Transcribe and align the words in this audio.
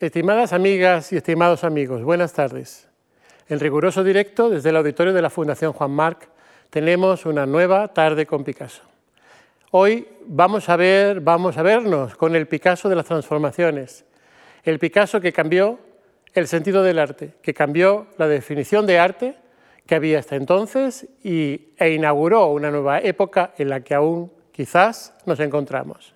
Estimadas 0.00 0.54
amigas 0.54 1.12
y 1.12 1.18
estimados 1.18 1.62
amigos, 1.62 2.02
buenas 2.02 2.32
tardes. 2.32 2.88
En 3.50 3.60
riguroso 3.60 4.02
directo 4.02 4.48
desde 4.48 4.70
el 4.70 4.76
auditorio 4.76 5.12
de 5.12 5.20
la 5.20 5.28
Fundación 5.28 5.74
Juan 5.74 5.90
Marc 5.90 6.26
tenemos 6.70 7.26
una 7.26 7.44
nueva 7.44 7.88
tarde 7.88 8.24
con 8.24 8.42
Picasso. 8.42 8.80
Hoy 9.72 10.08
vamos 10.24 10.70
a 10.70 10.76
ver, 10.76 11.20
vamos 11.20 11.58
a 11.58 11.62
vernos 11.62 12.14
con 12.14 12.34
el 12.34 12.48
Picasso 12.48 12.88
de 12.88 12.96
las 12.96 13.04
transformaciones, 13.04 14.06
el 14.64 14.78
Picasso 14.78 15.20
que 15.20 15.34
cambió 15.34 15.78
el 16.32 16.48
sentido 16.48 16.82
del 16.82 16.98
arte, 16.98 17.34
que 17.42 17.52
cambió 17.52 18.06
la 18.16 18.26
definición 18.26 18.86
de 18.86 18.98
arte 18.98 19.34
que 19.84 19.96
había 19.96 20.18
hasta 20.18 20.34
entonces 20.34 21.08
y, 21.22 21.74
e 21.76 21.90
inauguró 21.90 22.46
una 22.46 22.70
nueva 22.70 23.00
época 23.00 23.52
en 23.58 23.68
la 23.68 23.80
que 23.80 23.92
aún 23.92 24.32
quizás 24.50 25.12
nos 25.26 25.40
encontramos. 25.40 26.14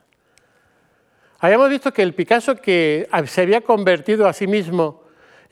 Habíamos 1.45 1.69
visto 1.69 1.93
que 1.93 2.01
el 2.01 2.15
Picasso 2.15 2.57
que 2.57 3.07
se 3.27 3.43
había 3.43 3.61
convertido 3.61 4.27
a 4.27 4.33
sí 4.33 4.47
mismo 4.47 5.03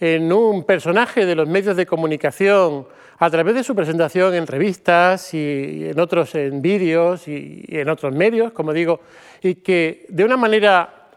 en 0.00 0.32
un 0.32 0.64
personaje 0.64 1.26
de 1.26 1.34
los 1.34 1.46
medios 1.46 1.76
de 1.76 1.84
comunicación 1.84 2.86
a 3.18 3.28
través 3.28 3.56
de 3.56 3.62
su 3.62 3.74
presentación 3.74 4.32
en 4.32 4.46
revistas 4.46 5.34
y 5.34 5.90
en 5.90 6.00
otros 6.00 6.34
en 6.34 6.62
vídeos 6.62 7.28
y 7.28 7.66
en 7.68 7.90
otros 7.90 8.14
medios, 8.14 8.52
como 8.52 8.72
digo, 8.72 9.00
y 9.42 9.56
que 9.56 10.06
de 10.08 10.24
una 10.24 10.38
manera 10.38 11.10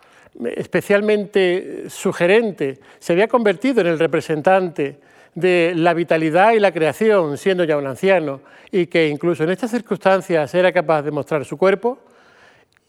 especialmente 0.58 1.90
sugerente 1.90 2.80
se 3.00 3.14
había 3.14 3.30
convertido 3.30 3.80
en 3.80 3.88
el 3.88 3.98
representante 3.98 5.00
de 5.36 5.72
la 5.74 5.94
vitalidad 5.94 6.52
y 6.52 6.60
la 6.60 6.74
creación, 6.74 7.38
siendo 7.38 7.64
ya 7.64 7.78
un 7.78 7.88
anciano, 7.88 8.42
y 8.74 8.88
que 8.88 9.08
incluso 9.08 9.46
en 9.46 9.52
estas 9.52 9.72
circunstancias 9.72 10.54
era 10.54 10.74
capaz 10.74 11.02
de 11.04 11.12
mostrar 11.12 11.46
su 11.46 11.56
cuerpo, 11.56 11.98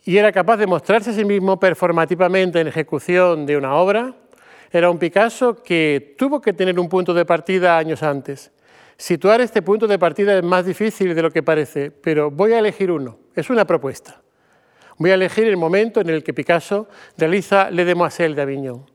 y 0.06 0.16
era 0.16 0.30
capaz 0.30 0.56
de 0.56 0.68
mostrarse 0.68 1.10
a 1.10 1.12
sí 1.12 1.24
mismo 1.24 1.58
performativamente 1.58 2.60
en 2.60 2.68
ejecución 2.68 3.44
de 3.44 3.56
una 3.56 3.74
obra, 3.74 4.14
era 4.70 4.88
un 4.88 4.98
Picasso 4.98 5.62
que 5.64 6.14
tuvo 6.16 6.40
que 6.40 6.52
tener 6.52 6.78
un 6.78 6.88
punto 6.88 7.12
de 7.12 7.24
partida 7.24 7.76
años 7.76 8.04
antes. 8.04 8.52
Situar 8.96 9.40
este 9.40 9.62
punto 9.62 9.88
de 9.88 9.98
partida 9.98 10.38
es 10.38 10.44
más 10.44 10.64
difícil 10.64 11.12
de 11.12 11.22
lo 11.22 11.32
que 11.32 11.42
parece, 11.42 11.90
pero 11.90 12.30
voy 12.30 12.52
a 12.52 12.60
elegir 12.60 12.92
uno. 12.92 13.18
Es 13.34 13.50
una 13.50 13.64
propuesta. 13.64 14.22
Voy 14.96 15.10
a 15.10 15.14
elegir 15.14 15.48
el 15.48 15.56
momento 15.56 16.00
en 16.00 16.08
el 16.08 16.22
que 16.22 16.32
Picasso 16.32 16.88
realiza 17.18 17.68
Le 17.72 17.84
Demoiselle 17.84 18.36
de 18.36 18.42
Avignon. 18.42 18.86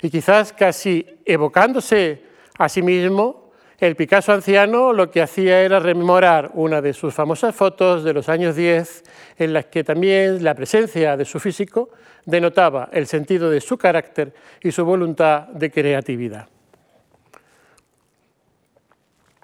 Y 0.00 0.08
quizás 0.08 0.54
casi 0.54 1.06
evocándose 1.26 2.22
a 2.58 2.70
sí 2.70 2.80
mismo, 2.80 3.43
el 3.78 3.96
Picasso 3.96 4.32
anciano 4.32 4.92
lo 4.92 5.10
que 5.10 5.20
hacía 5.20 5.62
era 5.62 5.80
rememorar 5.80 6.50
una 6.54 6.80
de 6.80 6.92
sus 6.92 7.12
famosas 7.12 7.54
fotos 7.54 8.04
de 8.04 8.12
los 8.12 8.28
años 8.28 8.54
10, 8.54 9.04
en 9.38 9.52
las 9.52 9.66
que 9.66 9.82
también 9.82 10.44
la 10.44 10.54
presencia 10.54 11.16
de 11.16 11.24
su 11.24 11.40
físico 11.40 11.90
denotaba 12.24 12.88
el 12.92 13.06
sentido 13.06 13.50
de 13.50 13.60
su 13.60 13.76
carácter 13.76 14.32
y 14.62 14.70
su 14.70 14.84
voluntad 14.84 15.48
de 15.48 15.70
creatividad. 15.70 16.48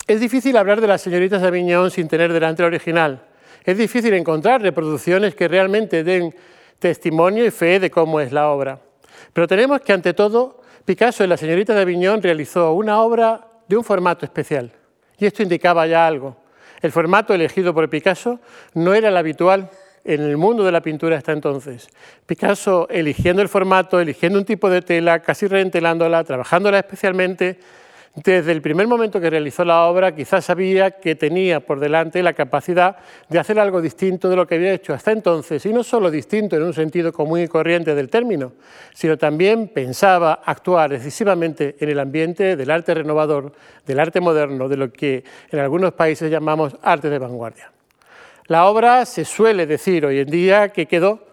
Es 0.07 0.21
difícil 0.21 0.57
hablar 0.57 0.81
de 0.81 0.87
las 0.87 1.03
señoritas 1.03 1.43
de 1.43 1.49
Aviñón 1.49 1.91
sin 1.91 2.09
tener 2.09 2.33
delante 2.33 2.63
el 2.63 2.69
original. 2.69 3.23
Es 3.65 3.77
difícil 3.77 4.15
encontrar 4.15 4.63
reproducciones 4.63 5.35
que 5.35 5.49
realmente 5.49 6.03
den 6.03 6.35
testimonio 6.79 7.45
y 7.45 7.51
fe 7.51 7.79
de 7.79 7.91
cómo 7.91 8.21
es 8.21 8.33
la 8.33 8.49
obra. 8.49 8.81
Pero 9.33 9.47
tenemos 9.47 9.81
que, 9.83 9.93
ante 9.93 10.15
todo, 10.15 10.63
Picasso 10.85 11.23
en 11.23 11.31
La 11.31 11.37
señorita 11.37 11.75
de 11.75 11.83
Aviñón 11.83 12.23
realizó 12.23 12.73
una 12.73 13.01
obra 13.03 13.50
de 13.71 13.77
un 13.77 13.85
formato 13.85 14.25
especial. 14.27 14.73
Y 15.17 15.27
esto 15.27 15.45
indicaba 15.45 15.87
ya 15.87 16.05
algo. 16.05 16.37
El 16.83 16.91
formato 16.91 17.33
elegido 17.33 17.73
por 17.73 17.89
Picasso 17.89 18.41
no 18.75 18.95
era 18.95 19.11
el 19.11 19.17
habitual 19.17 19.71
en 20.03 20.23
el 20.23 20.37
mundo 20.37 20.65
de 20.65 20.73
la 20.73 20.81
pintura 20.81 21.17
hasta 21.17 21.31
entonces. 21.31 21.89
Picasso 22.27 22.89
eligiendo 22.91 23.43
el 23.43 23.49
formato, 23.49 24.01
eligiendo 24.01 24.41
un 24.41 24.45
tipo 24.45 24.69
de 24.69 24.83
tela, 24.83 25.21
casi 25.21 25.47
reentelándola, 25.47 26.25
trabajándola 26.25 26.81
especialmente, 26.81 27.61
desde 28.15 28.51
el 28.51 28.61
primer 28.61 28.89
momento 28.89 29.21
que 29.21 29.31
realizó 29.31 29.65
la 29.65 29.85
obra, 29.85 30.15
quizás 30.15 30.45
sabía 30.45 30.91
que 30.91 31.15
tenía 31.15 31.61
por 31.61 31.79
delante 31.79 32.23
la 32.25 32.33
capacidad 32.33 32.97
de 33.29 33.39
hacer 33.39 33.61
algo 33.61 33.81
distinto 33.81 34.29
de 34.29 34.35
lo 34.35 34.49
que 34.49 34.57
había 34.57 34.73
hecho 34.73 34.93
hasta 34.93 35.13
entonces, 35.13 35.65
y 35.65 35.73
no 35.73 35.85
solo 35.85 36.11
distinto 36.11 36.57
en 36.57 36.65
un 36.65 36.75
sentido 36.75 37.13
común 37.13 37.41
y 37.41 37.47
corriente 37.47 37.95
del 37.95 38.11
término, 38.11 38.53
sino 38.95 39.17
también 39.17 39.69
pensaba 39.69 40.41
actuar 40.45 40.91
decisivamente 40.91 41.77
en 41.79 41.89
el 41.89 42.01
ambiente 42.01 42.57
del 42.57 42.71
arte 42.73 42.95
renovador, 42.95 43.53
del 43.87 44.01
arte 44.01 44.21
moderno, 44.21 44.69
de 44.69 44.77
lo 44.77 44.93
que 44.93 45.23
en 45.51 45.61
algunos 45.61 45.93
países 45.93 46.31
llamamos 46.33 46.77
arte 46.83 47.11
de 47.11 47.19
vanguardia. 47.19 47.71
La 48.47 48.67
obra 48.67 49.07
se 49.07 49.25
suele 49.25 49.67
decir 49.67 50.05
hoy 50.05 50.19
en 50.19 50.31
día 50.31 50.71
que 50.71 50.87
quedó, 50.87 51.29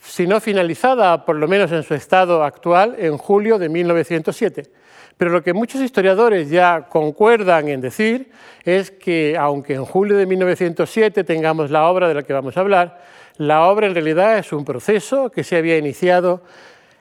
si 0.00 0.26
no 0.26 0.40
finalizada, 0.40 1.26
por 1.26 1.36
lo 1.36 1.46
menos 1.46 1.70
en 1.72 1.82
su 1.82 1.92
estado 1.92 2.42
actual, 2.42 2.96
en 2.98 3.18
julio 3.18 3.58
de 3.58 3.68
1907 3.68 4.85
pero 5.18 5.30
lo 5.30 5.42
que 5.42 5.54
muchos 5.54 5.80
historiadores 5.80 6.50
ya 6.50 6.86
concuerdan 6.88 7.68
en 7.68 7.80
decir 7.80 8.30
es 8.64 8.90
que, 8.90 9.36
aunque 9.38 9.74
en 9.74 9.84
julio 9.84 10.16
de 10.16 10.26
1907 10.26 11.24
tengamos 11.24 11.70
la 11.70 11.88
obra 11.88 12.08
de 12.08 12.14
la 12.14 12.22
que 12.22 12.32
vamos 12.32 12.56
a 12.56 12.60
hablar, 12.60 13.00
la 13.38 13.66
obra 13.66 13.86
en 13.86 13.94
realidad 13.94 14.38
es 14.38 14.52
un 14.52 14.64
proceso 14.64 15.30
que 15.30 15.44
se 15.44 15.56
había 15.56 15.78
iniciado 15.78 16.42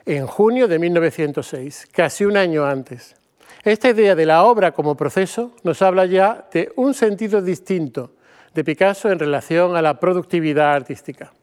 en 0.05 0.27
junio 0.27 0.67
de 0.67 0.79
1906, 0.79 1.87
casi 1.91 2.25
un 2.25 2.37
año 2.37 2.65
antes. 2.65 3.15
Esta 3.63 3.89
idea 3.89 4.15
de 4.15 4.25
la 4.25 4.43
obra 4.43 4.71
como 4.71 4.95
proceso 4.95 5.53
nos 5.63 5.81
habla 5.81 6.05
ya 6.05 6.47
de 6.53 6.71
un 6.75 6.93
sentido 6.93 7.41
distinto 7.41 8.11
de 8.53 8.63
Picasso 8.63 9.11
en 9.11 9.19
relación 9.19 9.75
a 9.75 9.81
la 9.81 9.99
productividad 9.99 10.73
artística. 10.73 11.33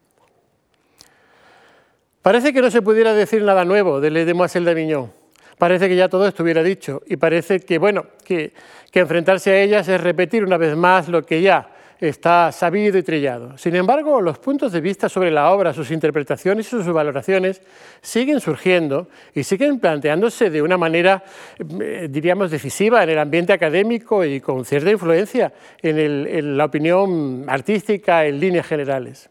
Parece 2.21 2.53
que 2.53 2.61
no 2.61 2.71
se 2.71 2.81
pudiera 2.81 3.13
decir 3.13 3.43
nada 3.43 3.65
nuevo 3.65 3.99
de 3.99 4.09
Le 4.09 4.25
Demoiselle 4.25 4.65
d'Avignon, 4.65 5.11
parece 5.57 5.87
que 5.89 5.95
ya 5.95 6.09
todo 6.09 6.27
estuviera 6.27 6.63
dicho 6.63 7.01
y 7.07 7.17
parece 7.17 7.59
que, 7.59 7.77
bueno, 7.77 8.05
que, 8.23 8.53
enfrentarse 8.93 9.51
a 9.51 9.61
ellas 9.61 9.87
es 9.87 9.99
repetir 9.99 10.43
una 10.43 10.57
vez 10.57 10.75
más 10.75 11.07
lo 11.07 11.23
que 11.23 11.41
ya 11.41 11.67
está 11.99 12.51
sabido 12.51 12.97
y 12.97 13.03
trillado. 13.03 13.57
Sin 13.57 13.75
embargo, 13.75 14.21
los 14.21 14.37
puntos 14.37 14.71
de 14.71 14.81
vista 14.81 15.07
sobre 15.09 15.31
la 15.31 15.51
obra, 15.51 15.73
sus 15.73 15.89
interpretaciones 15.89 16.67
y 16.67 16.69
sus 16.69 16.85
valoraciones 16.87 17.61
siguen 18.01 18.39
surgiendo 18.39 19.07
y 19.33 19.43
siguen 19.43 19.79
planteándose 19.79 20.49
de 20.49 20.61
una 20.61 20.77
manera, 20.77 21.23
eh, 21.57 22.07
diríamos, 22.09 22.51
decisiva 22.51 23.03
en 23.03 23.09
el 23.09 23.19
ambiente 23.19 23.53
académico 23.53 24.23
y 24.25 24.41
con 24.41 24.65
cierta 24.65 24.91
influencia 24.91 25.53
en, 25.81 26.57
la 26.57 26.65
opinión 26.65 27.45
artística 27.47 28.25
en 28.25 28.39
líneas 28.39 28.67
generales. 28.67 29.29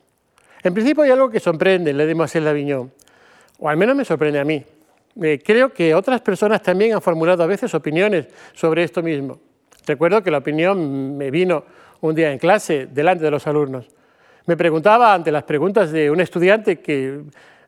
En 0.63 0.73
principio 0.73 1.03
hay 1.03 1.11
algo 1.11 1.31
que 1.31 1.41
sorprende, 1.41 1.93
le 1.93 2.07
dimos 2.07 2.35
Avignon, 2.35 2.91
o 3.59 3.69
al 3.69 3.77
menos 3.77 3.97
me 3.97 4.05
sorprende 4.05 4.41
a 4.41 4.45
mí. 4.45 4.65
Eh, 5.21 5.43
creo 5.45 5.73
que 5.73 5.95
otras 5.95 6.21
personas 6.21 6.63
también 6.63 6.95
han 6.95 7.03
formulado 7.03 7.43
a 7.43 7.47
veces 7.47 7.75
opiniones 7.75 8.27
sobre 8.55 8.85
esto 8.85 9.03
mismo. 9.03 9.39
Recuerdo 9.87 10.23
que 10.23 10.31
la 10.31 10.39
opinión 10.39 11.17
me 11.17 11.31
vino 11.31 11.65
un 12.01 12.15
día 12.15 12.33
en 12.33 12.39
clase 12.39 12.87
delante 12.87 13.25
de 13.25 13.31
los 13.31 13.47
alumnos. 13.47 13.87
Me 14.47 14.57
preguntaba 14.57 15.15
ante 15.15 15.31
las 15.31 15.45
preguntas 15.45 15.93
de 15.93 16.11
un 16.11 16.21
estudiante 16.21 16.81
que 16.81 17.21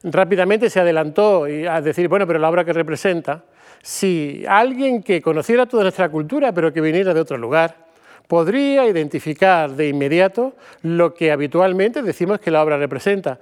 rápidamente 0.02 0.70
se 0.70 0.80
adelantó 0.80 1.44
a 1.44 1.80
decir, 1.80 2.08
bueno, 2.08 2.26
pero 2.26 2.38
la 2.38 2.48
obra 2.48 2.64
que 2.64 2.72
representa, 2.72 3.44
si 3.82 4.44
alguien 4.48 5.02
que 5.02 5.20
conociera 5.20 5.66
toda 5.66 5.84
nuestra 5.84 6.08
cultura 6.08 6.52
pero 6.52 6.72
que 6.72 6.80
viniera 6.80 7.14
de 7.14 7.20
otro 7.20 7.36
lugar, 7.36 7.84
podría 8.26 8.86
identificar 8.86 9.70
de 9.70 9.88
inmediato 9.88 10.54
lo 10.82 11.14
que 11.14 11.30
habitualmente 11.30 12.02
decimos 12.02 12.40
que 12.40 12.50
la 12.50 12.62
obra 12.62 12.76
representa, 12.78 13.38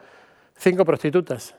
cinco 0.56 0.84
prostitutas. 0.84 1.54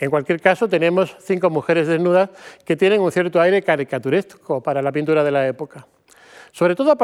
En 0.00 0.10
cualquier 0.10 0.40
caso, 0.40 0.68
tenemos 0.68 1.16
cinco 1.20 1.50
mujeres 1.50 1.88
desnudas 1.88 2.30
que 2.64 2.76
tienen 2.76 3.00
un 3.00 3.10
cierto 3.10 3.40
aire 3.40 3.62
caricaturesco 3.62 4.62
para 4.62 4.80
la 4.80 4.92
pintura 4.92 5.24
de 5.24 5.30
la 5.30 5.46
época. 5.46 5.86
Sobre 6.52 6.74
todo 6.74 6.96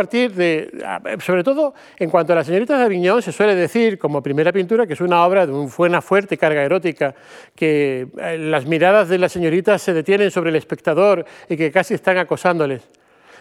sobre 1.21 1.44
todo 1.44 1.75
en 1.99 2.10
cuanto 2.10 2.32
a 2.32 2.37
las 2.37 2.47
señoritas 2.47 2.78
de 2.78 2.84
Aviñón, 2.84 3.22
se 3.22 3.31
suele 3.31 3.55
decir 3.55 3.99
como 3.99 4.22
primera 4.22 4.53
pintura 4.53 4.87
que 4.87 4.94
es 4.94 5.00
una 5.00 5.25
obra 5.25 5.47
de 5.47 5.53
una 5.53 6.00
fuerte 6.00 6.38
carga 6.38 6.62
erótica, 6.62 7.15
que 7.55 8.09
eh, 8.19 8.38
las 8.38 8.66
miradas 8.66 9.09
de 9.09 9.19
las 9.19 9.32
señoritas 9.32 9.82
se 9.82 9.93
detienen 9.93 10.31
sobre 10.31 10.50
el 10.50 10.56
espectador 10.56 11.25
y 11.49 11.56
que 11.56 11.70
casi 11.70 11.94
están 11.94 12.19
acosándoles. 12.19 12.82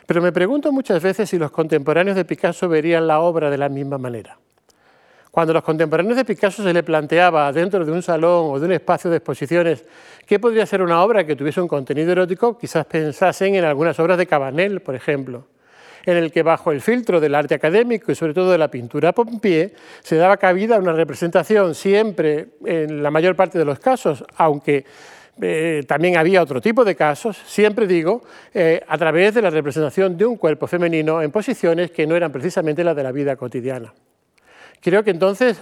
Pero 0.05 0.21
me 0.21 0.31
pregunto 0.31 0.71
muchas 0.71 1.01
veces 1.01 1.29
si 1.29 1.37
los 1.37 1.51
contemporáneos 1.51 2.17
de 2.17 2.25
Picasso 2.25 2.67
verían 2.67 3.07
la 3.07 3.21
obra 3.21 3.49
de 3.49 3.57
la 3.57 3.69
misma 3.69 3.97
manera. 3.97 4.37
Cuando 5.33 5.49
a 5.49 5.55
los 5.55 5.63
contemporáneos 5.63 6.15
de 6.15 6.25
Picasso 6.25 6.61
se 6.61 6.71
le 6.71 6.83
planteaba 6.83 7.51
dentro 7.51 7.83
de 7.83 7.91
un 7.91 8.03
salón 8.03 8.51
o 8.51 8.59
de 8.59 8.67
un 8.67 8.71
espacio 8.73 9.09
de 9.09 9.17
exposiciones 9.17 9.83
qué 10.27 10.37
podría 10.37 10.63
ser 10.67 10.83
una 10.83 11.03
obra 11.03 11.25
que 11.25 11.35
tuviese 11.35 11.59
un 11.59 11.67
contenido 11.67 12.11
erótico, 12.11 12.55
quizás 12.55 12.85
pensasen 12.85 13.55
en 13.55 13.63
algunas 13.63 13.99
obras 13.99 14.19
de 14.19 14.27
Cabanel, 14.27 14.81
por 14.81 14.93
ejemplo, 14.93 15.47
en 16.05 16.17
el 16.17 16.31
que 16.31 16.43
bajo 16.43 16.71
el 16.71 16.81
filtro 16.81 17.19
del 17.19 17.33
arte 17.33 17.55
académico 17.55 18.11
y 18.11 18.15
sobre 18.15 18.35
todo 18.35 18.51
de 18.51 18.59
la 18.59 18.69
pintura 18.69 19.11
Pompier 19.11 19.73
se 20.03 20.17
daba 20.17 20.37
cabida 20.37 20.75
a 20.75 20.79
una 20.79 20.93
representación 20.93 21.73
siempre, 21.73 22.49
en 22.63 23.01
la 23.01 23.09
mayor 23.09 23.35
parte 23.35 23.57
de 23.57 23.65
los 23.65 23.79
casos, 23.79 24.23
aunque 24.37 24.85
eh, 25.41 25.83
también 25.87 26.15
había 26.15 26.43
otro 26.43 26.61
tipo 26.61 26.85
de 26.85 26.95
casos, 26.95 27.41
siempre 27.43 27.87
digo, 27.87 28.21
eh, 28.53 28.83
a 28.87 28.99
través 28.99 29.33
de 29.33 29.41
la 29.41 29.49
representación 29.49 30.15
de 30.15 30.27
un 30.27 30.37
cuerpo 30.37 30.67
femenino 30.67 31.23
en 31.23 31.31
posiciones 31.31 31.89
que 31.89 32.05
no 32.05 32.15
eran 32.15 32.31
precisamente 32.31 32.83
las 32.83 32.95
de 32.95 33.01
la 33.01 33.11
vida 33.11 33.35
cotidiana. 33.35 33.91
Creo 34.83 35.01
que 35.01 35.11
entonces 35.11 35.57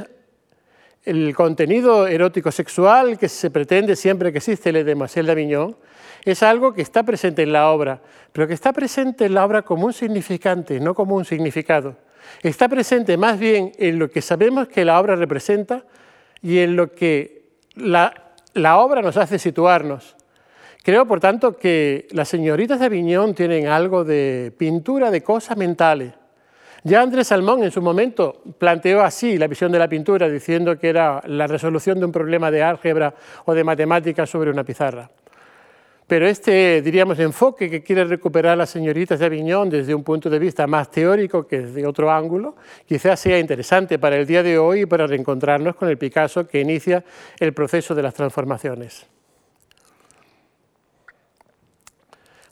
el 1.04 1.36
contenido 1.36 2.08
erótico 2.08 2.52
sexual 2.52 3.20
que 3.20 3.30
se 3.30 3.52
pretende 3.52 3.96
siempre 3.96 4.32
que 4.32 4.40
existe 4.40 4.72
el 4.72 4.84
Demoiselle 4.84 5.28
d'Avignon 5.28 5.78
es 6.26 6.42
algo 6.42 6.74
que 6.74 6.82
está 6.82 7.04
presente 7.04 7.44
en 7.44 7.54
la 7.54 7.70
obra, 7.70 8.02
pero 8.32 8.48
que 8.48 8.56
está 8.56 8.74
presente 8.74 9.26
en 9.26 9.36
la 9.36 9.46
obra 9.46 9.62
como 9.62 9.86
un 9.86 9.94
significante, 9.94 10.80
no 10.80 10.96
como 10.96 11.16
un 11.16 11.26
significado. 11.26 11.98
Está 12.42 12.68
presente 12.68 13.16
más 13.16 13.38
bien 13.38 13.74
en 13.78 14.00
lo 14.00 14.10
que 14.10 14.24
sabemos 14.24 14.68
que 14.68 14.86
la 14.86 15.00
obra 15.00 15.16
representa 15.16 15.84
y 16.42 16.58
en 16.58 16.76
lo 16.76 16.92
que 16.92 17.44
la, 17.76 18.34
la 18.56 18.80
obra 18.80 19.04
nos 19.04 19.18
hace 19.18 19.38
situarnos. 19.38 20.16
Creo, 20.82 21.06
por 21.06 21.20
tanto, 21.20 21.58
que 21.58 22.08
las 22.10 22.28
señoritas 22.28 22.80
de 22.80 22.88
Aviñón 22.88 23.36
tienen 23.36 23.68
algo 23.68 24.04
de 24.04 24.52
pintura 24.58 25.12
de 25.12 25.22
cosas 25.22 25.58
mentales. 25.58 26.14
Ya 26.84 27.02
Andrés 27.02 27.28
Salmón 27.28 27.64
en 27.64 27.72
su 27.72 27.82
momento 27.82 28.42
planteó 28.58 29.02
así 29.02 29.38
la 29.38 29.46
visión 29.46 29.72
de 29.72 29.78
la 29.78 29.88
pintura, 29.88 30.28
diciendo 30.28 30.80
que 30.80 30.90
era 30.90 31.22
la 31.28 31.46
resolución 31.46 32.00
de 32.00 32.06
un 32.06 32.12
problema 32.12 32.50
de 32.50 32.64
álgebra 32.64 33.14
o 33.46 33.54
de 33.54 33.64
matemáticas 33.64 34.28
sobre 34.30 34.50
una 34.50 34.64
pizarra. 34.64 35.10
Pero 36.08 36.28
este, 36.28 36.82
diríamos, 36.82 37.20
enfoque 37.20 37.70
que 37.70 37.84
quiere 37.84 38.04
recuperar 38.04 38.58
las 38.58 38.72
señoritas 38.72 39.20
de 39.20 39.28
Aviñón 39.28 39.70
desde 39.70 39.94
un 39.94 40.04
punto 40.04 40.30
de 40.30 40.40
vista 40.40 40.66
más 40.68 40.90
teórico 40.90 41.48
que 41.48 41.62
desde 41.62 41.86
otro 41.86 42.12
ángulo, 42.12 42.56
quizás 42.86 43.20
sea 43.20 43.40
interesante 43.40 44.00
para 44.00 44.18
el 44.18 44.26
día 44.26 44.44
de 44.44 44.58
hoy 44.58 44.82
y 44.82 44.86
para 44.88 45.08
reencontrarnos 45.08 45.76
con 45.76 45.88
el 45.88 45.98
Picasso 45.98 46.48
que 46.48 46.60
inicia 46.60 47.04
el 47.40 47.54
proceso 47.54 47.94
de 47.96 48.04
las 48.04 48.14
transformaciones. 48.14 49.06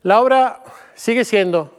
La 0.03 0.21
obra 0.21 0.63
sigue 0.93 1.25
siendo 1.25 1.78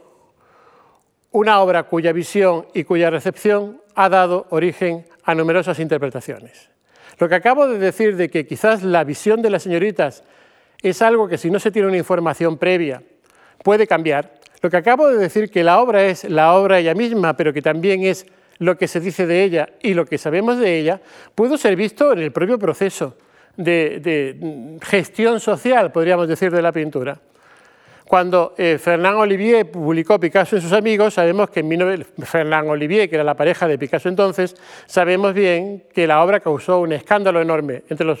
una 1.31 1.61
obra 1.61 1.83
cuya 1.83 2.11
visión 2.11 2.67
y 2.73 2.83
cuya 2.83 3.09
recepción 3.09 3.81
ha 3.95 4.09
dado 4.09 4.47
origen 4.49 5.05
a 5.23 5.35
numerosas 5.35 5.79
interpretaciones. 5.79 6.69
Lo 7.19 7.29
que 7.29 7.35
acabo 7.35 7.67
de 7.67 7.77
decir 7.77 8.15
de 8.15 8.29
que 8.29 8.45
quizás 8.45 8.83
la 8.83 9.03
visión 9.03 9.41
de 9.41 9.49
las 9.49 9.63
señoritas 9.63 10.23
es 10.81 11.01
algo 11.01 11.27
que 11.27 11.37
si 11.37 11.49
no 11.49 11.59
se 11.59 11.71
tiene 11.71 11.87
una 11.87 11.97
información 11.97 12.57
previa 12.57 13.03
puede 13.63 13.87
cambiar, 13.87 14.33
lo 14.61 14.69
que 14.69 14.77
acabo 14.77 15.07
de 15.09 15.17
decir 15.17 15.49
que 15.49 15.63
la 15.63 15.79
obra 15.79 16.03
es 16.05 16.23
la 16.23 16.53
obra 16.53 16.79
ella 16.79 16.93
misma, 16.93 17.35
pero 17.35 17.53
que 17.53 17.61
también 17.61 18.03
es 18.03 18.25
lo 18.57 18.77
que 18.77 18.87
se 18.87 18.99
dice 18.99 19.25
de 19.25 19.43
ella 19.43 19.69
y 19.81 19.93
lo 19.93 20.05
que 20.05 20.17
sabemos 20.17 20.59
de 20.59 20.77
ella, 20.77 21.01
puede 21.33 21.57
ser 21.57 21.75
visto 21.75 22.13
en 22.13 22.19
el 22.19 22.31
propio 22.31 22.59
proceso 22.59 23.17
de, 23.57 23.99
de 23.99 24.79
gestión 24.83 25.39
social, 25.39 25.91
podríamos 25.91 26.27
decir, 26.27 26.51
de 26.51 26.61
la 26.61 26.71
pintura. 26.71 27.19
Cuando 28.11 28.55
eh, 28.57 28.77
Fernand 28.77 29.19
Olivier 29.19 29.71
publicó 29.71 30.19
Picasso 30.19 30.57
en 30.57 30.61
sus 30.61 30.73
amigos, 30.73 31.13
sabemos 31.13 31.49
que 31.49 31.61
en 31.61 32.05
Fernand 32.25 32.69
Olivier, 32.69 33.09
que 33.09 33.15
era 33.15 33.23
la 33.23 33.35
pareja 33.35 33.69
de 33.69 33.77
Picasso 33.77 34.09
entonces, 34.09 34.53
sabemos 34.85 35.33
bien 35.33 35.85
que 35.93 36.05
la 36.05 36.21
obra 36.21 36.41
causó 36.41 36.81
un 36.81 36.91
escándalo 36.91 37.39
enorme 37.39 37.83
entre 37.87 38.05
los 38.05 38.19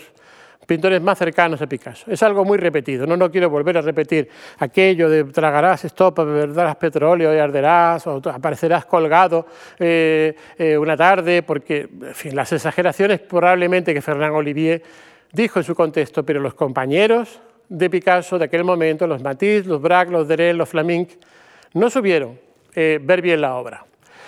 pintores 0.65 1.01
más 1.01 1.17
cercanos 1.17 1.61
a 1.61 1.67
Picasso. 1.67 2.09
Es 2.09 2.23
algo 2.23 2.45
muy 2.45 2.57
repetido, 2.57 3.05
no, 3.05 3.17
no 3.17 3.29
quiero 3.29 3.49
volver 3.49 3.79
a 3.79 3.81
repetir 3.81 4.29
aquello 4.59 5.09
de 5.09 5.25
tragarás 5.25 5.83
estopa, 5.83 6.23
beberás 6.23 6.77
petróleo 6.77 7.35
y 7.35 7.37
arderás, 7.37 8.07
o 8.07 8.21
aparecerás 8.29 8.85
colgado 8.85 9.45
eh, 9.77 10.33
eh, 10.57 10.77
una 10.77 10.95
tarde, 10.95 11.43
porque 11.43 11.89
en 12.01 12.15
fin, 12.15 12.33
las 12.33 12.49
exageraciones 12.53 13.19
probablemente 13.19 13.93
que 13.93 14.01
Fernand 14.01 14.35
Olivier 14.35 14.81
dijo 15.33 15.59
en 15.59 15.65
su 15.65 15.75
contexto, 15.75 16.23
pero 16.25 16.39
los 16.39 16.53
compañeros 16.53 17.41
de 17.71 17.89
Picasso 17.89 18.37
de 18.37 18.45
aquel 18.45 18.65
momento, 18.65 19.07
los 19.07 19.23
Matisse, 19.23 19.65
los 19.65 19.81
Braque, 19.81 20.11
los 20.11 20.27
Deret, 20.27 20.53
los 20.53 20.67
Flaming, 20.67 21.07
no 21.73 21.89
supieron 21.89 22.37
eh, 22.75 22.99
ver 23.01 23.21
bien 23.21 23.39
la 23.39 23.55
obra. 23.55 23.85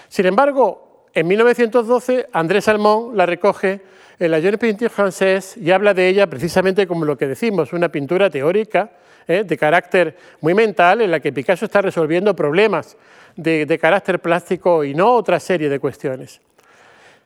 Sin 0.07 0.25
embargo, 0.25 1.07
en 1.13 1.27
1912 1.27 2.29
André 2.31 2.61
Salmón 2.61 3.17
la 3.17 3.25
recoge 3.25 3.81
en 4.17 4.31
la 4.31 4.39
Jeune 4.39 4.57
Peinture 4.57 4.89
Française 4.89 5.57
y 5.57 5.71
habla 5.71 5.93
de 5.93 6.07
ella 6.07 6.27
precisamente 6.27 6.87
como 6.87 7.03
lo 7.03 7.17
que 7.17 7.27
decimos, 7.27 7.73
una 7.73 7.89
pintura 7.89 8.29
teórica 8.29 8.91
eh, 9.27 9.43
de 9.43 9.57
carácter 9.57 10.15
muy 10.39 10.53
mental 10.53 11.01
en 11.01 11.11
la 11.11 11.19
que 11.19 11.33
Picasso 11.33 11.65
está 11.65 11.81
resolviendo 11.81 12.33
problemas 12.33 12.95
de 13.35 13.79
carácter 13.81 14.19
plástico 14.19 14.85
y 14.85 14.93
no 14.93 15.15
otra 15.15 15.39
serie 15.39 15.67
de 15.67 15.79
cuestiones. 15.79 16.39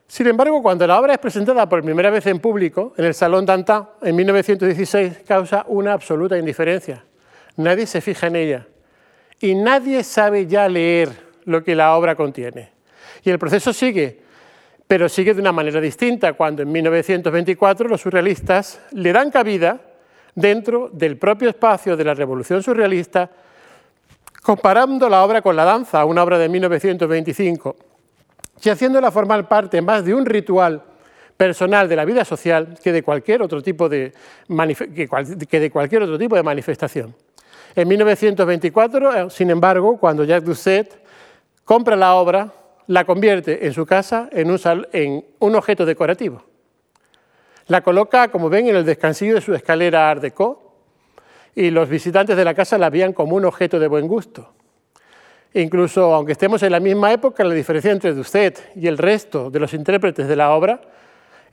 Sin 0.08 0.26
embargo, 0.26 0.62
cuando 0.64 0.88
la 0.88 1.00
obra 1.00 1.14
es 1.14 1.20
presentada 1.20 1.68
por 1.68 1.84
primera 1.84 2.10
vez 2.10 2.26
en 2.28 2.40
público, 2.40 2.94
en 2.98 3.06
el 3.06 3.14
Salón 3.14 3.46
Dantin, 3.46 3.84
en 4.02 4.16
1916, 4.16 5.20
causa 5.28 5.66
una 5.68 5.92
absoluta 5.92 6.38
indiferencia. 6.38 7.04
Nadie 7.58 7.86
se 7.86 8.00
fija 8.00 8.28
en 8.28 8.38
ella 8.38 8.68
y 9.42 9.54
nadie 9.54 10.04
sabe 10.04 10.48
ya 10.48 10.70
leer 10.70 11.10
lo 11.44 11.62
que 11.64 11.76
la 11.76 11.96
obra 11.96 12.16
contiene. 12.16 12.72
Y 13.24 13.30
el 13.30 13.38
proceso 13.38 13.74
sigue, 13.74 14.22
pero 14.88 15.10
sigue 15.10 15.34
de 15.34 15.42
una 15.42 15.52
manera 15.52 15.82
distinta 15.82 16.34
cuando 16.34 16.62
en 16.62 16.72
1924 16.72 17.90
los 17.90 18.00
surrealistas 18.00 18.80
le 18.92 19.12
dan 19.12 19.30
cabida 19.30 19.82
dentro 20.34 20.90
del 20.94 21.18
propio 21.18 21.50
espacio 21.50 21.98
de 21.98 22.06
la 22.06 22.14
revolución 22.14 22.64
surrealista, 22.64 23.30
comparando 24.42 25.10
la 25.10 25.26
obra 25.26 25.42
con 25.42 25.56
la 25.56 25.66
danza, 25.66 26.06
una 26.06 26.24
obra 26.24 26.38
de 26.38 26.48
1925 26.48 27.76
y 28.64 28.70
haciéndola 28.70 29.12
formar 29.12 29.48
parte 29.48 29.82
más 29.82 30.04
de 30.04 30.14
un 30.14 30.26
ritual 30.26 30.84
personal 31.36 31.88
de 31.88 31.96
la 31.96 32.06
vida 32.06 32.26
social 32.26 32.78
que 32.84 32.92
de 32.92 33.04
cualquier 33.04 33.42
otro 33.42 33.62
tipo 33.62 33.88
de, 33.88 34.12
que 34.96 35.60
de, 35.60 35.72
cualquier 35.72 36.02
otro 36.02 36.18
tipo 36.18 36.36
de 36.36 36.44
manifestación. 36.44 37.16
En 37.76 37.88
1924, 37.88 39.16
eh, 39.16 39.30
sin 39.30 39.52
embargo, 39.52 39.98
cuando 39.98 40.24
Jacques 40.24 40.46
Doucet 40.46 41.00
compra 41.64 41.96
la 41.96 42.16
obra, 42.16 42.52
la 42.88 43.06
convierte 43.06 43.68
en 43.68 43.74
su 43.74 43.86
casa 43.86 44.30
en 44.32 44.50
un, 44.50 44.60
en 44.94 45.26
un 45.40 45.56
objeto 45.56 45.86
decorativo. 45.86 46.44
La 47.68 47.82
coloca, 47.82 48.30
como 48.30 48.50
ven, 48.50 48.68
en 48.68 48.78
el 48.78 48.86
descansillo 48.86 49.36
de 49.36 49.42
su 49.42 49.54
escalera 49.54 50.10
Art 50.10 50.22
Deco 50.22 50.74
y 51.54 51.70
los 51.70 51.90
visitantes 51.90 52.36
de 52.36 52.46
la 52.46 52.54
casa 52.54 52.78
la 52.78 52.90
veían 52.90 53.14
como 53.14 53.36
un 53.36 53.46
objeto 53.46 53.78
de 53.80 53.88
buen 53.88 54.08
gusto. 54.08 54.54
Incluso 55.54 56.14
aunque 56.14 56.34
estemos 56.34 56.62
en 56.64 56.72
la 56.72 56.80
misma 56.80 57.12
época, 57.12 57.44
la 57.44 57.54
diferencia 57.54 57.92
entre 57.92 58.12
usted 58.12 58.56
y 58.76 58.88
el 58.88 58.98
resto 58.98 59.50
de 59.50 59.60
los 59.60 59.74
intérpretes 59.74 60.28
de 60.28 60.36
la 60.36 60.52
obra, 60.52 60.82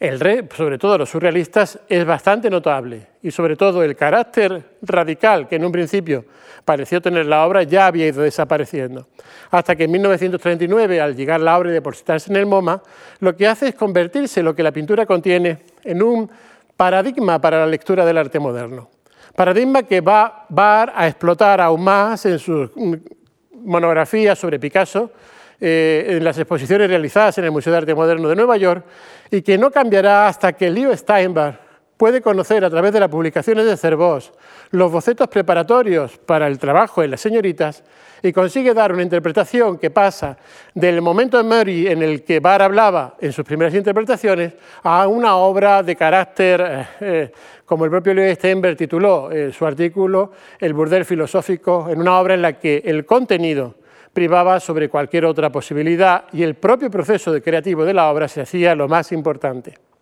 el 0.01 0.19
sobre 0.55 0.77
todo 0.77 0.99
los 0.99 1.09
surrealistas, 1.11 1.79
es 1.89 2.05
bastante 2.05 2.51
notable. 2.51 3.07
Y 3.23 3.31
sobre 3.31 3.57
todo 3.57 3.83
el 3.83 3.97
carácter 3.97 4.77
radical 4.83 5.49
que 5.49 5.57
en 5.57 5.65
un 5.65 5.73
principio 5.73 6.25
pareció 6.65 7.01
tener 7.01 7.27
la 7.27 7.47
obra 7.47 7.63
ya 7.63 7.87
había 7.87 8.07
ido 8.07 8.23
desapareciendo. 8.23 9.07
Hasta 9.51 9.77
que 9.77 9.85
en 9.85 9.93
1939, 9.93 11.01
al 11.01 11.15
llegar 11.15 11.41
la 11.41 11.57
obra 11.57 11.71
y 11.71 11.75
depositarse 11.75 12.31
en 12.31 12.37
el 12.37 12.47
MoMA, 12.47 12.83
lo 13.21 13.37
que 13.37 13.47
hace 13.47 13.69
es 13.69 13.75
convertirse 13.75 14.43
lo 14.43 14.55
que 14.55 14.63
la 14.63 14.73
pintura 14.73 15.07
contiene 15.07 15.59
en 15.85 16.03
un 16.03 16.31
paradigma 16.77 17.41
para 17.41 17.61
la 17.61 17.67
lectura 17.67 18.05
del 18.05 18.19
arte 18.19 18.39
moderno. 18.39 18.91
Paradigma 19.35 19.83
que 19.83 20.01
va, 20.01 20.47
va 20.57 20.93
a 20.95 21.07
explotar 21.07 21.61
aún 21.61 21.83
más 21.83 22.25
en 22.27 22.39
sus 22.39 22.71
monografías 23.65 24.39
sobre 24.39 24.59
Picasso 24.59 25.11
eh, 25.61 26.07
en 26.09 26.25
las 26.25 26.39
exposiciones 26.39 26.89
realizadas 26.89 27.39
en 27.39 27.45
el 27.45 27.51
Museo 27.51 27.73
de 27.73 27.79
Arte 27.79 27.95
Moderno 27.95 28.29
de 28.29 28.37
Nueva 28.37 28.57
York 28.57 28.85
y 29.31 29.43
que 29.43 29.57
no 29.57 29.71
cambiará 29.71 30.29
hasta 30.29 30.53
que 30.53 30.71
Leo 30.71 30.97
Steinbach 30.97 31.64
puede 32.05 32.21
conocer 32.21 32.63
a 32.67 32.69
través 32.69 32.93
de 32.93 33.01
las 33.01 33.09
publicaciones 33.09 33.65
de 33.65 33.79
Cervós 33.79 34.31
los 34.73 34.93
bocetos 34.93 35.27
preparatorios 35.27 36.19
para 36.19 36.47
el 36.49 36.59
trabajo 36.59 37.03
en 37.03 37.13
las 37.13 37.23
señoritas 37.23 37.83
y 38.23 38.31
consigue 38.31 38.75
dar 38.75 38.93
una 38.93 39.03
interpretación 39.03 39.79
que 39.79 39.89
pasa 39.89 40.37
del 40.75 41.01
momento 41.01 41.39
de 41.39 41.45
Murray 41.45 41.87
en 41.87 42.03
el 42.03 42.23
que 42.23 42.41
Barr 42.41 42.61
hablaba 42.61 43.15
en 43.19 43.33
sus 43.33 43.43
primeras 43.47 43.75
interpretaciones 43.75 44.53
a 44.83 45.09
una 45.09 45.37
obra 45.37 45.83
de 45.83 45.97
carácter, 45.97 46.61
eh, 46.61 46.87
eh, 47.01 47.33
como 47.65 47.87
el 47.87 47.91
propio 47.91 48.13
Leo 48.13 48.35
Steinberg 48.35 48.77
tituló 48.77 49.31
eh, 49.33 49.51
su 49.51 49.65
artículo, 49.65 50.33
El 50.61 50.75
burdel 50.75 51.07
filosófico, 51.07 51.89
en 51.89 52.03
una 52.03 52.21
obra 52.21 52.35
en 52.35 52.43
la 52.43 52.59
que 52.59 52.83
el 52.85 53.07
contenido 53.07 53.77
privaba 54.13 54.61
sobre 54.61 54.91
cualquier 54.91 55.25
otra 55.25 55.51
posibilidad 55.51 56.25
y 56.35 56.43
el 56.43 56.55
propio 56.57 56.91
proceso 56.91 57.33
de 57.33 57.41
creativo 57.41 57.83
de 57.83 57.95
la 57.95 58.11
obra 58.11 58.29
se 58.29 58.43
hacía 58.43 58.75
lo 58.75 58.89
más 58.89 59.11
importante. 59.11 59.94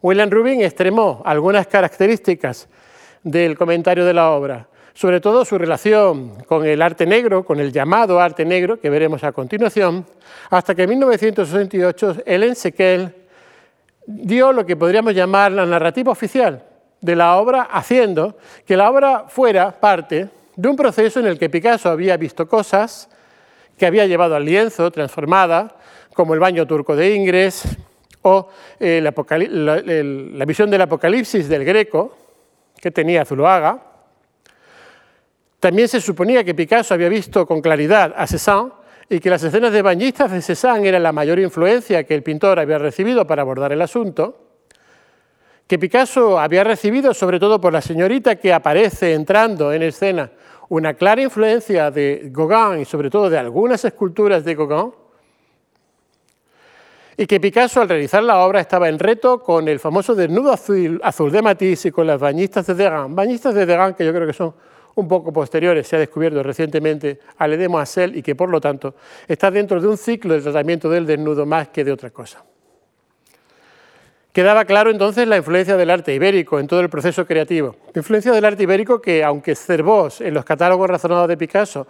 William 0.00 0.30
Rubin 0.30 0.62
extremó 0.62 1.22
algunas 1.24 1.66
características 1.66 2.68
del 3.22 3.58
comentario 3.58 4.04
de 4.04 4.14
la 4.14 4.30
obra, 4.30 4.68
sobre 4.94 5.20
todo 5.20 5.44
su 5.44 5.58
relación 5.58 6.42
con 6.44 6.64
el 6.64 6.82
arte 6.82 7.06
negro, 7.06 7.44
con 7.44 7.60
el 7.60 7.72
llamado 7.72 8.20
arte 8.20 8.44
negro, 8.44 8.80
que 8.80 8.90
veremos 8.90 9.24
a 9.24 9.32
continuación, 9.32 10.06
hasta 10.50 10.74
que 10.74 10.82
en 10.82 10.90
1968 10.90 12.16
Helen 12.26 12.54
Sequel 12.54 13.14
dio 14.06 14.52
lo 14.52 14.64
que 14.64 14.76
podríamos 14.76 15.14
llamar 15.14 15.52
la 15.52 15.66
narrativa 15.66 16.12
oficial 16.12 16.64
de 17.00 17.16
la 17.16 17.36
obra, 17.36 17.62
haciendo 17.62 18.36
que 18.66 18.76
la 18.76 18.90
obra 18.90 19.24
fuera 19.28 19.70
parte 19.72 20.28
de 20.56 20.68
un 20.68 20.76
proceso 20.76 21.20
en 21.20 21.26
el 21.26 21.38
que 21.38 21.50
Picasso 21.50 21.88
había 21.88 22.16
visto 22.16 22.48
cosas 22.48 23.08
que 23.76 23.86
había 23.86 24.06
llevado 24.06 24.34
al 24.34 24.44
lienzo 24.44 24.90
transformada, 24.90 25.76
como 26.14 26.34
el 26.34 26.40
baño 26.40 26.66
turco 26.66 26.96
de 26.96 27.14
Ingres, 27.14 27.78
o 28.22 28.48
eh, 28.80 29.00
la, 29.02 30.44
visión 30.44 30.70
del 30.70 30.82
Apocalipsis 30.82 31.48
del 31.48 31.64
Greco, 31.64 32.16
que 32.80 32.90
tenía 32.90 33.24
Zuloaga. 33.24 33.82
También 35.60 35.88
se 35.88 36.00
suponía 36.00 36.44
que 36.44 36.54
Picasso 36.54 36.94
había 36.94 37.08
visto 37.08 37.46
con 37.46 37.60
claridad 37.60 38.14
a 38.16 38.26
Cézanne 38.26 38.72
y 39.08 39.20
que 39.20 39.30
las 39.30 39.42
escenas 39.42 39.72
de 39.72 39.82
bañistas 39.82 40.30
de 40.30 40.42
Cézanne 40.42 40.88
eran 40.88 41.02
la 41.02 41.12
mayor 41.12 41.38
influencia 41.38 42.04
que 42.04 42.14
el 42.14 42.22
pintor 42.22 42.58
había 42.58 42.78
recibido 42.78 43.26
para 43.26 43.42
abordar 43.42 43.72
el 43.72 43.82
asunto, 43.82 44.44
que 45.66 45.78
Picasso 45.78 46.38
había 46.38 46.64
recibido 46.64 47.12
sobre 47.12 47.38
todo 47.38 47.60
por 47.60 47.72
la 47.72 47.80
señorita 47.80 48.36
que 48.36 48.52
aparece 48.52 49.14
entrando 49.14 49.72
en 49.72 49.82
escena 49.82 50.30
una 50.68 50.94
clara 50.94 51.22
influencia 51.22 51.90
de 51.90 52.30
Gauguin 52.32 52.80
y 52.80 52.84
sobre 52.84 53.10
todo 53.10 53.30
de 53.30 53.38
algunas 53.38 53.84
esculturas 53.84 54.44
de 54.44 54.54
Gauguin, 54.54 54.92
y 57.20 57.26
que 57.26 57.40
Picasso 57.40 57.80
al 57.80 57.88
realizar 57.88 58.22
la 58.22 58.38
obra 58.38 58.60
estaba 58.60 58.88
en 58.88 58.96
reto 58.96 59.42
con 59.42 59.66
el 59.66 59.80
famoso 59.80 60.14
desnudo 60.14 60.52
azul, 60.52 61.32
de 61.32 61.42
Matisse 61.42 61.86
y 61.86 61.90
con 61.90 62.06
las 62.06 62.20
bañistas 62.20 62.64
de 62.68 62.74
Degas, 62.74 63.06
bañistas 63.08 63.54
de 63.56 63.66
Degas 63.66 63.96
que 63.96 64.06
yo 64.06 64.14
creo 64.14 64.24
que 64.24 64.32
son 64.32 64.54
un 64.94 65.08
poco 65.08 65.32
posteriores, 65.32 65.88
se 65.88 65.96
ha 65.96 65.98
descubierto 65.98 66.40
recientemente 66.44 67.18
al 67.38 67.54
Edemoiselle 67.54 68.16
y 68.16 68.22
que 68.22 68.36
por 68.36 68.48
lo 68.48 68.60
tanto 68.60 68.94
está 69.26 69.50
dentro 69.50 69.80
de 69.80 69.88
un 69.88 69.98
ciclo 69.98 70.34
de 70.34 70.42
tratamiento 70.42 70.88
del 70.88 71.06
desnudo 71.06 71.44
más 71.44 71.68
que 71.68 71.82
de 71.82 71.90
otra 71.90 72.10
cosa. 72.10 72.44
Quedaba 74.32 74.64
claro 74.64 74.90
entonces 74.90 75.26
la 75.26 75.38
influencia 75.38 75.76
del 75.76 75.90
arte 75.90 76.14
ibérico 76.14 76.60
en 76.60 76.68
todo 76.68 76.78
el 76.78 76.88
proceso 76.88 77.26
creativo. 77.26 77.74
Influencia 77.96 78.30
del 78.30 78.44
arte 78.44 78.62
ibérico 78.62 79.00
que, 79.00 79.24
aunque 79.24 79.56
Cervós 79.56 80.20
en 80.20 80.34
los 80.34 80.44
catálogos 80.44 80.88
razonados 80.88 81.26
de 81.26 81.36
Picasso 81.36 81.88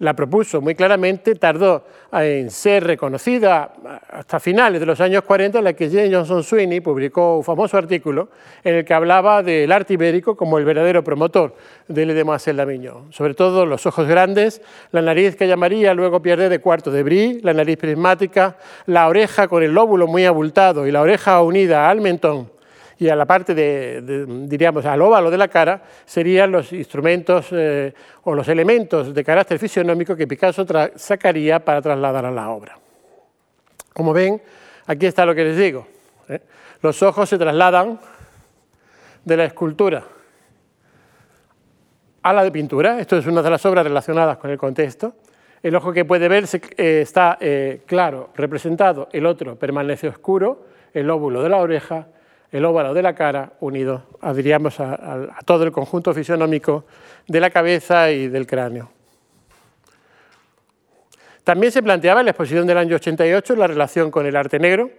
la 0.00 0.14
propuso 0.14 0.60
muy 0.60 0.74
claramente, 0.74 1.34
tardó 1.34 1.84
en 2.12 2.50
ser 2.50 2.84
reconocida 2.84 3.72
hasta 4.10 4.38
finales 4.40 4.80
de 4.80 4.86
los 4.86 5.00
años 5.00 5.22
40, 5.24 5.58
en 5.58 5.64
la 5.64 5.72
que 5.72 5.88
Jane 5.88 6.14
Johnson 6.14 6.42
Sweeney 6.42 6.80
publicó 6.80 7.38
un 7.38 7.44
famoso 7.44 7.76
artículo 7.76 8.28
en 8.62 8.76
el 8.76 8.84
que 8.84 8.94
hablaba 8.94 9.42
del 9.42 9.70
arte 9.72 9.94
ibérico 9.94 10.36
como 10.36 10.58
el 10.58 10.64
verdadero 10.64 11.02
promotor 11.02 11.54
del 11.88 12.14
Demoiselle 12.14 12.56
d'Avignon. 12.56 13.12
Sobre 13.12 13.34
todo 13.34 13.66
los 13.66 13.86
ojos 13.86 14.06
grandes, 14.06 14.62
la 14.92 15.02
nariz 15.02 15.36
que 15.36 15.48
llamaría 15.48 15.94
luego 15.94 16.22
pierde 16.22 16.48
de 16.48 16.60
cuarto 16.60 16.90
de 16.90 17.02
brie, 17.02 17.40
la 17.42 17.54
nariz 17.54 17.76
prismática, 17.76 18.56
la 18.86 19.08
oreja 19.08 19.48
con 19.48 19.62
el 19.62 19.72
lóbulo 19.72 20.06
muy 20.06 20.24
abultado 20.24 20.86
y 20.86 20.92
la 20.92 21.02
oreja 21.02 21.42
unida 21.42 21.90
al 21.90 22.00
mentón 22.00 22.57
y 22.98 23.08
a 23.08 23.14
la 23.14 23.26
parte 23.26 23.54
de, 23.54 24.26
diríamos, 24.46 24.84
al 24.84 25.00
óvalo 25.00 25.30
de 25.30 25.38
la 25.38 25.46
cara 25.46 25.82
serían 26.04 26.50
los 26.50 26.72
instrumentos 26.72 27.46
eh, 27.52 27.94
o 28.24 28.34
los 28.34 28.48
elementos 28.48 29.14
de 29.14 29.24
carácter 29.24 29.58
fisionómico 29.58 30.16
que 30.16 30.26
Picasso 30.26 30.66
sacaría 30.96 31.64
para 31.64 31.80
trasladar 31.80 32.26
a 32.26 32.30
la 32.32 32.50
obra. 32.50 32.76
Como 33.92 34.12
ven, 34.12 34.42
aquí 34.86 35.06
está 35.06 35.24
lo 35.24 35.34
que 35.34 35.44
les 35.44 35.56
digo. 35.56 35.86
¿eh? 36.28 36.40
Los 36.82 37.00
ojos 37.04 37.28
se 37.28 37.38
trasladan 37.38 38.00
de 39.24 39.36
la 39.36 39.44
escultura 39.44 40.02
a 42.22 42.32
la 42.32 42.42
de 42.42 42.50
pintura. 42.50 42.98
Esto 42.98 43.16
es 43.16 43.26
una 43.26 43.42
de 43.42 43.50
las 43.50 43.64
obras 43.64 43.84
relacionadas 43.84 44.38
con 44.38 44.50
el 44.50 44.58
contexto. 44.58 45.14
El 45.62 45.76
ojo 45.76 45.92
que 45.92 46.04
puede 46.04 46.26
ver 46.26 46.46
eh, 46.52 47.00
está 47.02 47.38
claro, 47.86 48.30
representado, 48.34 49.08
el 49.12 49.24
otro 49.24 49.56
permanece 49.56 50.08
oscuro, 50.08 50.66
el 50.92 51.06
lóbulo 51.06 51.42
de 51.42 51.48
la 51.48 51.58
oreja 51.58 52.08
el 52.50 52.64
óvalo 52.64 52.94
de 52.94 53.02
la 53.02 53.14
cara 53.14 53.52
unido, 53.60 54.04
diríamos, 54.34 54.80
a, 54.80 55.28
todo 55.44 55.64
el 55.64 55.72
conjunto 55.72 56.14
fisionómico 56.14 56.84
de 57.26 57.40
la 57.40 57.50
cabeza 57.50 58.10
y 58.10 58.28
del 58.28 58.46
cráneo. 58.46 58.90
También 61.44 61.72
se 61.72 61.82
planteaba 61.82 62.20
en 62.20 62.26
la 62.26 62.30
exposición 62.32 62.66
del 62.66 62.78
año 62.78 62.96
88 62.96 63.56
la 63.56 63.66
relación 63.66 64.10
con 64.10 64.26
el 64.26 64.36
arte 64.36 64.58
negro, 64.58 64.90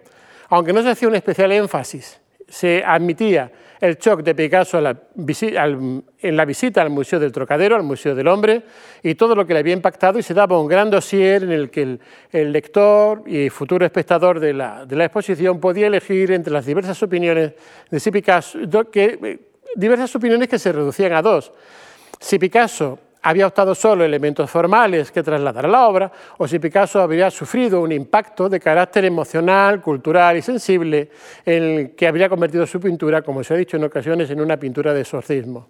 aunque 0.49 0.73
no 0.73 0.81
se 0.81 0.89
hacía 0.89 1.07
un 1.07 1.15
especial 1.15 1.51
énfasis. 1.51 2.19
Se 2.47 2.83
admitía 2.83 3.51
el 3.81 3.97
shock 3.97 4.21
de 4.21 4.35
Picasso 4.35 4.77
en 4.77 6.35
la 6.37 6.45
visita 6.45 6.81
al 6.81 6.89
Museo 6.89 7.19
del 7.19 7.31
Trocadero, 7.31 7.75
al 7.75 7.83
Museo 7.83 8.13
del 8.15 8.27
Hombre, 8.27 8.63
y 9.03 9.15
todo 9.15 9.35
lo 9.35 9.45
que 9.45 9.53
le 9.53 9.59
había 9.59 9.73
impactado, 9.73 10.19
y 10.19 10.23
se 10.23 10.33
daba 10.33 10.59
un 10.59 10.67
gran 10.67 10.89
dossier 10.89 11.43
en 11.43 11.51
el 11.51 11.69
que 11.69 11.99
el, 12.31 12.51
lector 12.51 13.23
y 13.25 13.49
futuro 13.49 13.85
espectador 13.85 14.39
de 14.39 14.53
la, 14.53 14.85
exposición 14.89 15.59
podía 15.59 15.87
elegir 15.87 16.31
entre 16.31 16.53
las 16.53 16.65
diversas 16.65 17.01
opiniones 17.01 17.53
de 17.89 18.11
Picasso, 18.11 18.59
que, 18.91 19.39
diversas 19.75 20.15
opiniones 20.15 20.47
que 20.47 20.59
se 20.59 20.71
reducían 20.71 21.13
a 21.13 21.21
dos. 21.21 21.51
Si 22.19 22.37
Picasso 22.37 22.99
había 23.21 23.47
optado 23.47 23.75
solo 23.75 24.03
elementos 24.03 24.49
formales 24.49 25.11
que 25.11 25.23
trasladar 25.23 25.65
a 25.65 25.69
la 25.69 25.87
obra, 25.87 26.11
o 26.37 26.47
si 26.47 26.59
Picasso 26.59 27.01
habría 27.01 27.29
sufrido 27.29 27.81
un 27.81 27.91
impacto 27.91 28.47
de 28.47 28.59
carácter 28.59 29.05
emocional, 29.05 29.81
cultural 29.81 30.37
y 30.37 30.41
sensible, 30.41 31.09
en 31.45 31.63
el 31.63 31.95
que 31.95 32.07
habría 32.07 32.29
convertido 32.29 32.65
su 32.65 32.79
pintura, 32.79 33.21
como 33.21 33.43
se 33.43 33.53
ha 33.53 33.57
dicho 33.57 33.77
en 33.77 33.83
ocasiones, 33.83 34.29
en 34.29 34.39
una 34.39 34.57
pintura 34.57 34.93
de 34.93 35.01
exorcismo. 35.01 35.67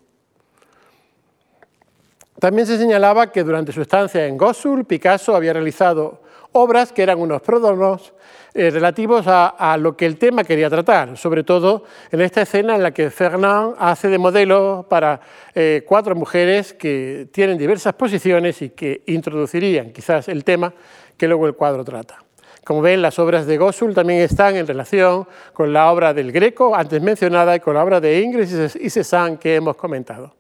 También 2.40 2.66
se 2.66 2.78
señalaba 2.78 3.32
que 3.32 3.44
durante 3.44 3.72
su 3.72 3.82
estancia 3.82 4.26
en 4.26 4.38
Gossul, 4.38 4.86
Picasso 4.86 5.36
había 5.36 5.52
realizado 5.54 6.22
obras 6.52 6.92
que 6.92 7.04
eran 7.04 7.20
unos 7.20 7.42
pródromos 7.42 8.14
eh, 8.54 8.72
relativos 8.72 9.26
a, 9.28 9.78
lo 9.80 9.96
que 9.96 10.06
el 10.06 10.18
tema 10.18 10.44
quería 10.44 10.70
tratar, 10.70 11.18
sobre 11.18 11.44
todo 11.44 11.84
en 12.12 12.22
esta 12.22 12.42
escena 12.42 12.76
en 12.76 12.84
la 12.84 12.92
que 12.92 13.12
Fernand 13.12 13.76
hace 13.78 14.08
de 14.08 14.18
modelo 14.18 14.88
para 14.90 15.22
eh, 15.54 15.84
cuatro 15.88 16.16
mujeres 16.16 16.74
que 16.74 17.28
tienen 17.32 17.58
diversas 17.58 17.94
posiciones 17.94 18.62
y 18.64 18.72
que 18.72 19.04
introducirían 19.06 19.92
quizás 19.92 20.28
el 20.30 20.44
tema 20.44 20.74
que 21.16 21.28
luego 21.28 21.46
el 21.46 21.54
cuadro 21.54 21.84
trata. 21.84 22.24
Como 22.66 22.82
ven, 22.82 23.02
las 23.02 23.20
obras 23.20 23.46
de 23.46 23.58
Gossul 23.58 23.94
también 23.94 24.22
están 24.22 24.56
en 24.56 24.68
relación 24.68 25.28
con 25.54 25.72
la 25.72 25.92
obra 25.92 26.14
del 26.14 26.32
Greco, 26.32 26.76
antes 26.76 27.02
mencionada, 27.02 27.56
y 27.56 27.60
con 27.60 27.76
la 27.76 27.84
obra 27.84 28.00
de 28.00 28.20
Ingres 28.20 28.76
y 28.76 28.90
Cézanne 28.90 29.38
que 29.38 29.56
hemos 29.56 29.76
comentado. 29.76 30.39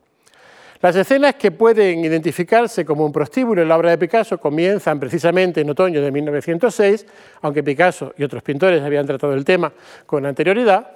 Las 0.82 0.96
escenas 0.96 1.36
que 1.36 1.52
pueden 1.52 2.06
identificarse 2.06 2.86
como 2.86 3.06
un 3.06 3.12
prostíbulo 3.12 3.62
en 3.62 3.68
la 3.68 3.76
obra 3.76 3.90
de 3.90 3.98
Picasso 3.98 4.38
comienzan 4.38 4.98
precisamente 4.98 5.60
en 5.60 5.70
otoño 5.70 6.02
de 6.02 6.10
1906, 6.10 7.06
aunque 7.42 7.64
Picasso 7.64 8.14
y 8.18 8.24
otros 8.24 8.42
pintores 8.44 8.82
habían 8.82 9.06
tratado 9.06 9.34
el 9.34 9.44
tema 9.44 9.74
con 10.06 10.26
anterioridad. 10.26 10.92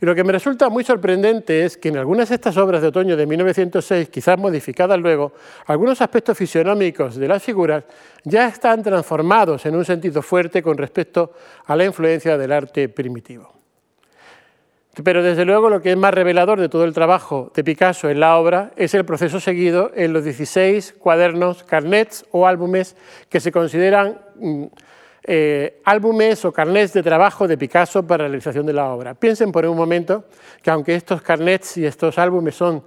Y 0.00 0.04
lo 0.04 0.14
que 0.14 0.24
me 0.24 0.32
resulta 0.32 0.68
muy 0.68 0.84
sorprendente 0.84 1.64
es 1.64 1.78
que 1.78 1.88
en 1.88 1.96
algunas 1.96 2.28
de 2.28 2.34
estas 2.34 2.56
obras 2.58 2.82
de 2.82 2.88
otoño 2.88 3.16
de 3.16 3.26
1906, 3.26 4.10
quizás 4.10 4.38
modificadas 4.38 4.98
luego, 5.00 5.32
algunos 5.66 6.00
aspectos 6.02 6.36
fisionómicos 6.36 7.16
de 7.16 7.28
las 7.28 7.42
figuras 7.42 7.84
ya 8.24 8.46
están 8.46 8.82
transformados 8.82 9.64
en 9.64 9.74
un 9.74 9.86
sentido 9.86 10.20
fuerte 10.20 10.62
con 10.62 10.76
respecto 10.76 11.32
a 11.64 11.74
la 11.74 11.86
influencia 11.86 12.36
del 12.36 12.52
arte 12.52 12.90
primitivo. 12.90 13.57
Pero 15.02 15.22
desde 15.22 15.44
luego 15.44 15.70
lo 15.70 15.80
que 15.80 15.92
es 15.92 15.96
más 15.96 16.12
revelador 16.12 16.60
de 16.60 16.68
todo 16.68 16.84
el 16.84 16.92
trabajo 16.92 17.52
de 17.54 17.62
Picasso 17.62 18.10
en 18.10 18.20
la 18.20 18.36
obra 18.36 18.72
es 18.76 18.94
el 18.94 19.04
proceso 19.04 19.38
seguido 19.38 19.92
en 19.94 20.12
los 20.12 20.24
16 20.24 20.94
cuadernos, 20.98 21.62
carnets 21.62 22.24
o 22.32 22.46
álbumes 22.46 22.96
que 23.28 23.40
se 23.40 23.52
consideran 23.52 24.18
mm, 24.36 24.64
eh, 25.24 25.80
álbumes 25.84 26.44
o 26.44 26.52
carnets 26.52 26.94
de 26.94 27.02
trabajo 27.02 27.46
de 27.46 27.58
Picasso 27.58 28.06
para 28.06 28.24
la 28.24 28.28
realización 28.28 28.66
de 28.66 28.72
la 28.72 28.88
obra. 28.88 29.14
Piensen 29.14 29.52
por 29.52 29.64
un 29.66 29.76
momento 29.76 30.24
que 30.62 30.70
aunque 30.70 30.94
estos 30.94 31.22
carnets 31.22 31.76
y 31.76 31.86
estos 31.86 32.18
álbumes 32.18 32.54
son 32.54 32.82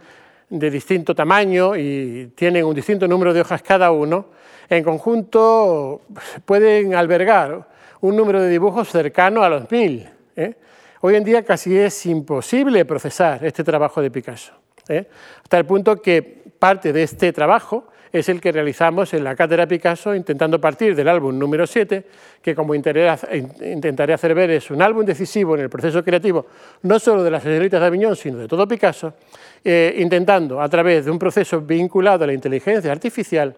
de 0.50 0.70
distinto 0.70 1.16
tamaño 1.16 1.78
y 1.78 2.32
tienen 2.36 2.66
un 2.66 2.76
distinto 2.76 3.08
número 3.08 3.34
de 3.34 3.42
hojas 3.42 3.62
cada 3.62 3.92
uno, 3.92 4.26
en 4.70 4.84
conjunto 4.84 6.02
pueden 6.46 6.94
albergar 6.94 7.68
un 8.02 8.16
número 8.18 8.42
de 8.42 8.50
dibujos 8.50 8.90
cercano 8.90 9.44
a 9.44 9.50
los 9.50 9.70
mil. 9.72 10.10
¿eh? 10.36 10.56
Hoy 11.04 11.16
en 11.16 11.24
día 11.24 11.44
casi 11.44 11.76
es 11.76 12.06
imposible 12.06 12.86
procesar 12.86 13.44
este 13.44 13.64
trabajo 13.64 14.04
de 14.04 14.12
Picasso, 14.12 14.54
¿eh? 14.88 15.08
hasta 15.42 15.58
el 15.58 15.66
punto 15.66 16.00
que 16.00 16.22
parte 16.60 16.94
de 16.94 17.02
este 17.02 17.34
trabajo 17.34 17.88
es 18.12 18.30
el 18.30 18.40
que 18.40 18.52
realizamos 18.52 19.12
en 19.16 19.24
la 19.24 19.36
Cátedra 19.36 19.66
Picasso, 19.66 20.14
intentando 20.14 20.62
partir 20.62 20.96
del 20.96 21.08
álbum 21.08 21.40
número 21.40 21.66
7, 21.66 22.06
que 22.40 22.54
como 22.54 22.76
intentaré 22.76 24.14
hacer 24.14 24.36
ver 24.36 24.52
es 24.52 24.70
un 24.70 24.80
álbum 24.84 25.04
decisivo 25.04 25.56
en 25.56 25.62
el 25.62 25.70
proceso 25.72 26.04
creativo, 26.04 26.46
no 26.84 27.00
solo 27.00 27.24
de 27.24 27.32
las 27.32 27.42
señoritas 27.42 27.80
de 27.80 27.88
Aviñón, 27.88 28.16
sino 28.16 28.38
de 28.38 28.48
todo 28.48 28.68
Picasso, 28.68 29.16
eh, 29.64 29.96
intentando, 29.98 30.62
a 30.62 30.70
través 30.70 31.06
de 31.06 31.10
un 31.10 31.18
proceso 31.18 31.62
vinculado 31.62 32.26
a 32.26 32.28
la 32.28 32.34
inteligencia 32.34 32.92
artificial, 32.92 33.56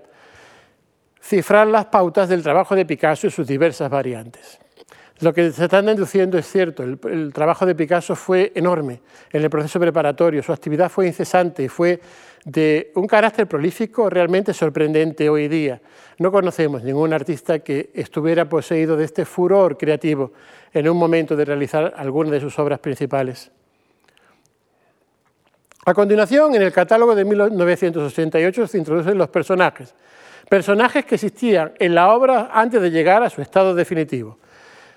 cifrar 1.21 1.67
las 1.67 1.85
pautas 1.87 2.29
del 2.29 2.41
trabajo 2.41 2.73
de 2.73 2.85
Picasso 2.85 3.27
y 3.27 3.31
sus 3.31 3.45
diversas 3.45 3.89
variantes. 3.89 4.59
Lo 5.19 5.33
que 5.33 5.51
se 5.51 5.65
están 5.65 5.85
deduciendo 5.85 6.37
es 6.37 6.47
cierto, 6.47 6.83
el, 6.83 7.31
trabajo 7.33 7.65
de 7.65 7.75
Picasso 7.75 8.15
fue 8.15 8.51
enorme 8.55 9.01
en 9.31 9.43
el 9.43 9.49
proceso 9.49 9.79
preparatorio, 9.79 10.41
su 10.41 10.51
actividad 10.51 10.89
fue 10.89 11.07
incesante, 11.07 11.69
fue 11.69 12.01
de 12.45 12.91
un 12.95 13.07
carácter 13.07 13.47
prolífico 13.47 14.09
realmente 14.09 14.53
sorprendente 14.53 15.29
hoy 15.29 15.47
día. 15.47 15.79
No 16.17 16.31
conocemos 16.31 16.83
ningún 16.83 17.13
artista 17.13 17.59
que 17.59 17.91
estuviera 17.93 18.49
poseído 18.49 18.97
de 18.97 19.05
este 19.05 19.23
furor 19.23 19.77
creativo 19.77 20.33
en 20.73 20.89
un 20.89 20.97
momento 20.97 21.35
de 21.35 21.45
realizar 21.45 21.93
alguna 21.95 22.31
de 22.31 22.41
sus 22.41 22.57
obras 22.59 22.79
principales. 22.79 23.51
A 25.85 25.93
continuación, 25.93 26.55
en 26.55 26.61
el 26.61 26.71
catálogo 26.71 27.13
de 27.13 27.25
1988 27.25 28.67
se 28.67 28.77
introducen 28.77 29.17
los 29.17 29.29
personajes, 29.29 29.93
personajes 30.49 31.05
que 31.05 31.15
existían 31.15 31.73
en 31.77 31.93
la 31.93 32.13
obra 32.13 32.49
antes 32.53 32.81
de 32.81 32.89
llegar 32.89 33.21
a 33.21 33.29
su 33.29 33.41
estado 33.41 33.75
definitivo. 33.75 34.37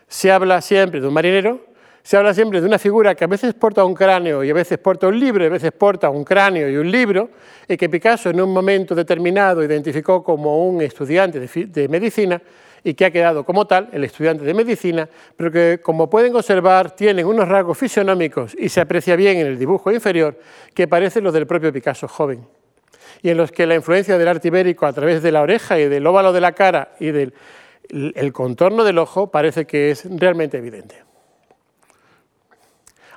Se 0.09 0.31
habla 0.31 0.61
siempre 0.61 1.01
de 1.01 1.09
un 1.09 1.15
marinero, 1.15 1.67
Se 2.03 2.17
habla 2.17 2.33
siempre 2.33 2.61
de 2.61 2.67
una 2.69 2.79
figura 2.79 3.17
que 3.17 3.25
a 3.25 3.27
veces 3.27 3.53
porta 3.55 3.85
un 3.85 3.93
cráneo 3.93 4.45
y 4.45 4.51
a 4.51 4.55
veces 4.55 4.79
porta 4.79 5.09
un 5.09 5.19
libro, 5.19 5.43
y 5.43 5.49
a 5.49 5.51
veces 5.51 5.73
porta 5.73 6.09
un 6.09 6.23
cráneo 6.23 6.71
y 6.71 6.77
un 6.77 6.89
libro, 6.89 7.31
y 7.67 7.77
que 7.77 7.89
Picasso 7.89 8.31
en 8.31 8.41
un 8.41 8.53
momento 8.53 8.95
determinado 8.95 9.65
identificó 9.65 10.23
como 10.23 10.69
un 10.69 10.81
estudiante 10.83 11.41
de, 11.41 11.89
medicina 11.89 12.41
y 12.85 12.95
que 12.95 13.07
ha 13.07 13.11
quedado 13.11 13.45
como 13.45 13.67
tal, 13.67 13.89
el 13.93 14.05
estudiante 14.05 14.45
de 14.45 14.55
medicina, 14.55 15.09
pero 15.37 15.51
que 15.51 15.81
como 15.83 16.09
pueden 16.09 16.37
observar 16.37 16.93
tienen 16.93 17.27
unos 17.27 17.49
rasgos 17.49 17.77
fisionómicos 17.77 18.55
y 18.57 18.69
se 18.69 18.81
aprecia 18.81 19.17
bien 19.17 19.39
en 19.39 19.49
el 19.49 19.59
dibujo 19.59 19.91
inferior 19.91 20.39
que 20.73 20.87
parecen 20.87 21.25
los 21.25 21.35
del 21.35 21.49
propio 21.49 21.73
Picasso 21.73 22.07
joven 22.07 22.47
y 23.23 23.31
en 23.31 23.37
los 23.37 23.51
que 23.51 23.67
la 23.67 23.75
influencia 23.75 24.17
del 24.17 24.29
arte 24.29 24.47
ibérico 24.47 24.87
a 24.87 24.93
través 24.93 25.23
de 25.23 25.33
la 25.33 25.43
oreja 25.43 25.79
y 25.79 25.89
del 25.89 26.07
óvalo 26.07 26.33
de 26.33 26.41
la 26.41 26.53
cara 26.53 26.93
y 27.01 27.11
del 27.11 27.35
el 27.89 28.33
contorno 28.33 28.85
del 28.85 28.99
ojo 28.99 29.31
parece 29.31 29.67
que 29.67 29.91
es 29.91 30.05
realmente 30.19 30.59
evidente. 30.59 31.05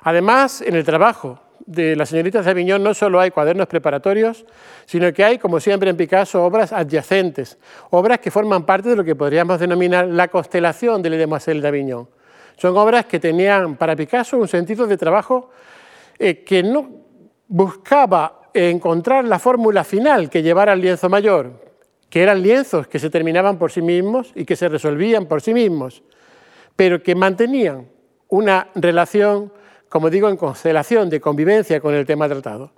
Además, 0.02 0.62
en 0.62 0.76
el 0.76 0.84
trabajo 0.84 1.40
de 1.66 1.94
las 1.94 2.08
señoritas 2.08 2.44
de 2.44 2.50
Aviñón 2.50 2.82
no 2.82 2.94
solo 2.94 3.20
hay 3.20 3.30
cuadernos 3.30 3.66
preparatorios, 3.66 4.44
sino 4.86 5.12
que 5.12 5.24
hay, 5.24 5.38
como 5.38 5.60
siempre 5.60 5.90
en 5.90 5.96
Picasso, 5.96 6.42
obras 6.42 6.72
adyacentes, 6.72 7.58
obras 7.90 8.18
que 8.18 8.30
forman 8.30 8.64
parte 8.64 8.88
de 8.88 8.96
lo 8.96 9.04
que 9.04 9.14
podríamos 9.14 9.60
denominar 9.60 10.08
la 10.08 10.28
constelación 10.28 11.02
de 11.02 11.10
Demoiselle 11.10 11.60
de 11.60 11.68
Aviñón. 11.68 12.08
Son 12.56 12.76
obras 12.76 13.06
que 13.06 13.20
tenían 13.20 13.76
para 13.76 13.94
Picasso 13.94 14.36
un 14.38 14.48
sentido 14.48 14.86
de 14.86 14.96
trabajo 14.96 15.50
eh, 16.18 16.42
que 16.42 16.62
no 16.62 16.90
buscaba 17.46 18.50
encontrar 18.52 19.24
la 19.24 19.38
fórmula 19.38 19.84
final 19.84 20.28
que 20.28 20.42
llevara 20.42 20.72
al 20.72 20.80
lienzo 20.80 21.08
mayor, 21.08 21.69
que 22.10 22.22
eran 22.22 22.42
lienzos 22.42 22.86
que 22.88 22.98
se 22.98 23.08
terminaban 23.08 23.58
por 23.58 23.72
sí 23.72 23.80
mismos 23.80 24.32
y 24.34 24.44
que 24.44 24.56
se 24.56 24.68
resolvían 24.68 25.26
por 25.26 25.40
sí 25.40 25.54
mismos, 25.54 26.02
pero 26.76 27.02
que 27.02 27.14
mantenían 27.14 27.88
una 28.28 28.68
relación 28.74 29.52
como 29.90 30.08
digo, 30.08 30.28
en 30.28 30.36
constelación 30.36 31.10
de 31.10 31.20
convivencia 31.20 31.80
con 31.80 31.94
el 31.94 32.06
tema 32.06 32.28
tratado. 32.28 32.70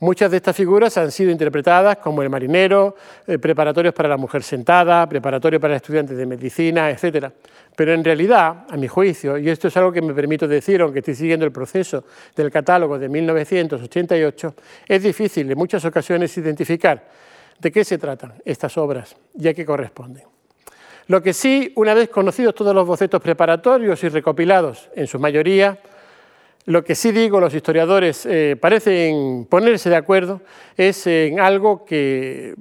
Muchas 0.00 0.30
de 0.32 0.38
estas 0.38 0.54
figuras 0.54 0.98
han 0.98 1.12
sido 1.12 1.30
interpretadas 1.30 1.98
como 1.98 2.22
el 2.22 2.28
marinero, 2.28 2.96
eh, 3.26 3.38
preparatorios 3.38 3.94
para 3.94 4.08
la 4.08 4.16
mujer 4.16 4.42
sentada, 4.42 5.08
preparatorios 5.08 5.62
para 5.62 5.76
estudiantes 5.76 6.16
de 6.16 6.26
medicina, 6.26 6.90
etc. 6.90 7.30
Pero 7.74 7.94
en 7.94 8.04
realidad, 8.04 8.66
a 8.68 8.76
mi 8.76 8.88
juicio, 8.88 9.38
y 9.38 9.48
esto 9.48 9.68
es 9.68 9.76
algo 9.76 9.92
que 9.92 10.02
me 10.02 10.12
permito 10.12 10.48
decir, 10.48 10.82
aunque 10.82 10.98
estoy 10.98 11.14
siguiendo 11.14 11.46
el 11.46 11.52
proceso 11.52 12.04
del 12.34 12.50
catálogo 12.50 12.98
de 12.98 13.08
1988, 13.08 14.54
es 14.88 15.02
difícil 15.02 15.50
en 15.50 15.56
muchas 15.56 15.84
ocasiones 15.84 16.36
identificar 16.36 17.06
de 17.58 17.72
qué 17.72 17.84
se 17.84 17.98
tratan 17.98 18.34
estas 18.44 18.76
obras 18.78 19.16
y 19.38 19.48
a 19.48 19.54
qué 19.54 19.64
corresponden. 19.64 20.24
Lo 21.08 21.22
que 21.22 21.32
sí, 21.32 21.72
una 21.76 21.94
vez 21.94 22.08
conocidos 22.08 22.54
todos 22.54 22.74
los 22.74 22.86
bocetos 22.86 23.20
preparatorios 23.20 24.02
y 24.02 24.08
recopilados, 24.08 24.90
en 24.94 25.06
su 25.06 25.18
mayoría, 25.20 25.78
lo 26.66 26.82
que 26.82 26.96
sí 26.96 27.12
digo, 27.12 27.38
los 27.38 27.54
historiadores 27.54 28.26
eh, 28.26 28.56
parecen 28.60 29.46
ponerse 29.48 29.88
de 29.88 29.94
acuerdo, 29.94 30.40
es 30.76 31.06
en 31.06 31.38
algo 31.38 31.84
que, 31.84 32.54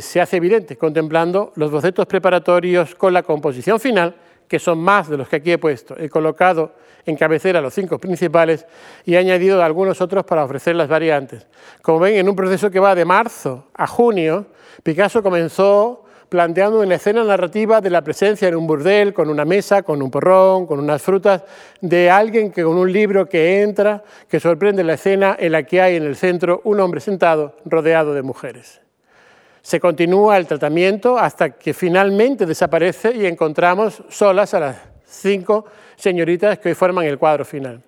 se 0.00 0.20
hace 0.20 0.38
evidente, 0.38 0.76
contemplando 0.76 1.52
los 1.54 1.70
bocetos 1.70 2.06
preparatorios 2.06 2.96
con 2.96 3.12
la 3.12 3.22
composición 3.22 3.78
final, 3.78 4.16
que 4.48 4.58
son 4.58 4.78
más 4.78 5.08
de 5.08 5.16
los 5.16 5.28
que 5.28 5.36
aquí 5.36 5.52
he 5.52 5.58
puesto. 5.58 5.96
He 5.98 6.08
colocado 6.08 6.72
en 7.04 7.16
cabecera 7.16 7.60
los 7.60 7.74
cinco 7.74 7.98
principales 7.98 8.66
y 9.04 9.14
he 9.14 9.18
añadido 9.18 9.62
algunos 9.62 10.00
otros 10.00 10.24
para 10.24 10.44
ofrecer 10.44 10.76
las 10.76 10.88
variantes. 10.88 11.46
Como 11.80 12.00
ven, 12.00 12.16
en 12.16 12.28
un 12.28 12.36
proceso 12.36 12.70
que 12.70 12.80
va 12.80 12.94
de 12.94 13.04
marzo 13.04 13.66
a 13.74 13.86
junio, 13.86 14.46
Picasso 14.82 15.22
comenzó 15.22 16.04
planteando 16.28 16.80
una 16.80 16.94
escena 16.94 17.22
narrativa 17.24 17.82
de 17.82 17.90
la 17.90 18.02
presencia 18.02 18.48
en 18.48 18.56
un 18.56 18.66
burdel, 18.66 19.12
con 19.12 19.28
una 19.28 19.44
mesa, 19.44 19.82
con 19.82 20.00
un 20.00 20.10
porrón, 20.10 20.66
con 20.66 20.78
unas 20.78 21.02
frutas, 21.02 21.42
de 21.82 22.08
alguien 22.08 22.50
que 22.50 22.64
con 22.64 22.78
un 22.78 22.90
libro 22.90 23.28
que 23.28 23.60
entra, 23.60 24.02
que 24.30 24.40
sorprende 24.40 24.82
la 24.82 24.94
escena 24.94 25.36
en 25.38 25.52
la 25.52 25.64
que 25.64 25.82
hay 25.82 25.96
en 25.96 26.04
el 26.04 26.16
centro 26.16 26.62
un 26.64 26.80
hombre 26.80 27.00
sentado 27.00 27.56
rodeado 27.66 28.14
de 28.14 28.22
mujeres. 28.22 28.80
Se 29.62 29.78
continúa 29.78 30.36
el 30.36 30.46
tratamiento 30.46 31.16
hasta 31.16 31.50
que 31.50 31.72
finalmente 31.72 32.46
desaparece 32.46 33.16
y 33.16 33.26
encontramos 33.26 34.02
solas 34.08 34.54
a 34.54 34.60
las 34.60 34.76
cinco 35.06 35.66
señoritas 35.94 36.58
que 36.58 36.70
hoy 36.70 36.74
forman 36.74 37.06
el 37.06 37.16
cuadro 37.16 37.44
final. 37.44 37.80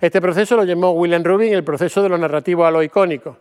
Este 0.00 0.20
proceso 0.20 0.56
lo 0.56 0.64
llamó 0.64 0.92
William 0.92 1.22
Rubin 1.22 1.52
el 1.52 1.62
proceso 1.62 2.02
de 2.02 2.08
lo 2.08 2.16
narrativo 2.16 2.64
a 2.64 2.70
lo 2.70 2.82
icónico. 2.82 3.36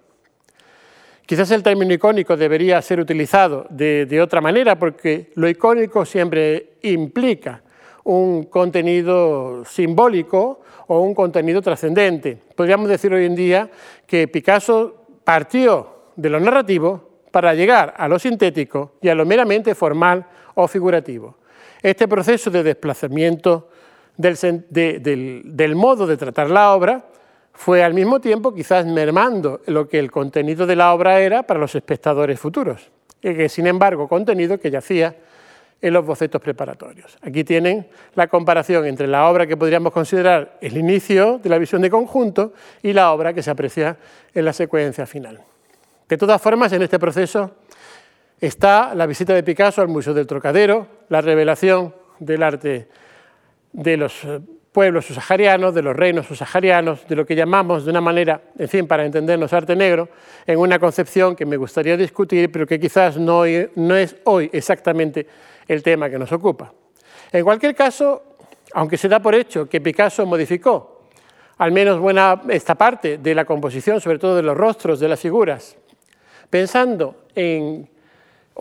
Quizás 1.26 1.52
el 1.52 1.64
término 1.64 1.94
icónico 1.94 2.36
debería 2.36 2.82
ser 2.82 3.00
utilizado 3.00 3.66
de, 3.70 4.20
otra 4.22 4.42
manera 4.42 4.78
porque 4.78 5.32
lo 5.36 5.48
icónico 5.48 6.04
siempre 6.04 6.74
implica 6.82 7.62
un 8.04 8.46
contenido 8.46 9.64
simbólico 9.64 10.62
o 10.88 11.00
un 11.00 11.14
contenido 11.14 11.62
trascendente. 11.62 12.38
Podríamos 12.56 12.90
decir 12.90 13.14
hoy 13.14 13.26
en 13.26 13.36
día 13.36 13.70
que 14.06 14.28
Picasso 14.28 15.06
partió 15.24 16.12
de 16.16 16.30
lo 16.30 16.40
narrativo 16.40 17.09
para 17.32 17.54
llegar 17.54 17.94
a 17.98 18.08
lo 18.08 18.20
sintético 18.20 18.94
y 19.02 19.10
a 19.10 19.16
lo 19.16 19.26
meramente 19.26 19.76
formal 19.76 20.26
o 20.56 20.68
figurativo. 20.68 21.38
Este 21.82 22.08
proceso 22.08 22.50
de 22.50 22.64
desplazamiento 22.64 23.70
del 24.18 25.76
modo 25.76 26.06
de 26.06 26.18
tratar 26.18 26.50
la 26.50 26.74
obra 26.74 27.06
fue 27.54 27.84
al 27.84 27.94
mismo 27.94 28.20
tiempo 28.20 28.54
quizás 28.54 28.86
mermando 28.86 29.62
lo 29.66 29.88
que 29.88 30.00
el 30.00 30.12
contenido 30.12 30.66
de 30.66 30.76
la 30.76 30.94
obra 30.94 31.20
era 31.20 31.44
para 31.44 31.60
los 31.60 31.76
espectadores 31.76 32.40
futuros, 32.40 32.90
y 33.22 33.34
que 33.34 33.50
sin 33.50 33.68
embargo 33.68 34.08
contenido 34.08 34.58
que 34.60 34.72
yacía 34.72 35.16
en 35.82 35.94
los 35.94 36.06
bocetos 36.06 36.42
preparatorios. 36.42 37.18
Aquí 37.22 37.44
tienen 37.44 37.88
la 38.16 38.28
comparación 38.28 38.86
entre 38.86 39.08
la 39.08 39.30
obra 39.30 39.48
que 39.48 39.56
podríamos 39.56 39.94
considerar 39.94 40.58
el 40.62 40.78
inicio 40.78 41.38
de 41.38 41.50
la 41.50 41.58
visión 41.58 41.82
de 41.82 41.90
conjunto 41.90 42.54
y 42.84 42.92
la 42.94 43.12
obra 43.14 43.34
que 43.34 43.44
se 43.44 43.52
aprecia 43.52 43.98
en 44.34 44.46
la 44.46 44.54
secuencia 44.54 45.06
final. 45.06 45.40
De 46.10 46.18
todas 46.18 46.42
formas, 46.42 46.74
en 46.74 46.82
este 46.82 46.98
proceso 46.98 47.52
está 48.42 48.96
la 48.96 49.06
visita 49.06 49.36
de 49.36 49.44
Picasso 49.44 49.80
al 49.82 49.90
Museo 49.90 50.12
del 50.16 50.26
Trocadero, 50.26 50.88
la 51.08 51.22
revelación 51.22 51.94
del 52.18 52.42
arte 52.42 52.88
de 53.72 53.96
los 53.96 54.26
pueblos 54.72 55.06
subsaharianos, 55.06 55.72
de 55.76 55.84
los 55.84 55.96
reinos 55.96 56.26
subsaharianos, 56.26 57.08
de 57.08 57.16
lo 57.16 57.28
que 57.28 57.36
llamamos 57.36 57.86
de 57.86 57.92
una 57.92 58.02
manera, 58.02 58.42
en 58.58 58.68
fin, 58.68 58.88
para 58.88 59.06
entendernos 59.06 59.54
arte 59.54 59.76
negro, 59.76 60.10
en 60.48 60.58
una 60.58 60.80
concepción 60.80 61.36
que 61.36 61.46
me 61.46 61.58
gustaría 61.58 61.96
discutir, 61.96 62.52
pero 62.52 62.66
que 62.66 62.80
quizás 62.80 63.18
no, 63.18 63.44
no 63.76 63.96
es 63.96 64.16
hoy 64.24 64.50
exactamente 64.52 65.28
el 65.68 65.84
tema 65.84 66.10
que 66.10 66.18
nos 66.18 66.32
ocupa. 66.32 66.74
En 67.32 67.44
cualquier 67.44 67.76
caso, 67.76 68.24
aunque 68.74 68.98
se 68.98 69.10
da 69.10 69.20
por 69.20 69.36
hecho 69.36 69.70
que 69.70 69.80
Picasso 69.80 70.26
modificó 70.26 71.04
al 71.60 71.72
menos 71.72 72.00
buena 72.00 72.42
esta 72.50 72.74
parte 72.74 73.20
de 73.20 73.36
la 73.36 73.46
composición, 73.46 74.02
sobre 74.02 74.18
todo 74.18 74.36
de 74.38 74.42
los 74.42 74.58
rostros 74.58 75.00
de 75.00 75.08
las 75.08 75.20
figuras, 75.20 75.78
pensando 76.50 77.24
en 77.36 77.88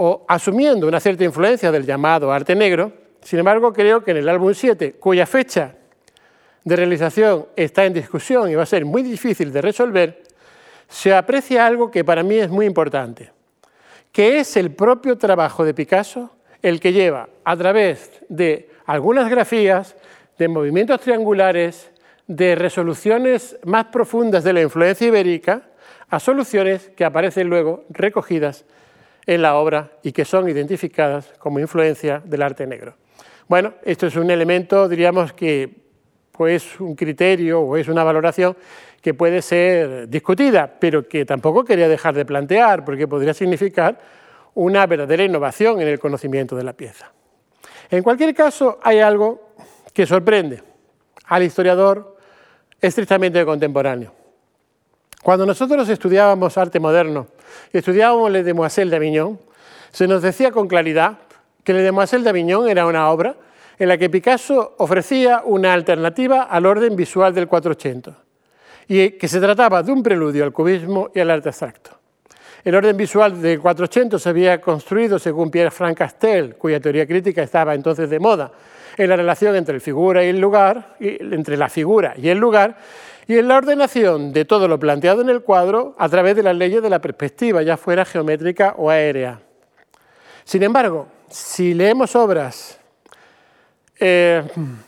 o 0.00 0.24
asumiendo 0.28 0.86
una 0.86 1.00
cierta 1.00 1.24
influencia 1.24 1.72
del 1.72 1.84
llamado 1.84 2.30
arte 2.30 2.54
negro, 2.54 2.92
sin 3.20 3.40
embargo, 3.40 3.72
creo 3.72 4.04
que 4.04 4.12
en 4.12 4.18
el 4.18 4.28
álbum 4.28 4.54
7, 4.54 4.92
cuya 4.92 5.26
fecha 5.26 5.74
de 6.62 6.76
realización 6.76 7.46
está 7.56 7.84
en 7.84 7.94
discusión 7.94 8.48
y 8.48 8.54
va 8.54 8.62
a 8.62 8.66
ser 8.66 8.84
muy 8.84 9.02
difícil 9.02 9.52
de 9.52 9.60
resolver, 9.60 10.22
se 10.88 11.12
aprecia 11.12 11.66
algo 11.66 11.90
que 11.90 12.04
para 12.04 12.22
mí 12.22 12.36
es 12.36 12.48
muy 12.48 12.64
importante, 12.64 13.32
que 14.12 14.38
es 14.38 14.56
el 14.56 14.70
propio 14.70 15.18
trabajo 15.18 15.64
de 15.64 15.74
Picasso 15.74 16.30
el 16.62 16.78
que 16.78 16.92
lleva 16.92 17.28
a 17.44 17.56
través 17.56 18.12
de 18.28 18.70
algunas 18.86 19.28
grafías, 19.28 19.96
de 20.38 20.46
movimientos 20.46 21.00
triangulares, 21.00 21.90
de 22.28 22.54
resoluciones 22.54 23.58
más 23.64 23.86
profundas 23.86 24.44
de 24.44 24.52
la 24.52 24.62
influencia 24.62 25.08
ibérica, 25.08 25.67
a 26.10 26.20
soluciones 26.20 26.90
que 26.96 27.04
aparecen 27.04 27.48
luego 27.48 27.84
recogidas 27.90 28.64
en 29.26 29.42
la 29.42 29.56
obra 29.56 29.92
y 30.02 30.12
que 30.12 30.24
son 30.24 30.48
identificadas 30.48 31.32
como 31.38 31.60
influencia 31.60 32.22
del 32.24 32.42
arte 32.42 32.66
negro. 32.66 32.96
Bueno, 33.46 33.74
esto 33.82 34.06
es 34.06 34.16
un 34.16 34.30
elemento, 34.30 34.88
diríamos, 34.88 35.32
que 35.32 35.88
o 36.38 36.46
es 36.46 36.80
un 36.80 36.94
criterio 36.94 37.60
o 37.60 37.76
es 37.76 37.88
una 37.88 38.04
valoración 38.04 38.56
que 39.02 39.12
puede 39.12 39.42
ser 39.42 40.08
discutida, 40.08 40.72
pero 40.78 41.08
que 41.08 41.24
tampoco 41.24 41.64
quería 41.64 41.88
dejar 41.88 42.14
de 42.14 42.24
plantear, 42.24 42.84
porque 42.84 43.08
podría 43.08 43.34
significar 43.34 43.98
una 44.54 44.86
verdadera 44.86 45.24
innovación 45.24 45.80
en 45.80 45.88
el 45.88 45.98
conocimiento 45.98 46.56
de 46.56 46.64
la 46.64 46.72
pieza. 46.72 47.12
En 47.90 48.02
cualquier 48.02 48.34
caso, 48.34 48.78
hay 48.82 49.00
algo 49.00 49.52
que 49.92 50.06
sorprende 50.06 50.62
al 51.26 51.42
historiador 51.42 52.16
estrictamente 52.80 53.44
contemporáneo. 53.44 54.12
Cuando 55.22 55.44
nosotros 55.44 55.88
estudiábamos 55.88 56.56
arte 56.56 56.78
moderno 56.80 57.26
y 57.72 57.78
estudiábamos 57.78 58.30
Le 58.30 58.42
Demoiselle 58.42 58.90
d'Avignon, 58.90 59.38
se 59.90 60.06
nos 60.06 60.22
decía 60.22 60.52
con 60.52 60.68
claridad 60.68 61.18
que 61.64 61.72
Le 61.72 61.82
Demoiselle 61.82 62.24
d'Avignon 62.24 62.68
era 62.68 62.86
una 62.86 63.10
obra 63.10 63.34
en 63.78 63.88
la 63.88 63.98
que 63.98 64.10
Picasso 64.10 64.74
ofrecía 64.78 65.42
una 65.44 65.72
alternativa 65.72 66.42
al 66.42 66.66
orden 66.66 66.96
visual 66.96 67.34
del 67.34 67.48
480 67.48 68.16
y 68.88 69.10
que 69.10 69.28
se 69.28 69.40
trataba 69.40 69.82
de 69.82 69.92
un 69.92 70.02
preludio 70.02 70.44
al 70.44 70.52
cubismo 70.52 71.10
y 71.14 71.20
al 71.20 71.30
arte 71.30 71.50
abstracto. 71.50 71.90
El 72.64 72.74
orden 72.74 72.96
visual 72.96 73.40
del 73.40 73.60
400 73.60 74.20
se 74.20 74.28
había 74.28 74.60
construido 74.60 75.18
según 75.18 75.50
Pierre-Franc 75.50 75.96
Castel, 75.96 76.56
cuya 76.56 76.80
teoría 76.80 77.06
crítica 77.06 77.42
estaba 77.42 77.74
entonces 77.74 78.10
de 78.10 78.18
moda, 78.18 78.50
en 78.96 79.08
la 79.08 79.16
relación 79.16 79.54
entre, 79.54 79.76
el 79.76 79.80
figura 79.80 80.24
y 80.24 80.28
el 80.28 80.40
lugar, 80.40 80.96
entre 80.98 81.56
la 81.56 81.68
figura 81.68 82.14
y 82.16 82.28
el 82.28 82.38
lugar, 82.38 82.76
y 83.28 83.36
en 83.36 83.46
la 83.46 83.58
ordenación 83.58 84.32
de 84.32 84.46
todo 84.46 84.66
lo 84.66 84.80
planteado 84.80 85.20
en 85.20 85.28
el 85.28 85.42
cuadro 85.42 85.94
a 85.98 86.08
través 86.08 86.34
de 86.34 86.42
las 86.42 86.56
leyes 86.56 86.82
de 86.82 86.88
la 86.88 86.98
perspectiva, 86.98 87.62
ya 87.62 87.76
fuera 87.76 88.06
geométrica 88.06 88.74
o 88.78 88.88
aérea. 88.88 89.38
Sin 90.44 90.62
embargo, 90.62 91.06
si 91.28 91.74
leemos 91.74 92.16
obras 92.16 92.80
eh, 94.00 94.42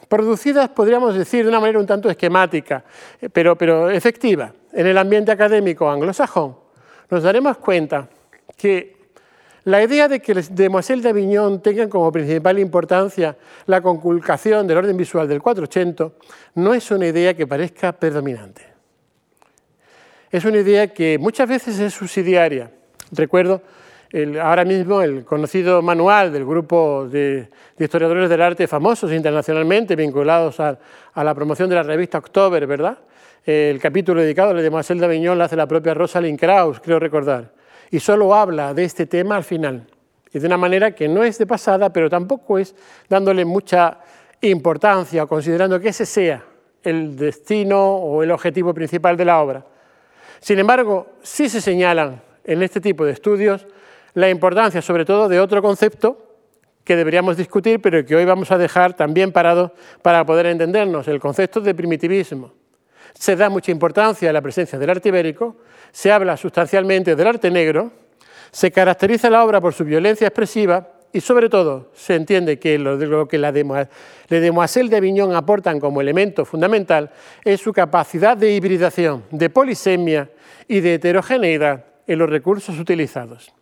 producidas, 0.08 0.70
podríamos 0.70 1.14
decir, 1.14 1.44
de 1.44 1.50
una 1.50 1.60
manera 1.60 1.78
un 1.78 1.86
tanto 1.86 2.08
esquemática, 2.08 2.82
eh, 3.20 3.28
pero, 3.28 3.56
pero 3.56 3.90
efectiva, 3.90 4.50
en 4.72 4.86
el 4.86 4.96
ambiente 4.96 5.30
académico 5.30 5.90
anglosajón, 5.90 6.56
nos 7.10 7.22
daremos 7.22 7.58
cuenta 7.58 8.08
que 8.56 8.99
la 9.70 9.84
idea 9.84 10.08
de 10.08 10.18
que 10.20 10.34
los 10.34 10.52
Demoiselles 10.52 11.04
d'Avignon 11.04 11.62
tengan 11.62 11.88
como 11.88 12.10
principal 12.10 12.58
importancia 12.58 13.36
la 13.66 13.80
conculcación 13.80 14.66
del 14.66 14.78
orden 14.78 14.96
visual 14.96 15.28
del 15.28 15.40
480 15.40 16.10
no 16.56 16.74
es 16.74 16.90
una 16.90 17.06
idea 17.06 17.34
que 17.34 17.46
parezca 17.46 17.92
predominante. 17.92 18.62
Es 20.28 20.44
una 20.44 20.58
idea 20.58 20.88
que 20.92 21.18
muchas 21.18 21.48
veces 21.48 21.78
es 21.78 21.94
subsidiaria. 21.94 22.72
Recuerdo 23.12 23.62
ahora 24.42 24.64
mismo 24.64 25.02
el 25.02 25.24
conocido 25.24 25.82
manual 25.82 26.32
del 26.32 26.44
grupo 26.44 27.06
de, 27.08 27.48
historiadores 27.78 28.28
del 28.28 28.42
arte 28.42 28.66
famosos 28.66 29.12
internacionalmente 29.12 29.94
vinculados 29.94 30.58
a, 30.58 30.76
la 31.14 31.34
promoción 31.34 31.68
de 31.68 31.76
la 31.76 31.84
revista 31.84 32.18
October, 32.18 32.66
¿verdad? 32.66 32.98
El 33.46 33.78
capítulo 33.78 34.20
dedicado 34.20 34.50
a 34.50 34.54
la 34.54 34.62
Demoiselle 34.62 35.00
d'Avignon 35.00 35.38
lo 35.38 35.44
hace 35.44 35.54
la 35.54 35.68
propia 35.68 35.94
Rosalind 35.94 36.40
Krauss, 36.40 36.80
creo 36.80 36.98
recordar 36.98 37.59
y 37.90 38.00
solo 38.00 38.34
habla 38.34 38.72
de 38.74 38.84
este 38.84 39.06
tema 39.06 39.36
al 39.36 39.44
final. 39.44 39.86
Y 40.32 40.38
de 40.38 40.46
una 40.46 40.56
manera 40.56 40.92
que 40.92 41.08
no 41.08 41.24
es 41.24 41.38
de 41.38 41.46
pasada, 41.46 41.92
pero 41.92 42.08
tampoco 42.08 42.58
es 42.58 42.74
dándole 43.08 43.44
mucha 43.44 43.98
importancia 44.40 45.24
o 45.24 45.28
considerando 45.28 45.80
que 45.80 45.88
ese 45.88 46.06
sea 46.06 46.44
el 46.82 47.16
destino 47.16 47.96
o 47.96 48.22
el 48.22 48.30
objetivo 48.30 48.72
principal 48.72 49.16
de 49.16 49.24
la 49.24 49.40
obra. 49.40 49.66
Sin 50.40 50.58
embargo, 50.58 51.08
sí 51.22 51.48
se 51.48 51.60
señalan 51.60 52.22
en 52.44 52.62
este 52.62 52.80
tipo 52.80 53.04
de 53.04 53.12
estudios 53.12 53.66
la 54.14 54.30
importancia 54.30 54.80
sobre 54.82 55.04
todo 55.04 55.28
de 55.28 55.40
otro 55.40 55.60
concepto 55.60 56.30
que 56.84 56.96
deberíamos 56.96 57.36
discutir, 57.36 57.80
pero 57.80 58.04
que 58.04 58.16
hoy 58.16 58.24
vamos 58.24 58.50
a 58.50 58.58
dejar 58.58 58.94
también 58.94 59.32
parado 59.32 59.74
para 60.02 60.24
poder 60.24 60.46
entendernos, 60.46 61.06
el 61.08 61.20
concepto 61.20 61.60
de 61.60 61.74
primitivismo. 61.74 62.52
Se 63.14 63.36
da 63.36 63.48
mucha 63.48 63.70
importancia 63.70 64.30
a 64.30 64.32
la 64.32 64.42
presencia 64.42 64.78
del 64.78 64.90
arte 64.90 65.08
ibérico, 65.08 65.56
se 65.92 66.12
habla 66.12 66.36
sustancialmente 66.36 67.16
del 67.16 67.26
arte 67.26 67.50
negro, 67.50 67.92
se 68.50 68.70
caracteriza 68.70 69.30
la 69.30 69.44
obra 69.44 69.60
por 69.60 69.72
su 69.74 69.84
violencia 69.84 70.26
expresiva 70.26 70.88
y 71.12 71.20
sobre 71.20 71.48
todo 71.48 71.90
se 71.94 72.14
entiende 72.14 72.58
que 72.58 72.78
lo, 72.78 73.26
que 73.26 73.38
la 73.38 73.52
Demoiselle 73.52 74.88
de 74.88 74.96
Aviñón 74.96 75.34
aportan 75.34 75.80
como 75.80 76.00
elemento 76.00 76.44
fundamental 76.44 77.10
es 77.44 77.60
su 77.60 77.72
capacidad 77.72 78.36
de 78.36 78.52
hibridación, 78.52 79.24
de 79.30 79.50
polisemia 79.50 80.30
y 80.68 80.80
de 80.80 80.94
heterogeneidad 80.94 81.84
en 82.06 82.18
los 82.18 82.30
recursos 82.30 82.78
utilizados. 82.78 83.52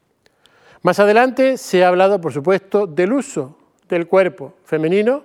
Más 0.83 1.01
adelante 1.01 1.57
se 1.57 1.85
ha 1.85 1.89
hablado, 1.89 2.21
por 2.21 2.33
supuesto, 2.33 2.87
del 2.87 3.13
uso 3.13 3.57
del 3.89 4.07
cuerpo 4.07 4.55
femenino 4.65 5.25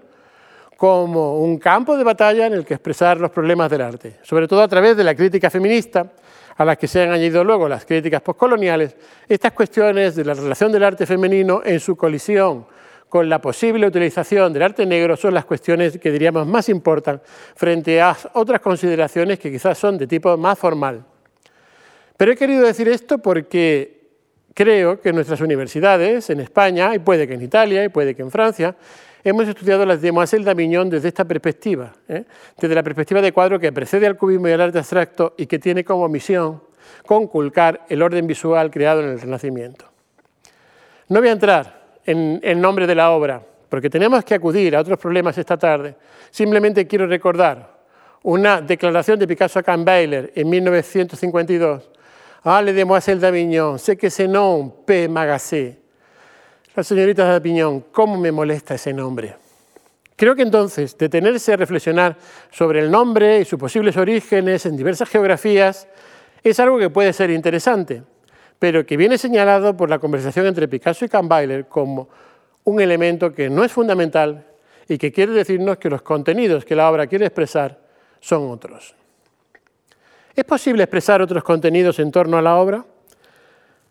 como 0.83 1.37
un 1.39 1.59
campo 1.59 1.95
de 1.95 2.03
batalla 2.03 2.45
en 2.45 2.51
el 2.51 2.65
que 2.65 2.73
expresar 2.73 3.17
los 3.17 3.31
problemas 3.31 3.71
del 3.71 3.79
arte, 3.79 4.17
sobre 4.21 4.49
todo 4.49 4.61
a 4.61 4.67
través 4.67 4.97
de 4.97 5.05
la 5.05 5.15
crítica 5.15 5.49
feminista, 5.49 6.11
a 6.57 6.65
las 6.65 6.77
que 6.77 6.89
se 6.89 7.03
han 7.03 7.11
añadido 7.13 7.41
luego 7.41 7.69
las 7.69 7.85
críticas 7.85 8.21
postcoloniales, 8.21 8.97
estas 9.29 9.53
cuestiones 9.53 10.13
de 10.13 10.25
la 10.25 10.33
relación 10.33 10.73
del 10.73 10.83
arte 10.83 11.05
femenino 11.05 11.61
en 11.63 11.79
su 11.79 11.95
colisión 11.95 12.65
con 13.07 13.29
la 13.29 13.39
posible 13.39 13.87
utilización 13.87 14.51
del 14.51 14.63
arte 14.63 14.85
negro 14.85 15.15
son 15.15 15.33
las 15.33 15.45
cuestiones 15.45 15.97
que 15.97 16.11
diríamos 16.11 16.45
más 16.47 16.67
importan 16.67 17.21
frente 17.55 18.01
a 18.01 18.17
otras 18.33 18.59
consideraciones 18.59 19.39
que 19.39 19.49
quizás 19.49 19.77
son 19.77 19.97
de 19.97 20.05
tipo 20.05 20.35
más 20.35 20.59
formal. 20.59 21.05
Pero 22.17 22.33
he 22.33 22.35
querido 22.35 22.61
decir 22.65 22.89
esto 22.89 23.19
porque 23.19 24.01
creo 24.53 24.99
que 24.99 25.13
nuestras 25.13 25.39
universidades 25.39 26.29
en 26.29 26.41
España, 26.41 26.93
y 26.93 26.99
puede 26.99 27.25
que 27.25 27.35
en 27.35 27.41
Italia, 27.41 27.85
y 27.85 27.87
puede 27.87 28.13
que 28.13 28.21
en 28.21 28.31
Francia, 28.31 28.75
hemos 29.23 29.47
estudiado 29.47 29.85
las 29.85 30.01
Demoiselles 30.01 30.45
d'Avignon 30.45 30.89
desde 30.89 31.07
esta 31.07 31.25
perspectiva, 31.25 31.93
¿eh? 32.07 32.25
desde 32.59 32.75
la 32.75 32.83
perspectiva 32.83 33.21
de 33.21 33.31
cuadro 33.31 33.59
que 33.59 33.71
precede 33.71 34.05
al 34.05 34.17
cubismo 34.17 34.47
y 34.47 34.51
al 34.51 34.61
arte 34.61 34.79
abstracto 34.79 35.33
y 35.37 35.45
que 35.45 35.59
tiene 35.59 35.83
como 35.83 36.07
misión 36.09 36.61
conculcar 37.05 37.85
el 37.89 38.01
orden 38.01 38.27
visual 38.27 38.69
creado 38.71 39.01
en 39.01 39.09
el 39.09 39.21
Renacimiento. 39.21 39.85
No 41.09 41.19
voy 41.19 41.29
a 41.29 41.33
entrar 41.33 41.83
en 42.05 42.39
el 42.43 42.59
nombre 42.59 42.87
de 42.87 42.95
la 42.95 43.11
obra, 43.11 43.41
porque 43.69 43.89
tenemos 43.89 44.23
que 44.23 44.35
acudir 44.35 44.75
a 44.75 44.81
otros 44.81 44.99
problemas 44.99 45.37
esta 45.37 45.57
tarde. 45.57 45.95
Simplemente 46.29 46.85
quiero 46.87 47.07
recordar 47.07 47.73
una 48.23 48.61
declaración 48.61 49.19
de 49.19 49.27
Picasso 49.27 49.59
a 49.59 49.63
Campbell 49.63 50.31
en 50.33 50.49
1952. 50.49 51.89
Ah, 52.45 52.61
les 52.61 52.75
demoiselles 52.75 53.21
d'Avignon, 53.21 53.79
sé 53.79 53.95
que 53.95 54.09
ce 54.09 54.27
nom 54.27 54.69
peut 54.83 55.07
m'agacer, 55.07 55.79
la 56.75 56.83
señorita 56.83 57.31
de 57.31 57.41
Piñón, 57.41 57.85
¿cómo 57.91 58.17
me 58.17 58.31
molesta 58.31 58.73
ese 58.73 58.93
nombre? 58.93 59.35
Creo 60.15 60.35
que 60.35 60.41
entonces 60.41 60.97
detenerse 60.97 61.53
a 61.53 61.57
reflexionar 61.57 62.17
sobre 62.51 62.79
el 62.79 62.89
nombre 62.89 63.41
y 63.41 63.45
sus 63.45 63.59
posibles 63.59 63.95
orígenes 63.97 64.65
en 64.65 64.75
diversas 64.75 65.09
geografías 65.09 65.87
es 66.43 66.59
algo 66.59 66.79
que 66.79 66.89
puede 66.89 67.13
ser 67.13 67.29
interesante, 67.29 68.03
pero 68.57 68.85
que 68.85 68.97
viene 68.97 69.17
señalado 69.17 69.77
por 69.77 69.89
la 69.89 69.99
conversación 69.99 70.47
entre 70.47 70.67
Picasso 70.67 71.05
y 71.05 71.09
Kahnweiler 71.09 71.67
como 71.67 72.09
un 72.63 72.81
elemento 72.81 73.31
que 73.31 73.49
no 73.49 73.63
es 73.63 73.71
fundamental 73.71 74.45
y 74.87 74.97
que 74.97 75.11
quiere 75.11 75.33
decirnos 75.33 75.77
que 75.77 75.89
los 75.89 76.01
contenidos 76.01 76.65
que 76.65 76.75
la 76.75 76.89
obra 76.89 77.07
quiere 77.07 77.25
expresar 77.25 77.79
son 78.19 78.49
otros. 78.49 78.95
¿Es 80.35 80.43
posible 80.43 80.83
expresar 80.83 81.21
otros 81.21 81.43
contenidos 81.43 81.99
en 81.99 82.11
torno 82.11 82.37
a 82.37 82.41
la 82.41 82.55
obra? 82.55 82.83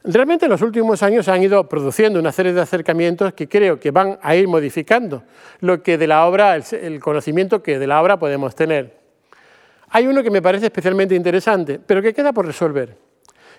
Realmente 0.05 0.47
en 0.47 0.51
los 0.51 0.63
últimos 0.63 1.01
años 1.05 1.27
se 1.27 1.31
han 1.31 1.43
ido 1.43 1.69
produciendo 1.69 2.19
una 2.19 2.33
serie 2.33 2.53
de 2.53 2.61
acercamientos 2.61 3.35
que 3.35 3.49
creo 3.49 3.79
que 3.79 3.93
van 3.93 4.19
a 4.21 4.35
ir 4.35 4.49
modificando 4.49 5.23
lo 5.61 5.81
que 5.81 5.97
de 5.97 6.09
la 6.09 6.27
obra, 6.27 6.57
el 6.57 6.99
conocimiento 6.99 7.63
que 7.63 7.79
de 7.79 7.87
la 7.87 8.03
obra 8.03 8.19
podemos 8.19 8.57
tener. 8.57 8.97
Hay 9.91 10.09
uno 10.09 10.25
que 10.25 10.31
me 10.31 10.43
parece 10.43 10.67
especialmente 10.67 11.15
interesante, 11.15 11.79
pero 11.79 12.03
que 12.03 12.13
queda 12.13 12.33
por 12.33 12.47
resolver. 12.47 12.97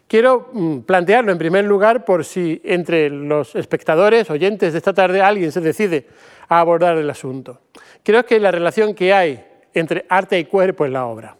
Quiero 0.07 0.49
mm, 0.51 0.79
plantearlo 0.79 1.31
en 1.31 1.37
primer 1.37 1.63
lugar 1.63 2.03
por 2.03 2.25
si 2.25 2.61
entre 2.65 3.09
los 3.09 3.55
espectadores, 3.55 4.29
oyentes 4.29 4.73
de 4.73 4.79
esta 4.79 4.93
tarde, 4.93 5.21
alguien 5.21 5.51
se 5.51 5.61
decide 5.61 6.07
a 6.49 6.59
abordar 6.59 6.97
el 6.97 7.09
asunto. 7.09 7.61
Creo 8.03 8.25
que 8.25 8.39
la 8.39 8.51
relación 8.51 8.93
que 8.93 9.13
hay 9.13 9.45
entre 9.73 10.05
arte 10.09 10.37
y 10.37 10.45
cuerpo 10.45 10.85
en 10.85 10.93
la 10.93 11.05
obra. 11.05 11.37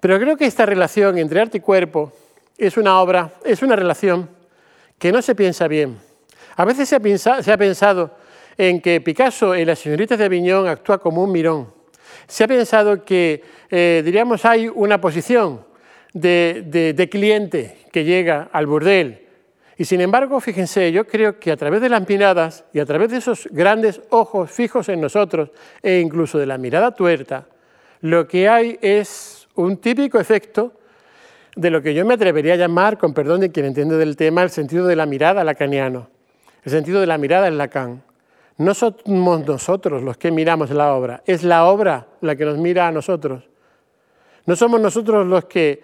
Pero 0.00 0.18
creo 0.18 0.36
que 0.36 0.46
esta 0.46 0.64
relación 0.64 1.18
entre 1.18 1.40
arte 1.40 1.58
y 1.58 1.60
cuerpo 1.60 2.12
es 2.66 2.76
una 2.76 3.00
obra, 3.00 3.32
es 3.44 3.62
una 3.62 3.76
relación 3.76 4.28
que 4.98 5.12
no 5.12 5.22
se 5.22 5.34
piensa 5.34 5.68
bien. 5.68 5.96
A 6.56 6.64
veces 6.64 6.88
se 6.88 6.96
ha, 6.96 7.56
pensado, 7.56 8.10
en 8.56 8.80
que 8.80 9.00
Picasso 9.00 9.54
en 9.54 9.68
Las 9.68 9.78
señoritas 9.78 10.18
de 10.18 10.24
Aviñón 10.24 10.66
actúa 10.66 10.98
como 10.98 11.22
un 11.22 11.30
mirón. 11.30 11.72
Se 12.26 12.44
ha 12.44 12.48
pensado 12.48 13.04
que, 13.04 13.42
eh, 13.70 14.02
diríamos, 14.04 14.44
hay 14.44 14.68
una 14.68 15.00
posición 15.00 15.64
de, 16.12 16.92
de 16.94 17.08
cliente 17.08 17.86
que 17.92 18.02
llega 18.02 18.48
al 18.52 18.66
burdel. 18.66 19.28
Y 19.76 19.84
sin 19.84 20.00
embargo, 20.00 20.40
fíjense, 20.40 20.90
yo 20.90 21.06
creo 21.06 21.38
que 21.38 21.52
a 21.52 21.56
través 21.56 21.80
de 21.80 21.88
las 21.88 22.06
miradas 22.08 22.64
y 22.72 22.80
a 22.80 22.84
través 22.84 23.12
de 23.12 23.18
esos 23.18 23.48
grandes 23.52 24.00
ojos 24.10 24.50
fijos 24.50 24.88
en 24.88 25.00
nosotros 25.00 25.50
e 25.80 26.00
incluso 26.00 26.36
de 26.36 26.46
la 26.46 26.58
mirada 26.58 26.90
tuerta, 26.90 27.46
lo 28.00 28.26
que 28.26 28.48
hay 28.48 28.76
es 28.82 29.46
un 29.54 29.76
típico 29.76 30.18
efecto 30.18 30.72
de 31.58 31.70
lo 31.70 31.82
que 31.82 31.92
yo 31.92 32.06
me 32.06 32.14
atrevería 32.14 32.54
a 32.54 32.56
llamar, 32.56 32.98
con 32.98 33.12
perdón 33.12 33.40
de 33.40 33.50
quien 33.50 33.66
entiende 33.66 33.96
del 33.96 34.14
tema, 34.14 34.44
el 34.44 34.50
sentido 34.50 34.86
de 34.86 34.94
la 34.94 35.06
mirada 35.06 35.42
lacaniano, 35.42 36.08
el 36.62 36.70
sentido 36.70 37.00
de 37.00 37.06
la 37.08 37.18
mirada 37.18 37.48
en 37.48 37.58
Lacan. 37.58 38.04
No 38.58 38.74
somos 38.74 39.44
nosotros 39.44 40.04
los 40.04 40.16
que 40.16 40.30
miramos 40.30 40.70
la 40.70 40.94
obra, 40.94 41.24
es 41.26 41.42
la 41.42 41.64
obra 41.64 42.06
la 42.20 42.36
que 42.36 42.44
nos 42.44 42.58
mira 42.58 42.86
a 42.86 42.92
nosotros. 42.92 43.42
No 44.46 44.54
somos 44.54 44.80
nosotros 44.80 45.26
los 45.26 45.46
que 45.46 45.82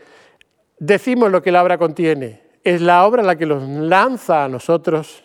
decimos 0.78 1.32
lo 1.32 1.42
que 1.42 1.50
la 1.50 1.60
obra 1.60 1.76
contiene, 1.76 2.42
es 2.62 2.80
la 2.80 3.04
obra 3.04 3.24
la 3.24 3.34
que 3.34 3.44
nos 3.44 3.68
lanza 3.68 4.44
a 4.44 4.48
nosotros 4.48 5.24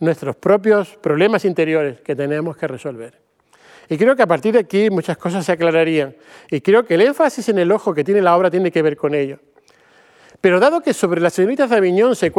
nuestros 0.00 0.36
propios 0.36 0.98
problemas 1.00 1.46
interiores 1.46 2.02
que 2.02 2.14
tenemos 2.14 2.58
que 2.58 2.68
resolver. 2.68 3.18
Y 3.88 3.96
creo 3.96 4.14
que 4.14 4.22
a 4.22 4.26
partir 4.26 4.52
de 4.52 4.58
aquí 4.58 4.90
muchas 4.90 5.16
cosas 5.16 5.46
se 5.46 5.52
aclararían. 5.52 6.14
Y 6.50 6.60
creo 6.60 6.84
que 6.84 6.92
el 6.92 7.00
énfasis 7.00 7.48
en 7.48 7.58
el 7.58 7.72
ojo 7.72 7.94
que 7.94 8.04
tiene 8.04 8.20
la 8.20 8.36
obra 8.36 8.50
tiene 8.50 8.70
que 8.70 8.82
ver 8.82 8.94
con 8.94 9.14
ello. 9.14 9.38
Pero 10.40 10.60
dado 10.60 10.80
que 10.80 10.94
sobre 10.94 11.20
las 11.20 11.34
señoritas 11.34 11.70
de 11.70 11.76
Aviñón 11.76 12.14
se, 12.14 12.32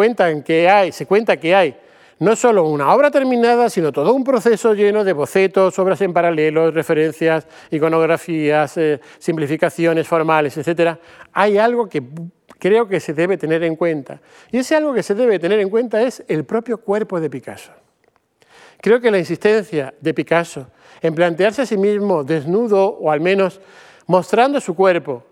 que 0.46 0.70
hay, 0.70 0.92
se 0.92 1.06
cuenta 1.06 1.38
que 1.38 1.54
hay 1.54 1.76
no 2.20 2.36
solo 2.36 2.66
una 2.66 2.94
obra 2.94 3.10
terminada, 3.10 3.70
sino 3.70 3.92
todo 3.92 4.14
un 4.14 4.24
proceso 4.24 4.74
lleno 4.74 5.04
de 5.04 5.14
bocetos, 5.14 5.80
obras 5.80 6.02
en 6.02 6.14
paralelo, 6.14 6.70
referencias, 6.70 7.48
iconografías, 7.72 8.78
eh, 8.78 9.00
simplificaciones 9.18 10.08
formales, 10.08 10.58
etc., 10.58 10.98
hay 11.32 11.58
algo 11.58 11.88
que 11.88 12.04
creo 12.60 12.88
que 12.88 13.00
se 13.00 13.14
debe 13.14 13.38
tener 13.38 13.64
en 13.64 13.78
cuenta. 13.78 14.20
Y 14.52 14.58
ese 14.58 14.76
algo 14.76 14.94
que 14.94 15.02
se 15.02 15.16
debe 15.16 15.40
tener 15.40 15.60
en 15.60 15.70
cuenta 15.70 16.02
es 16.02 16.24
el 16.28 16.44
propio 16.44 16.80
cuerpo 16.80 17.20
de 17.22 17.30
Picasso. 17.30 17.72
Creo 18.82 19.00
que 19.00 19.12
la 19.12 19.18
insistencia 19.18 19.94
de 20.00 20.14
Picasso 20.14 20.68
en 21.02 21.16
plantearse 21.16 21.62
a 21.62 21.66
sí 21.66 21.78
mismo 21.78 22.26
desnudo 22.26 22.86
o 22.86 23.12
al 23.12 23.22
menos 23.22 23.62
mostrando 24.08 24.60
su 24.60 24.76
cuerpo, 24.76 25.24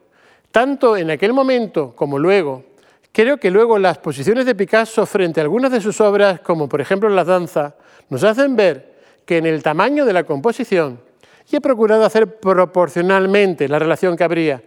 tanto 0.58 0.98
en 0.98 1.12
aquel 1.12 1.34
momento 1.34 1.96
como 1.96 2.18
luego, 2.18 2.64
creo 3.12 3.38
que 3.38 3.52
luego 3.52 3.78
las 3.78 4.00
posiciones 4.00 4.44
de 4.44 4.56
Picasso 4.56 5.06
frente 5.06 5.40
a 5.40 5.44
algunas 5.44 5.72
de 5.72 5.80
sus 5.80 6.02
obras, 6.02 6.40
como 6.40 6.68
por 6.68 6.82
ejemplo 6.82 7.08
la 7.10 7.24
danza, 7.24 7.76
nos 8.10 8.24
hacen 8.24 8.56
ver 8.56 8.96
que 9.24 9.38
en 9.38 9.46
el 9.46 9.62
tamaño 9.62 10.04
de 10.04 10.14
la 10.14 10.24
composición, 10.24 11.00
y 11.48 11.58
he 11.58 11.62
procurado 11.62 12.04
hacer 12.04 12.40
proporcionalmente 12.40 13.68
la 13.68 13.78
relación 13.78 14.18
que 14.18 14.24
habría, 14.24 14.64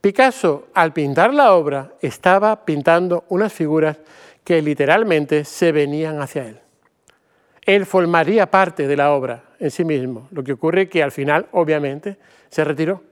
Picasso, 0.00 0.68
al 0.72 0.94
pintar 0.94 1.34
la 1.34 1.52
obra, 1.52 1.92
estaba 2.00 2.64
pintando 2.64 3.24
unas 3.28 3.52
figuras 3.52 3.98
que 4.44 4.62
literalmente 4.62 5.44
se 5.44 5.72
venían 5.72 6.22
hacia 6.22 6.46
él. 6.46 6.58
Él 7.66 7.84
formaría 7.84 8.50
parte 8.50 8.88
de 8.88 8.96
la 8.96 9.12
obra 9.12 9.44
en 9.60 9.70
sí 9.70 9.84
mismo, 9.84 10.26
lo 10.30 10.42
que 10.42 10.54
ocurre 10.54 10.88
que 10.88 11.02
al 11.02 11.12
final, 11.12 11.48
obviamente, 11.52 12.16
se 12.48 12.64
retiró. 12.64 13.02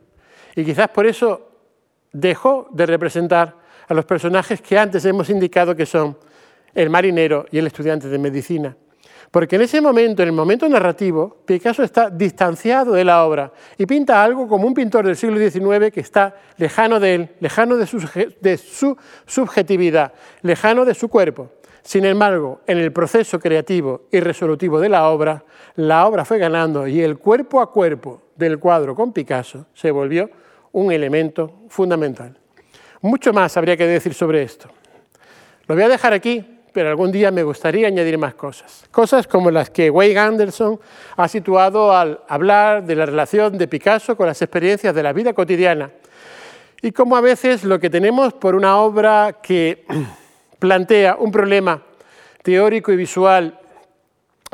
Y 0.57 0.64
quizás 0.64 0.88
por 0.88 1.05
eso 1.05 1.52
dejó 2.12 2.68
de 2.70 2.87
representar 2.87 3.57
a 3.88 3.94
los 3.94 4.05
personajes 4.05 4.61
que 4.61 4.79
antes 4.79 5.05
hemos 5.05 5.31
indicado 5.31 5.75
que 5.75 5.87
son 5.87 6.16
el 6.75 6.90
marinero 6.90 7.46
y 7.51 7.59
el 7.59 7.66
estudiante 7.66 8.09
de 8.09 8.18
medicina. 8.18 8.77
Porque 9.31 9.57
en 9.57 9.62
ese 9.62 9.81
momento, 9.81 10.22
en 10.22 10.29
el 10.29 10.35
momento 10.35 10.68
narrativo, 10.68 11.38
Picasso 11.46 11.83
está 11.83 12.11
distanciado 12.11 12.92
de 12.92 13.03
la 13.03 13.25
obra 13.25 13.51
y 13.79 13.87
pinta 13.87 14.22
algo 14.22 14.46
como 14.46 14.66
un 14.66 14.75
pintor 14.75 15.07
del 15.07 15.16
siglo 15.16 15.38
XIX 15.38 15.90
que 15.90 16.01
está 16.01 16.37
lejano 16.59 17.01
de 17.01 17.14
él, 17.14 17.29
lejano 17.40 17.77
de 17.77 17.87
su, 17.87 17.98
de 18.40 18.59
su 18.59 18.96
subjetividad, 19.25 20.12
lejano 20.42 20.85
de 20.85 20.94
su 20.94 21.09
cuerpo. 21.09 21.51
Sin 21.83 22.05
embargo, 22.05 22.61
en 22.66 22.79
el 22.79 22.92
proceso 22.92 23.40
creativo 23.40 24.03
y 24.12 24.20
resolutivo 24.20 24.79
de 24.79 24.90
la 24.90 25.09
obra, 25.09 25.44
la 25.77 26.07
obra 26.07 26.27
fue 26.27 26.38
ganando 26.38 26.87
y 26.87 27.01
el 27.01 27.18
cuerpo 27.18 27.62
a 27.62 27.72
cuerpo 27.72 28.22
del 28.37 28.59
cuadro 28.59 28.94
con 28.94 29.12
Picasso 29.14 29.66
se 29.72 29.90
volvió 29.90 30.29
un 30.73 30.93
elemento 30.93 31.61
fundamental. 31.69 32.37
Mucho 33.01 33.33
más 33.33 33.57
habría 33.57 33.77
que 33.77 33.87
decir 33.87 34.15
sobre 34.15 34.43
esto. 34.43 34.69
Lo 35.67 35.75
voy 35.75 35.85
a 35.85 35.89
dejar 35.89 36.13
aquí 36.13 36.45
pero 36.73 36.89
algún 36.89 37.13
día 37.13 37.31
me 37.31 37.43
gustaría 37.43 37.87
añadir 37.87 38.19
más 38.19 38.35
cosas. 38.35 38.85
Cosas 38.91 39.27
como 39.27 39.51
las 39.51 39.71
que 39.71 39.91
Wade 39.91 40.19
Anderson 40.19 40.81
ha 41.17 41.29
situado 41.29 41.95
al 41.95 42.21
hablar 42.29 42.85
de 42.85 42.97
la 42.97 43.07
relación 43.07 43.59
de 43.59 43.69
Picasso 43.69 44.17
con 44.17 44.27
las 44.27 44.41
experiencias 44.41 44.95
de 44.95 45.03
la 45.03 45.13
vida 45.13 45.33
cotidiana 45.33 45.91
y 46.81 46.93
cómo 46.93 47.17
a 47.17 47.21
veces 47.21 47.65
lo 47.65 47.79
que 47.79 47.91
tenemos 47.91 48.33
por 48.33 48.55
una 48.55 48.79
obra 48.79 49.39
que 49.43 49.85
plantea 50.59 51.17
un 51.19 51.31
problema 51.31 51.83
teórico 52.43 52.91
y 52.93 52.97
visual 52.97 53.59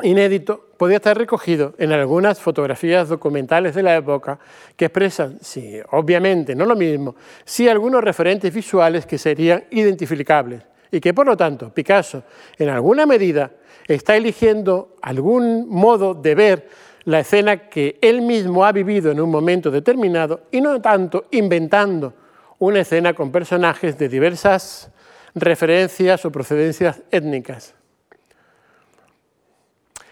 inédito 0.03 0.68
podía 0.79 0.95
estar 0.95 1.17
recogido 1.17 1.75
en 1.77 1.91
algunas 1.91 2.39
fotografías 2.39 3.09
documentales 3.09 3.75
de 3.75 3.83
la 3.83 3.97
época 3.97 4.39
que 4.77 4.85
expresan, 4.85 5.37
sí, 5.41 5.77
obviamente 5.91 6.55
no 6.55 6.65
lo 6.65 6.77
mismo, 6.77 7.17
sí 7.43 7.67
algunos 7.67 8.01
referentes 8.01 8.53
visuales 8.53 9.05
que 9.05 9.17
serían 9.17 9.65
identificables 9.71 10.63
y 10.89 11.01
que 11.01 11.13
por 11.13 11.25
lo 11.25 11.35
tanto 11.35 11.73
Picasso 11.73 12.23
en 12.57 12.69
alguna 12.69 13.05
medida 13.05 13.51
está 13.89 14.15
eligiendo 14.15 14.95
algún 15.01 15.67
modo 15.67 16.13
de 16.13 16.33
ver 16.33 16.69
la 17.03 17.19
escena 17.19 17.57
que 17.69 17.99
él 18.01 18.21
mismo 18.21 18.63
ha 18.63 18.71
vivido 18.71 19.11
en 19.11 19.19
un 19.19 19.29
momento 19.29 19.71
determinado 19.71 20.43
y 20.49 20.61
no 20.61 20.79
tanto 20.79 21.25
inventando 21.31 22.13
una 22.57 22.79
escena 22.79 23.13
con 23.13 23.33
personajes 23.33 23.97
de 23.97 24.07
diversas 24.07 24.89
referencias 25.35 26.23
o 26.23 26.31
procedencias 26.31 27.01
étnicas. 27.11 27.75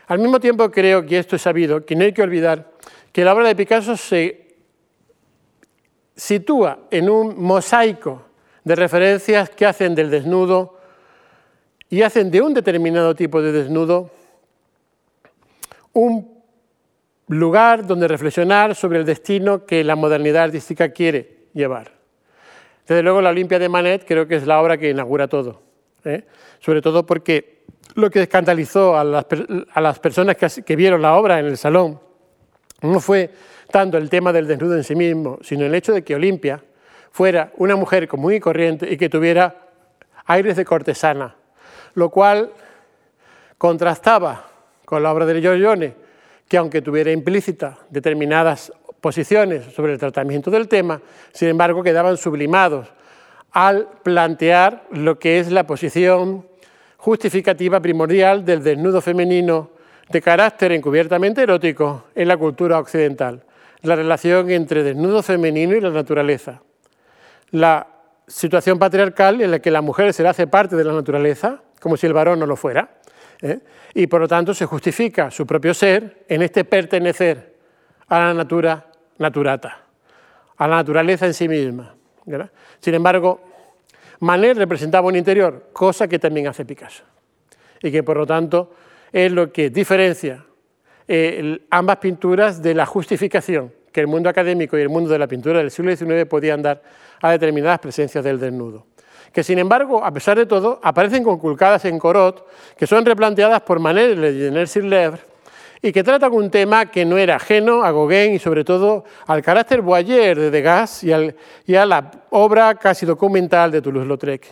Al 0.07 0.19
mismo 0.19 0.39
tiempo 0.39 0.71
creo 0.71 1.05
que 1.05 1.19
esto 1.19 1.35
es 1.35 1.41
sabido, 1.41 1.85
que 1.85 1.95
no 1.95 2.03
hay 2.03 2.13
que 2.13 2.21
olvidar 2.21 2.71
que 3.11 3.23
la 3.23 3.33
obra 3.33 3.47
de 3.47 3.55
Picasso 3.55 3.97
se 3.97 4.55
sitúa 6.15 6.79
en 6.89 7.09
un 7.09 7.41
mosaico 7.41 8.23
de 8.63 8.75
referencias 8.75 9.49
que 9.49 9.65
hacen 9.65 9.95
del 9.95 10.09
desnudo 10.09 10.77
y 11.89 12.01
hacen 12.01 12.31
de 12.31 12.41
un 12.41 12.53
determinado 12.53 13.15
tipo 13.15 13.41
de 13.41 13.51
desnudo 13.51 14.11
un 15.93 16.37
lugar 17.27 17.85
donde 17.85 18.07
reflexionar 18.07 18.75
sobre 18.75 18.99
el 18.99 19.05
destino 19.05 19.65
que 19.65 19.83
la 19.83 19.95
modernidad 19.95 20.43
artística 20.43 20.89
quiere 20.89 21.47
llevar. 21.53 21.91
Desde 22.87 23.03
luego 23.03 23.21
la 23.21 23.29
Olimpia 23.29 23.59
de 23.59 23.67
Manet 23.67 24.05
creo 24.07 24.27
que 24.27 24.35
es 24.35 24.47
la 24.47 24.61
obra 24.61 24.77
que 24.77 24.89
inaugura 24.89 25.27
todo, 25.27 25.61
¿eh? 26.05 26.23
sobre 26.59 26.81
todo 26.81 27.05
porque 27.05 27.56
lo 27.95 28.09
que 28.09 28.21
escandalizó 28.21 28.97
a 28.97 29.03
las, 29.03 29.99
personas 29.99 30.35
que, 30.35 30.63
que 30.63 30.75
vieron 30.75 31.01
la 31.01 31.15
obra 31.15 31.39
en 31.39 31.47
el 31.47 31.57
salón. 31.57 31.99
No 32.81 32.99
fue 32.99 33.31
tanto 33.71 33.97
el 33.97 34.09
tema 34.09 34.31
del 34.31 34.47
desnudo 34.47 34.75
en 34.75 34.83
sí 34.83 34.95
mismo, 34.95 35.39
sino 35.41 35.65
el 35.65 35.73
hecho 35.73 35.93
de 35.93 36.03
que 36.03 36.15
Olimpia 36.15 36.63
fuera 37.11 37.51
una 37.57 37.75
mujer 37.75 38.07
común 38.07 38.33
y 38.33 38.39
corriente 38.39 38.91
y 38.91 38.97
que 38.97 39.09
tuviera 39.09 39.67
aires 40.25 40.55
de 40.55 40.65
cortesana, 40.65 41.35
lo 41.95 42.09
cual 42.09 42.51
contrastaba 43.57 44.45
con 44.85 45.01
la 45.01 45.11
obra 45.11 45.25
de 45.25 45.41
Giorgione, 45.41 45.95
que 46.47 46.57
aunque 46.57 46.81
tuviera 46.81 47.11
implícita 47.11 47.79
determinadas 47.89 48.71
posiciones 49.01 49.65
sobre 49.73 49.93
el 49.93 49.99
tratamiento 49.99 50.51
del 50.51 50.67
tema, 50.67 51.01
sin 51.33 51.49
embargo 51.49 51.83
quedaban 51.83 52.17
sublimados 52.17 52.87
al 53.51 53.87
plantear 54.03 54.83
lo 54.91 55.17
que 55.17 55.39
es 55.39 55.51
la 55.51 55.65
posición 55.65 56.45
justificativa 56.97 57.79
primordial 57.79 58.43
del 58.43 58.63
desnudo 58.63 59.01
femenino 59.01 59.71
de 60.09 60.21
carácter 60.21 60.71
encubiertamente 60.71 61.43
erótico 61.43 62.05
en 62.15 62.27
la 62.27 62.37
cultura 62.37 62.79
occidental, 62.79 63.43
la 63.81 63.95
relación 63.95 64.49
entre 64.49 64.83
desnudo 64.83 65.21
femenino 65.21 65.75
y 65.75 65.81
la 65.81 65.89
naturaleza 65.89 66.61
la 67.51 67.87
situación 68.27 68.77
patriarcal 68.77 69.41
en 69.41 69.51
la 69.51 69.59
que 69.59 69.71
la 69.71 69.81
mujer 69.81 70.13
se 70.13 70.23
le 70.23 70.29
hace 70.29 70.47
parte 70.47 70.75
de 70.75 70.83
la 70.83 70.93
naturaleza, 70.93 71.61
como 71.79 71.95
si 71.97 72.07
el 72.07 72.13
varón 72.13 72.39
no 72.39 72.45
lo 72.45 72.55
fuera, 72.55 72.89
¿eh? 73.41 73.59
y 73.93 74.07
por 74.07 74.21
lo 74.21 74.27
tanto 74.27 74.53
se 74.53 74.65
justifica 74.65 75.31
su 75.31 75.45
propio 75.45 75.73
ser 75.73 76.25
en 76.27 76.41
este 76.41 76.65
pertenecer 76.65 77.55
a 78.07 78.19
la 78.19 78.33
natura 78.33 78.85
naturata, 79.17 79.85
a 80.57 80.67
la 80.67 80.77
naturaleza 80.77 81.25
en 81.25 81.33
sí 81.33 81.47
misma. 81.47 81.95
Sin 82.79 82.93
embargo, 82.93 83.41
Manet 84.19 84.57
representaba 84.57 85.07
un 85.07 85.15
interior, 85.15 85.69
cosa 85.73 86.07
que 86.07 86.19
también 86.19 86.47
hace 86.47 86.65
Picasso, 86.65 87.03
y 87.81 87.91
que 87.91 88.03
por 88.03 88.17
lo 88.17 88.25
tanto 88.25 88.71
es 89.11 89.31
lo 89.31 89.51
que 89.51 89.69
diferencia 89.69 90.45
eh, 91.07 91.59
ambas 91.69 91.97
pinturas 91.97 92.61
de 92.61 92.73
la 92.73 92.85
justificación 92.85 93.71
que 93.91 94.01
el 94.01 94.07
mundo 94.07 94.29
académico 94.29 94.77
y 94.77 94.81
el 94.81 94.89
mundo 94.89 95.09
de 95.09 95.17
la 95.17 95.27
pintura 95.27 95.59
del 95.59 95.71
siglo 95.71 95.95
XIX 95.95 96.25
podían 96.25 96.61
dar 96.61 96.81
a 97.21 97.31
determinadas 97.31 97.79
presencias 97.79 98.23
del 98.23 98.39
desnudo. 98.39 98.85
Que 99.31 99.43
sin 99.43 99.59
embargo, 99.59 100.03
a 100.03 100.11
pesar 100.11 100.37
de 100.37 100.45
todo, 100.45 100.79
aparecen 100.83 101.23
conculcadas 101.23 101.85
en 101.85 101.97
Corot, 101.97 102.45
que 102.77 102.85
son 102.85 103.05
replanteadas 103.05 103.61
por 103.61 103.79
Manet 103.79 104.17
y 104.17 104.81
Levre, 104.81 105.21
y 105.81 105.91
que 105.91 106.03
tratan 106.03 106.33
un 106.33 106.49
tema 106.49 106.87
que 106.87 107.05
no 107.05 107.17
era 107.17 107.35
ajeno 107.35 107.83
a 107.83 107.91
Gauguin 107.91 108.33
y 108.33 108.39
sobre 108.39 108.63
todo 108.63 109.05
al 109.27 109.41
carácter 109.41 109.81
boyer 109.81 110.37
de 110.37 110.51
Degas 110.51 111.03
y, 111.03 111.11
y 111.65 111.75
a 111.75 111.85
la 111.85 112.11
obra 112.31 112.75
casi 112.75 113.05
documental 113.05 113.71
de 113.71 113.81
Toulouse-Lautrec. 113.81 114.47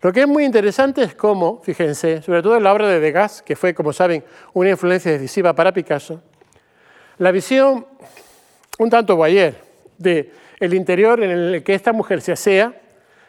Lo 0.00 0.12
que 0.12 0.20
es 0.20 0.28
muy 0.28 0.44
interesante 0.44 1.02
es 1.02 1.14
cómo, 1.14 1.60
fíjense, 1.62 2.22
sobre 2.22 2.42
todo 2.42 2.56
en 2.56 2.62
la 2.62 2.72
obra 2.72 2.88
de 2.88 3.00
Degas, 3.00 3.42
que 3.42 3.56
fue, 3.56 3.74
como 3.74 3.92
saben, 3.92 4.22
una 4.52 4.70
influencia 4.70 5.10
decisiva 5.10 5.54
para 5.54 5.72
Picasso, 5.72 6.22
la 7.18 7.30
visión 7.30 7.86
un 8.78 8.90
tanto 8.90 9.16
boyer 9.16 9.54
de 9.98 10.32
el 10.60 10.74
interior 10.74 11.22
en 11.22 11.30
el 11.30 11.62
que 11.62 11.74
esta 11.74 11.92
mujer 11.92 12.20
se 12.20 12.32
asea 12.32 12.74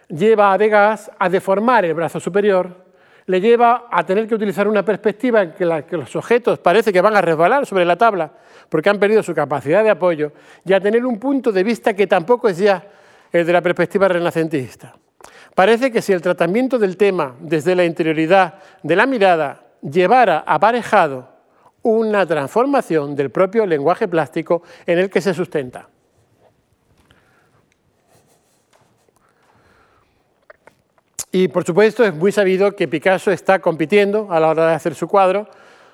lleva 0.08 0.54
a 0.54 0.58
Degas 0.58 1.12
a 1.18 1.30
deformar 1.30 1.86
el 1.86 1.94
brazo 1.94 2.20
superior, 2.20 2.85
le 3.28 3.42
lleva 3.42 3.88
a 3.92 4.06
tener 4.06 4.28
que 4.28 4.36
utilizar 4.36 4.68
una 4.68 4.86
perspectiva 4.86 5.42
en 5.42 5.52
que, 5.54 5.86
que, 5.90 5.98
los 5.98 6.16
objetos 6.16 6.60
parece 6.60 6.94
que 6.94 7.02
van 7.02 7.16
a 7.16 7.22
resbalar 7.22 7.66
sobre 7.66 7.86
la 7.86 7.96
tabla 7.96 8.32
porque 8.70 8.90
han 8.90 9.00
perdido 9.00 9.24
su 9.24 9.34
capacidad 9.34 9.84
de 9.84 9.90
apoyo 9.90 10.32
y 10.64 10.74
a 10.74 10.80
tener 10.80 11.06
un 11.06 11.20
punto 11.20 11.52
de 11.52 11.64
vista 11.64 11.94
que 11.94 12.08
tampoco 12.08 12.50
es 12.50 12.58
ya 12.58 12.84
el 13.32 13.46
de 13.46 13.54
la 13.54 13.62
perspectiva 13.62 14.08
renacentista. 14.08 14.96
Parece 15.56 15.92
que 15.92 16.02
si 16.02 16.14
el 16.14 16.22
tratamiento 16.22 16.78
del 16.78 16.98
tema 16.98 17.36
desde 17.40 17.76
la 17.76 17.86
interioridad 17.86 18.56
de 18.84 18.96
la 18.96 19.06
mirada 19.06 19.64
llevara 19.82 20.44
aparejado 20.46 21.30
una 21.82 22.26
transformación 22.26 23.16
del 23.16 23.30
propio 23.30 23.66
lenguaje 23.66 24.08
plástico 24.08 24.64
en 24.86 25.00
el 25.00 25.10
que 25.10 25.22
se 25.22 25.34
sustenta. 25.34 25.88
Y 31.36 31.50
por 31.50 31.66
supuesto 31.66 32.06
es 32.06 32.14
muy 32.14 32.32
sabido 32.32 32.78
que 32.78 32.88
Picasso 32.88 33.30
está 33.30 33.60
compitiendo 33.60 34.30
a 34.32 34.40
la 34.40 34.48
hora 34.48 34.70
de 34.70 34.74
hacer 34.74 34.96
su 34.96 35.10
cuadro 35.10 35.50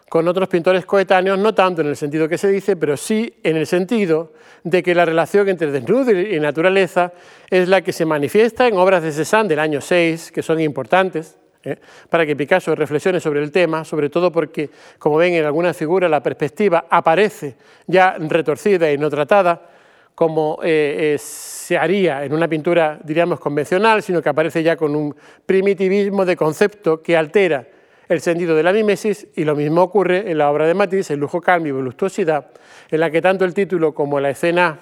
con 0.07 0.27
otros 0.27 0.47
pintores 0.47 0.85
coetáneos, 0.85 1.39
no 1.39 1.55
tanto 1.55 1.81
en 1.81 1.87
el 1.87 1.95
sentido 1.95 2.29
que 2.29 2.37
se 2.37 2.47
dice, 2.47 2.75
pero 2.75 2.95
sí 2.95 3.33
en 3.41 3.57
el 3.57 3.65
sentido 3.65 4.33
de 4.63 4.83
que 4.83 4.93
la 4.93 5.03
relación 5.03 5.49
entre 5.49 5.71
desnudo 5.71 6.11
y 6.11 6.39
naturaleza 6.39 7.11
es 7.49 7.67
la 7.67 7.81
que 7.81 7.91
se 7.91 8.05
manifiesta 8.05 8.67
en 8.67 8.77
obras 8.77 9.01
de 9.01 9.11
Cézanne 9.11 9.49
del 9.49 9.57
año 9.57 9.81
6, 9.81 10.31
que 10.31 10.43
son 10.43 10.59
importantes, 10.59 11.39
¿eh? 11.63 11.77
para 12.07 12.23
que 12.23 12.35
Picasso 12.35 12.75
reflexione 12.75 13.19
sobre 13.19 13.41
el 13.41 13.51
tema, 13.51 13.83
sobre 13.83 14.11
todo 14.11 14.31
porque, 14.31 14.69
como 14.99 15.17
ven 15.17 15.33
en 15.33 15.45
algunas 15.45 15.75
figuras, 15.75 16.11
la 16.11 16.21
perspectiva 16.21 16.85
aparece 16.87 17.55
ya 17.87 18.15
retorcida 18.19 18.91
y 18.91 18.99
no 18.99 19.09
tratada, 19.09 19.70
como 20.21 20.59
eh, 20.61 21.15
eh, 21.15 21.17
se 21.17 21.79
haría 21.79 22.23
en 22.23 22.31
una 22.31 22.47
pintura, 22.47 22.99
diríamos, 23.03 23.39
convencional, 23.39 24.03
sino 24.03 24.21
que 24.21 24.29
aparece 24.29 24.61
ya 24.61 24.77
con 24.77 24.95
un 24.95 25.15
primitivismo 25.47 26.25
de 26.25 26.35
concepto 26.35 27.01
que 27.01 27.17
altera 27.17 27.67
el 28.07 28.21
sentido 28.21 28.55
de 28.55 28.61
la 28.61 28.71
mimesis, 28.71 29.25
y 29.35 29.43
lo 29.45 29.55
mismo 29.55 29.81
ocurre 29.81 30.29
en 30.29 30.37
la 30.37 30.51
obra 30.51 30.67
de 30.67 30.75
Matisse, 30.75 31.09
El 31.09 31.21
lujo, 31.21 31.41
calma 31.41 31.69
y 31.69 31.71
voluptuosidad, 31.71 32.51
en 32.91 32.99
la 32.99 33.09
que 33.09 33.19
tanto 33.19 33.45
el 33.45 33.55
título 33.55 33.95
como 33.95 34.19
la 34.19 34.29
escena 34.29 34.77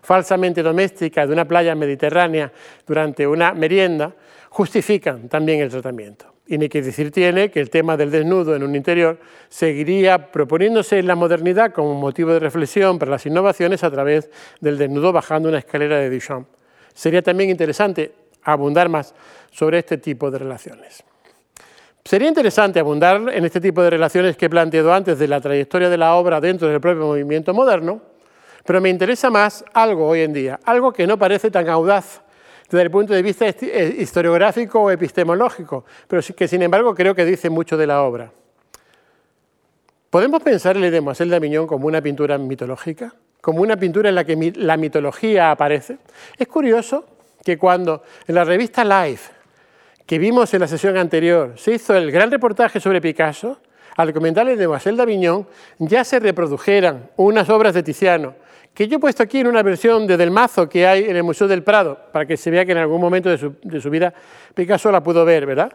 falsamente 0.00 0.62
doméstica 0.62 1.26
de 1.26 1.34
una 1.34 1.44
playa 1.44 1.74
mediterránea 1.74 2.50
durante 2.86 3.26
una 3.26 3.52
merienda 3.52 4.14
justifican 4.48 5.28
también 5.28 5.60
el 5.60 5.68
tratamiento. 5.68 6.29
Y 6.50 6.58
ni 6.58 6.68
que 6.68 6.82
decir 6.82 7.12
tiene 7.12 7.48
que 7.52 7.60
el 7.60 7.70
tema 7.70 7.96
del 7.96 8.10
desnudo 8.10 8.56
en 8.56 8.64
un 8.64 8.74
interior 8.74 9.20
seguiría 9.48 10.32
proponiéndose 10.32 10.98
en 10.98 11.06
la 11.06 11.14
modernidad 11.14 11.72
como 11.72 11.94
motivo 11.94 12.32
de 12.32 12.40
reflexión 12.40 12.98
para 12.98 13.12
las 13.12 13.24
innovaciones 13.24 13.84
a 13.84 13.90
través 13.92 14.28
del 14.60 14.76
desnudo 14.76 15.12
bajando 15.12 15.48
una 15.48 15.58
escalera 15.58 15.98
de 15.98 16.10
Duchamp. 16.10 16.48
Sería 16.92 17.22
también 17.22 17.50
interesante 17.50 18.10
abundar 18.42 18.88
más 18.88 19.14
sobre 19.52 19.78
este 19.78 19.98
tipo 19.98 20.28
de 20.28 20.40
relaciones. 20.40 21.04
Sería 22.04 22.26
interesante 22.26 22.80
abundar 22.80 23.22
en 23.32 23.44
este 23.44 23.60
tipo 23.60 23.80
de 23.80 23.90
relaciones 23.90 24.36
que 24.36 24.46
he 24.46 24.50
planteado 24.50 24.92
antes 24.92 25.20
de 25.20 25.28
la 25.28 25.40
trayectoria 25.40 25.88
de 25.88 25.98
la 25.98 26.16
obra 26.16 26.40
dentro 26.40 26.66
del 26.66 26.80
propio 26.80 27.06
movimiento 27.06 27.54
moderno, 27.54 28.02
pero 28.66 28.80
me 28.80 28.88
interesa 28.88 29.30
más 29.30 29.64
algo 29.72 30.08
hoy 30.08 30.22
en 30.22 30.32
día, 30.32 30.58
algo 30.64 30.92
que 30.92 31.06
no 31.06 31.16
parece 31.16 31.48
tan 31.48 31.68
audaz 31.68 32.22
desde 32.70 32.82
el 32.84 32.90
punto 32.90 33.12
de 33.12 33.22
vista 33.22 33.46
eh, 33.48 33.96
historiográfico 33.98 34.80
o 34.80 34.90
epistemológico, 34.90 35.84
pero 36.06 36.22
que 36.36 36.46
sin 36.46 36.62
embargo 36.62 36.94
creo 36.94 37.14
que 37.14 37.24
dice 37.24 37.50
mucho 37.50 37.76
de 37.76 37.86
la 37.86 38.02
obra. 38.02 38.30
¿Podemos 40.08 40.42
pensar 40.42 40.76
el 40.76 40.90
Demoiselle 40.90 41.30
d'Avignon 41.30 41.66
como 41.66 41.86
una 41.86 42.00
pintura 42.00 42.38
mitológica? 42.38 43.12
¿Como 43.40 43.62
una 43.62 43.76
pintura 43.76 44.08
en 44.08 44.14
la 44.14 44.24
que 44.24 44.52
la 44.56 44.76
mitología 44.76 45.50
aparece? 45.50 45.98
Es 46.36 46.46
curioso 46.46 47.04
que 47.44 47.58
cuando 47.58 48.02
en 48.26 48.34
la 48.34 48.44
revista 48.44 48.84
Life, 48.84 49.32
que 50.06 50.18
vimos 50.18 50.52
en 50.54 50.60
la 50.60 50.68
sesión 50.68 50.96
anterior, 50.96 51.54
se 51.56 51.74
hizo 51.74 51.96
el 51.96 52.10
gran 52.12 52.30
reportaje 52.30 52.80
sobre 52.80 53.00
Picasso, 53.00 53.60
al 53.96 54.12
comentar 54.12 54.48
el 54.48 54.58
Demoiselle 54.58 54.96
d'Avignon 54.96 55.46
ya 55.78 56.04
se 56.04 56.20
reprodujeran 56.20 57.10
unas 57.16 57.48
obras 57.48 57.74
de 57.74 57.82
Tiziano 57.82 58.34
que 58.74 58.88
yo 58.88 58.96
he 58.96 59.00
puesto 59.00 59.22
aquí 59.22 59.40
en 59.40 59.46
una 59.46 59.62
versión 59.62 60.06
de 60.06 60.16
Del 60.16 60.30
Mazo 60.30 60.68
que 60.68 60.86
hay 60.86 61.04
en 61.04 61.16
el 61.16 61.22
Museo 61.22 61.48
del 61.48 61.62
Prado, 61.62 61.98
para 62.12 62.26
que 62.26 62.36
se 62.36 62.50
vea 62.50 62.64
que 62.64 62.72
en 62.72 62.78
algún 62.78 63.00
momento 63.00 63.28
de 63.28 63.38
su, 63.38 63.90
vida 63.90 64.12
Picasso 64.54 64.90
la 64.90 65.02
pudo 65.02 65.24
ver, 65.24 65.46
¿verdad? 65.46 65.72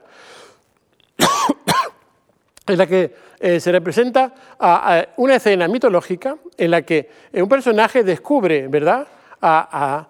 en 2.68 2.78
la 2.78 2.88
que 2.88 3.16
eh, 3.40 3.60
se 3.60 3.72
representa 3.72 4.34
una 5.18 5.36
escena 5.36 5.68
mitológica 5.68 6.38
en 6.58 6.72
la 6.72 6.82
que 6.82 7.10
eh, 7.32 7.42
un 7.42 7.50
personaje 7.50 8.04
descubre, 8.04 8.68
¿verdad?, 8.68 9.08
a, 9.42 10.08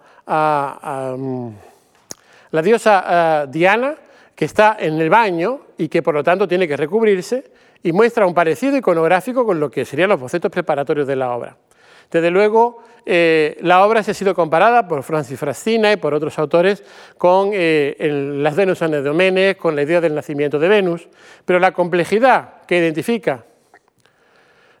mm, 1.18 1.48
la 2.52 2.62
diosa 2.62 3.46
Diana, 3.50 3.94
que 4.34 4.44
está 4.44 4.76
en 4.78 4.98
el 5.00 5.10
baño 5.10 5.60
y 5.76 5.88
que 5.88 6.02
por 6.02 6.14
lo 6.14 6.22
tanto 6.22 6.48
tiene 6.48 6.66
que 6.66 6.76
recubrirse, 6.76 7.44
y 7.82 7.92
muestra 7.92 8.26
un 8.26 8.34
parecido 8.34 8.76
iconográfico 8.76 9.44
con 9.44 9.60
lo 9.60 9.70
que 9.70 9.84
serían 9.84 10.08
los 10.08 10.20
bocetos 10.20 10.50
preparatorios 10.50 11.06
de 11.06 11.16
la 11.16 11.30
obra. 11.32 11.56
Desde 12.10 12.30
luego, 12.30 12.82
eh, 13.04 13.56
la 13.60 13.84
obra 13.86 14.02
se 14.02 14.10
ha 14.10 14.14
sido 14.14 14.34
comparada 14.34 14.88
por 14.88 15.02
Francis 15.02 15.38
Frascina 15.38 15.92
y 15.92 15.96
por 15.96 16.12
otros 16.12 16.38
autores 16.38 16.82
con 17.16 17.50
eh, 17.52 17.96
las 18.38 18.56
Venus 18.56 18.82
Anedomenes, 18.82 19.56
con 19.56 19.76
la 19.76 19.82
idea 19.82 20.00
del 20.00 20.14
nacimiento 20.14 20.58
de 20.58 20.68
Venus, 20.68 21.08
pero 21.44 21.58
la 21.58 21.72
complejidad 21.72 22.62
que 22.66 22.78
identifica 22.78 23.44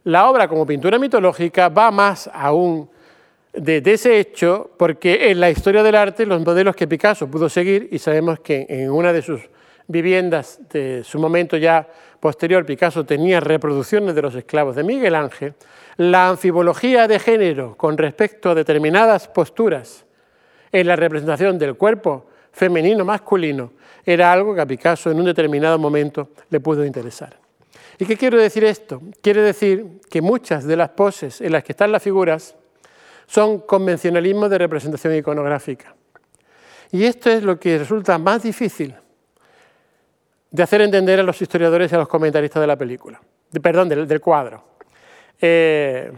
la 0.04 0.28
obra 0.28 0.48
como 0.48 0.66
pintura 0.66 0.98
mitológica 0.98 1.68
va 1.68 1.90
más 1.90 2.30
aún 2.32 2.88
de, 3.52 3.80
de, 3.80 3.92
ese 3.92 4.18
hecho, 4.18 4.70
porque 4.76 5.30
en 5.30 5.40
la 5.40 5.50
historia 5.50 5.82
del 5.82 5.94
arte 5.94 6.26
los 6.26 6.44
modelos 6.44 6.76
que 6.76 6.86
Picasso 6.86 7.28
pudo 7.28 7.48
seguir, 7.48 7.88
y 7.90 7.98
sabemos 7.98 8.40
que 8.40 8.66
en 8.68 8.90
una 8.90 9.12
de 9.12 9.22
sus 9.22 9.40
viviendas 9.88 10.60
de 10.70 11.04
su 11.04 11.18
momento 11.18 11.56
ya 11.56 11.88
posterior, 12.20 12.64
Picasso 12.66 13.04
tenía 13.04 13.40
reproducciones 13.40 14.14
de 14.14 14.22
los 14.22 14.34
esclavos 14.34 14.76
de 14.76 14.82
Miguel 14.82 15.14
Ángel, 15.14 15.54
la 15.96 16.28
anfibología 16.28 17.08
de 17.08 17.18
género 17.18 17.76
con 17.76 17.96
respecto 17.96 18.50
a 18.50 18.54
determinadas 18.54 19.28
posturas 19.28 20.04
en 20.72 20.86
la 20.86 20.96
representación 20.96 21.58
del 21.58 21.76
cuerpo 21.76 22.26
femenino 22.52 23.04
masculino 23.04 23.72
era 24.04 24.32
algo 24.32 24.54
que 24.54 24.60
a 24.60 24.66
Picasso 24.66 25.10
en 25.10 25.18
un 25.18 25.26
determinado 25.26 25.78
momento 25.78 26.30
le 26.50 26.60
pudo 26.60 26.84
interesar. 26.84 27.38
¿Y 27.98 28.04
qué 28.04 28.16
quiero 28.16 28.38
decir 28.38 28.64
esto? 28.64 29.00
Quiere 29.22 29.40
decir 29.42 30.00
que 30.10 30.20
muchas 30.20 30.64
de 30.64 30.76
las 30.76 30.90
poses 30.90 31.40
en 31.40 31.52
las 31.52 31.64
que 31.64 31.72
están 31.72 31.92
las 31.92 32.02
figuras 32.02 32.54
son 33.26 33.60
convencionalismo 33.60 34.48
de 34.48 34.58
representación 34.58 35.14
iconográfica. 35.16 35.94
Y 36.92 37.04
esto 37.04 37.30
es 37.30 37.42
lo 37.42 37.58
que 37.58 37.78
resulta 37.78 38.18
más 38.18 38.42
difícil 38.42 38.94
de 40.50 40.62
hacer 40.62 40.80
entender 40.80 41.20
a 41.20 41.22
los 41.22 41.40
historiadores 41.40 41.92
y 41.92 41.94
a 41.94 41.98
los 41.98 42.08
comentaristas 42.08 42.60
de 42.60 42.66
la 42.66 42.76
película, 42.76 43.20
perdón, 43.62 43.88
del 43.88 44.20
cuadro. 44.20 44.62
Eh, 45.40 46.10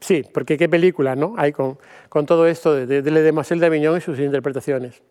sí, 0.00 0.24
porque 0.32 0.58
qué 0.58 0.68
película 0.68 1.16
¿no? 1.16 1.34
hay 1.36 1.52
con, 1.52 1.78
todo 2.26 2.46
esto 2.46 2.74
de, 2.74 2.86
de, 2.86 3.02
de 3.02 3.22
Demoiselle 3.22 3.60
d'Avignon 3.60 3.98
y 3.98 4.00
sus 4.00 4.18
interpretaciones. 4.18 5.02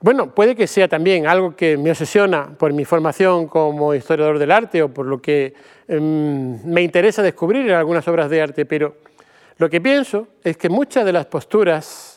Bueno, 0.00 0.32
puede 0.32 0.54
que 0.54 0.68
sea 0.68 0.86
también 0.86 1.26
algo 1.26 1.56
que 1.56 1.76
me 1.76 1.90
obsesiona 1.90 2.56
por 2.56 2.72
mi 2.72 2.84
formación 2.84 3.48
como 3.48 3.94
historiador 3.94 4.38
del 4.38 4.52
arte 4.52 4.80
o 4.80 4.94
por 4.94 5.06
lo 5.06 5.20
que 5.20 5.54
em, 5.88 6.64
me 6.64 6.82
interesa 6.82 7.20
descubrir 7.20 7.68
en 7.68 7.74
algunas 7.74 8.06
obras 8.06 8.30
de 8.30 8.40
arte, 8.40 8.64
pero 8.64 8.98
lo 9.56 9.68
que 9.68 9.80
pienso 9.80 10.28
es 10.44 10.56
que 10.56 10.68
muchas 10.68 11.04
de 11.04 11.12
las 11.12 11.26
posturas, 11.26 12.07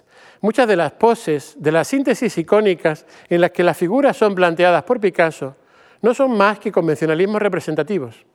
muchas 0.42 0.68
de 0.68 0.76
las 0.76 0.92
poses, 0.92 1.56
de 1.58 1.72
las 1.72 1.88
síntesis 1.88 2.38
icónicas 2.38 3.06
en 3.30 3.42
las 3.42 3.52
que 3.52 3.64
las 3.64 3.78
figuras 3.78 4.18
son 4.18 4.36
planteadas 4.36 4.84
por 4.84 5.00
Picasso, 5.00 5.56
no 6.02 6.14
son 6.14 6.36
más 6.36 6.60
que 6.60 6.72
convencionalismos 6.72 7.42
representativos 7.42 8.26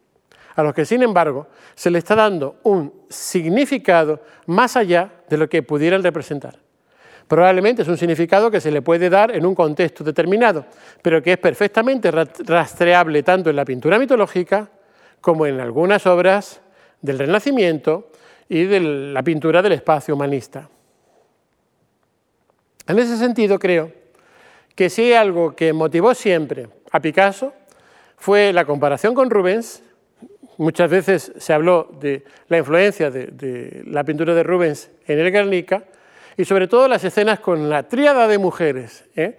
a 0.57 0.62
los 0.62 0.75
que 0.75 0.85
sin 0.85 1.03
embargo 1.03 1.49
se 1.75 1.90
le 1.90 1.99
está 1.99 2.14
dando 2.14 2.57
un 2.64 2.92
significado 3.09 4.23
más 4.47 4.77
allá 4.77 5.11
de 5.29 5.37
lo 5.37 5.49
que 5.49 5.62
pudieran 5.62 6.03
representar. 6.03 6.59
Probablemente 7.29 7.83
es 7.83 7.88
un 7.88 7.99
significado 7.99 8.51
que 8.51 8.61
se 8.61 8.71
le 8.71 8.83
puede 8.83 9.11
dar 9.11 9.35
en 9.35 9.45
un 9.45 9.55
contexto 9.55 10.03
determinado, 10.03 10.64
pero 11.03 11.23
que 11.23 11.33
es 11.33 11.38
perfectamente 11.38 12.11
rastreable 12.11 13.23
tanto 13.23 13.51
en 13.51 13.57
la 13.57 13.64
pintura 13.64 13.99
mitológica 13.99 14.71
como 15.21 15.45
en 15.47 15.61
algunas 15.61 16.07
obras 16.07 16.61
del 17.03 17.19
Renacimiento 17.19 18.11
y 18.49 18.64
de 18.64 18.81
la 18.81 19.23
pintura 19.23 19.61
del 19.61 19.73
espacio 19.73 20.14
humanista. 20.14 20.71
En 22.87 22.99
ese 22.99 23.16
sentido, 23.16 23.59
creo 23.59 23.92
que 24.75 24.90
si 24.90 25.12
algo 25.12 25.57
que 25.57 25.72
motivó 25.72 26.14
siempre 26.14 26.68
a 26.90 27.01
Picasso 27.01 27.53
fue 28.16 28.53
la 28.53 28.64
comparación 28.64 29.14
con 29.14 29.31
Rubens 29.31 29.83
Muchas 30.59 30.90
veces 30.90 31.33
se 31.37 31.53
habló 31.53 31.90
de 32.01 32.25
la 32.49 32.59
influencia 32.59 33.11
de, 33.11 33.83
la 33.87 34.05
pintura 34.05 34.35
de 34.35 34.42
Rubens 34.42 34.90
en 35.07 35.18
el 35.18 35.31
Guernica 35.31 35.85
y 36.37 36.44
sobre 36.46 36.66
todo 36.66 36.88
las 36.88 37.05
escenas 37.05 37.40
con 37.40 37.68
la 37.68 37.83
tríada 37.88 38.27
de 38.27 38.38
mujeres. 38.38 39.05
¿eh? 39.16 39.37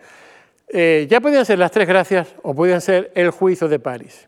Eh, 0.68 1.08
ya 1.10 1.20
podían 1.20 1.46
ser 1.46 1.58
las 1.58 1.72
tres 1.72 1.88
gracias 1.88 2.36
o 2.44 2.54
podían 2.54 2.82
ser 2.82 3.12
el 3.16 3.32
juicio 3.32 3.68
de 3.68 3.80
París. 3.80 4.28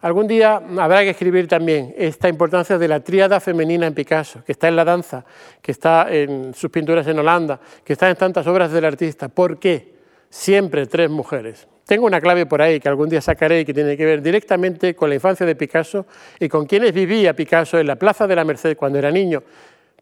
Algún 0.00 0.28
día 0.28 0.62
habrá 0.78 1.02
que 1.02 1.10
escribir 1.10 1.48
también 1.48 1.92
esta 1.98 2.28
importancia 2.28 2.78
de 2.78 2.86
la 2.86 3.00
tríada 3.00 3.40
femenina 3.40 3.84
en 3.88 3.94
Picasso, 3.94 4.44
que 4.44 4.52
está 4.52 4.68
en 4.68 4.76
la 4.76 4.84
danza, 4.84 5.24
que 5.60 5.72
está 5.72 6.06
en 6.08 6.54
sus 6.54 6.70
pinturas 6.70 7.04
en 7.08 7.18
Holanda, 7.18 7.58
que 7.84 7.94
está 7.94 8.08
en 8.08 8.14
tantas 8.14 8.46
obras 8.46 8.70
del 8.70 8.84
artista. 8.84 9.28
¿Por 9.28 9.58
qué? 9.58 9.94
Siempre 10.30 10.86
tres 10.86 11.10
mujeres. 11.10 11.66
Tengo 11.84 12.06
una 12.06 12.20
clave 12.20 12.46
por 12.46 12.62
ahí 12.62 12.78
que 12.78 12.88
algún 12.88 13.08
día 13.08 13.20
sacaré 13.20 13.60
y 13.60 13.64
que 13.64 13.74
tiene 13.74 13.96
que 13.96 14.04
ver 14.04 14.22
directamente 14.22 14.94
con 14.94 15.08
la 15.08 15.16
infancia 15.16 15.44
de 15.44 15.56
Picasso 15.56 16.06
y 16.38 16.48
con 16.48 16.66
quienes 16.66 16.92
vivía 16.92 17.34
Picasso 17.34 17.76
en 17.78 17.88
la 17.88 17.96
Plaza 17.96 18.28
de 18.28 18.36
la 18.36 18.44
Merced 18.44 18.76
cuando 18.76 19.00
era 19.00 19.10
niño. 19.10 19.42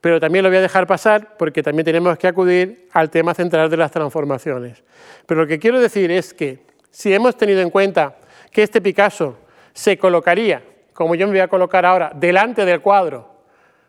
Pero 0.02 0.20
también 0.20 0.42
lo 0.42 0.50
voy 0.50 0.58
a 0.58 0.62
dejar 0.62 0.86
pasar 0.86 1.38
porque 1.38 1.62
también 1.62 1.86
tenemos 1.86 2.18
que 2.18 2.26
acudir 2.26 2.88
al 2.92 3.08
tema 3.08 3.32
central 3.32 3.70
de 3.70 3.78
las 3.78 3.92
transformaciones. 3.92 4.84
Pero 5.24 5.40
lo 5.40 5.46
que 5.46 5.58
quiero 5.58 5.80
decir 5.80 6.10
es 6.10 6.34
que 6.34 6.58
si 6.90 7.14
hemos 7.14 7.34
tenido 7.38 7.62
en 7.62 7.70
cuenta 7.70 8.16
que 8.50 8.62
este 8.62 8.82
Picasso 8.82 9.45
se 9.76 9.98
colocaría, 9.98 10.62
como 10.94 11.14
yo 11.14 11.26
me 11.26 11.34
voy 11.34 11.40
a 11.40 11.48
colocar 11.48 11.84
ahora, 11.84 12.10
delante 12.14 12.64
del 12.64 12.80
cuadro 12.80 13.28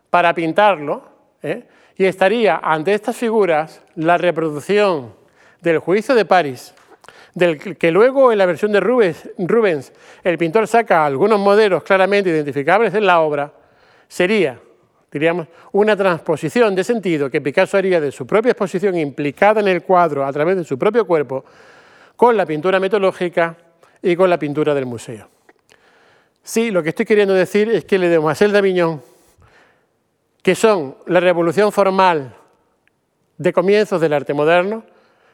para 0.10 0.34
pintarlo, 0.34 1.02
¿eh? 1.42 1.64
y 1.96 2.04
estaría 2.04 2.60
ante 2.62 2.94
estas 2.94 3.16
figuras 3.16 3.82
la 3.96 4.18
reproducción 4.18 5.14
del 5.62 5.80
juicio 5.80 6.14
de 6.14 6.26
París 6.26 6.74
del 7.34 7.78
que 7.78 7.92
luego 7.92 8.34
en 8.34 8.38
la 8.38 8.46
versión 8.46 8.74
de 8.74 8.82
Rubens, 8.82 9.30
Rubens 9.38 9.94
el 10.26 10.38
pintor 10.38 10.68
saca 10.68 11.06
algunos 11.06 11.40
modelos 11.40 11.84
claramente 11.84 12.32
identificables 12.32 12.94
en 12.94 13.06
la 13.06 13.22
obra, 13.22 13.54
sería, 14.10 14.60
diríamos, 15.10 15.48
una 15.72 15.96
transposición 15.96 16.76
de 16.76 16.84
sentido 16.84 17.30
que 17.30 17.40
Picasso 17.40 17.78
haría 17.78 18.02
de 18.02 18.12
su 18.12 18.28
propia 18.28 18.52
exposición 18.52 18.98
implicada 18.98 19.62
en 19.62 19.70
el 19.70 19.84
cuadro 19.84 20.26
a 20.26 20.34
través 20.34 20.58
de 20.58 20.66
su 20.66 20.78
propio 20.78 21.08
cuerpo 21.08 21.46
con 22.18 22.36
la 22.36 22.46
pintura 22.46 22.78
mitológica 22.78 23.56
y 24.02 24.18
con 24.18 24.30
la 24.30 24.38
pintura 24.38 24.74
del 24.74 24.86
museo. 24.86 25.37
Sí, 26.48 26.72
lo 26.72 26.82
que 26.82 26.90
estoy 26.90 27.06
queriendo 27.06 27.34
decir 27.34 27.70
es 27.70 27.84
que 27.84 28.00
Le 28.00 28.08
Demoiselle 28.08 28.54
d'Avignon, 28.54 29.02
que 30.42 30.56
son 30.56 30.96
la 31.06 31.20
revolución 31.20 31.74
formal 31.74 32.38
de 33.38 33.52
comienzos 33.52 34.00
del 34.00 34.14
arte 34.14 34.34
moderno, 34.34 34.86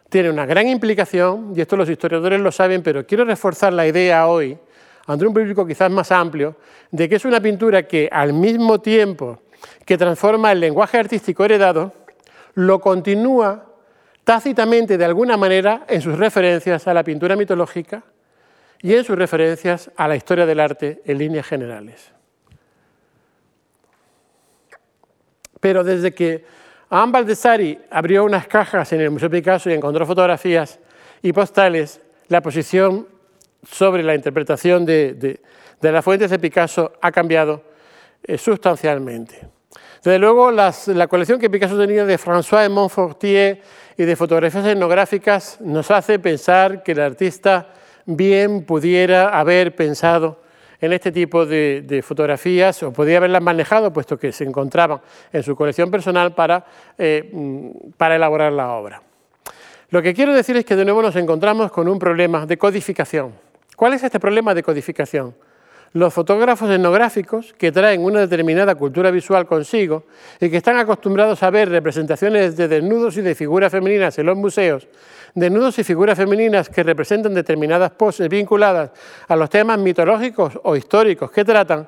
tiene 0.09 0.31
una 0.31 0.47
gran 0.47 0.67
implicación, 0.67 1.53
y 1.55 1.61
esto 1.61 1.77
los 1.77 1.87
historiadores 1.87 2.41
lo 2.41 2.51
saben, 2.51 2.81
pero 2.81 3.05
quiero 3.05 3.25
reforzar 3.25 3.73
la 3.73 3.85
idea 3.85 4.25
hoy, 4.25 4.57
ante 5.05 5.27
un 5.27 5.35
público 5.35 5.67
quizás 5.67 5.91
más 5.91 6.11
amplio, 6.11 6.55
de 6.89 7.07
que 7.07 7.17
es 7.17 7.25
una 7.25 7.39
pintura 7.39 7.83
que 7.83 8.09
al 8.11 8.33
mismo 8.33 8.81
tiempo 8.81 9.37
que 9.85 9.99
transforma 9.99 10.51
el 10.51 10.61
lenguaje 10.61 10.97
artístico 10.97 11.45
heredado, 11.45 11.93
lo 12.55 12.81
continúa 12.81 13.67
tácitamente 14.23 14.97
de 14.97 15.05
alguna 15.05 15.37
manera 15.37 15.85
en 15.87 16.01
sus 16.01 16.17
referencias 16.17 16.87
a 16.87 16.93
la 16.95 17.03
pintura 17.03 17.35
mitológica 17.35 18.01
y 18.83 18.93
en 18.93 19.03
sus 19.05 19.17
referencias 19.17 19.89
a 19.95 20.07
la 20.09 20.17
historia 20.17 20.45
del 20.45 20.59
arte 20.59 21.01
en 21.05 21.17
líneas 21.17 21.47
generales. 21.47 22.11
Pero 25.61 25.85
desde 25.85 26.13
que 26.13 26.43
Anne 26.89 27.13
Baldessari 27.13 27.79
abrió 27.89 28.25
unas 28.25 28.45
cajas 28.45 28.91
en 28.91 28.99
el 28.99 29.09
Museo 29.09 29.29
Picasso 29.29 29.69
y 29.69 29.73
encontró 29.73 30.05
fotografías 30.05 30.79
y 31.21 31.31
postales. 31.31 32.01
La 32.27 32.41
posición 32.41 33.07
sobre 33.63 34.03
la 34.03 34.15
interpretación 34.15 34.85
de, 34.85 35.39
las 35.81 36.03
fuentes 36.03 36.29
de 36.29 36.37
Picasso 36.37 36.91
ha 37.01 37.11
cambiado 37.11 37.63
eh, 38.21 38.37
sustancialmente. 38.37 39.47
Desde 40.03 40.19
luego, 40.19 40.51
la 40.51 41.07
colección 41.07 41.39
que 41.39 41.49
Picasso 41.49 41.79
tenía 41.79 42.03
de 42.03 42.19
François 42.19 42.63
de 42.63 42.69
Montfortier 42.69 43.61
y 43.97 44.03
de 44.03 44.15
fotografías 44.17 44.65
etnográficas 44.65 45.61
nos 45.61 45.89
hace 45.89 46.19
pensar 46.19 46.83
que 46.83 46.91
el 46.91 46.99
artista 46.99 47.69
bien 48.05 48.63
pudiera 48.65 49.29
haber 49.29 49.75
pensado 49.75 50.41
en 50.79 50.91
este 50.91 51.11
tipo 51.11 51.45
de, 51.45 52.03
fotografías 52.05 52.83
o 52.83 52.91
podía 52.91 53.17
haberlas 53.17 53.41
manejado, 53.41 53.93
puesto 53.93 54.17
que 54.17 54.31
se 54.31 54.43
encontraban 54.43 54.99
en 55.31 55.41
su 55.41 55.55
colección 55.55 55.89
personal 55.89 56.35
para, 56.35 56.65
eh, 56.97 57.29
mm, 57.31 57.91
para 57.95 58.17
elaborar 58.17 58.51
la 58.51 58.73
obra. 58.73 59.01
Lo 59.89 60.01
que 60.01 60.13
quiero 60.13 60.33
decir 60.33 60.57
es 60.57 60.65
que 60.65 60.75
de 60.75 60.83
nuevo 60.83 61.01
nos 61.01 61.15
encontramos 61.15 61.71
con 61.71 61.87
un 61.87 61.99
problema 61.99 62.45
de 62.45 62.57
codificación. 62.57 63.33
¿Cuál 63.77 63.93
es 63.93 64.03
este 64.03 64.19
problema 64.19 64.53
de 64.53 64.63
codificación? 64.63 65.35
los 65.93 66.11
fotógrafos 66.13 66.69
etnográficos 66.71 67.53
que 67.53 67.71
traen 67.71 68.03
una 68.03 68.21
determinada 68.21 68.75
cultura 68.75 69.11
visual 69.11 69.45
consigo 69.45 70.05
y 70.39 70.49
que 70.49 70.57
están 70.57 70.77
acostumbrados 70.77 71.43
a 71.43 71.51
ver 71.51 71.69
representaciones 71.69 72.57
de 72.57 72.67
desnudos 72.67 73.17
y 73.17 73.21
de 73.21 73.35
figuras 73.35 73.71
femeninas 73.71 74.17
en 74.17 74.25
los 74.25 74.35
museos, 74.35 74.87
desnudos 75.35 75.79
y 75.79 75.83
figuras 75.83 76.17
femeninas 76.17 76.69
que 76.69 76.83
representan 76.83 77.33
determinadas 77.33 77.91
poses 77.91 78.29
vinculadas 78.29 78.91
a 79.27 79.35
los 79.35 79.49
temas 79.49 79.79
mitológicos 79.79 80.59
o 80.63 80.75
históricos 80.75 81.31
que 81.31 81.43
tratan, 81.43 81.87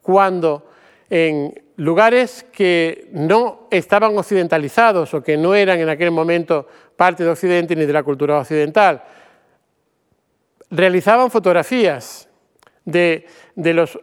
cuando 0.00 0.70
en 1.10 1.52
lugares 1.76 2.46
que 2.52 3.08
no 3.12 3.68
estaban 3.70 4.16
occidentalizados 4.16 5.12
o 5.14 5.22
que 5.22 5.36
no 5.36 5.54
eran 5.54 5.78
en 5.78 5.88
aquel 5.88 6.10
momento 6.10 6.66
parte 6.96 7.22
de 7.22 7.30
Occidente 7.30 7.76
ni 7.76 7.84
de 7.84 7.92
la 7.92 8.02
cultura 8.02 8.38
occidental, 8.38 9.02
realizaban 10.70 11.30
fotografías 11.30 12.28
de, 12.84 13.26
los 13.56 13.98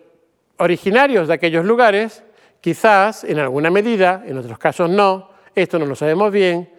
originarios 0.57 1.27
de 1.27 1.33
aquellos 1.33 1.65
lugares, 1.65 2.23
quizás 2.61 3.23
en 3.23 3.39
alguna 3.39 3.71
medida, 3.71 4.23
en 4.25 4.37
otros 4.37 4.57
casos 4.57 4.89
no, 4.89 5.29
esto 5.55 5.79
no 5.79 5.85
lo 5.85 5.95
sabemos 5.95 6.31
bien, 6.31 6.69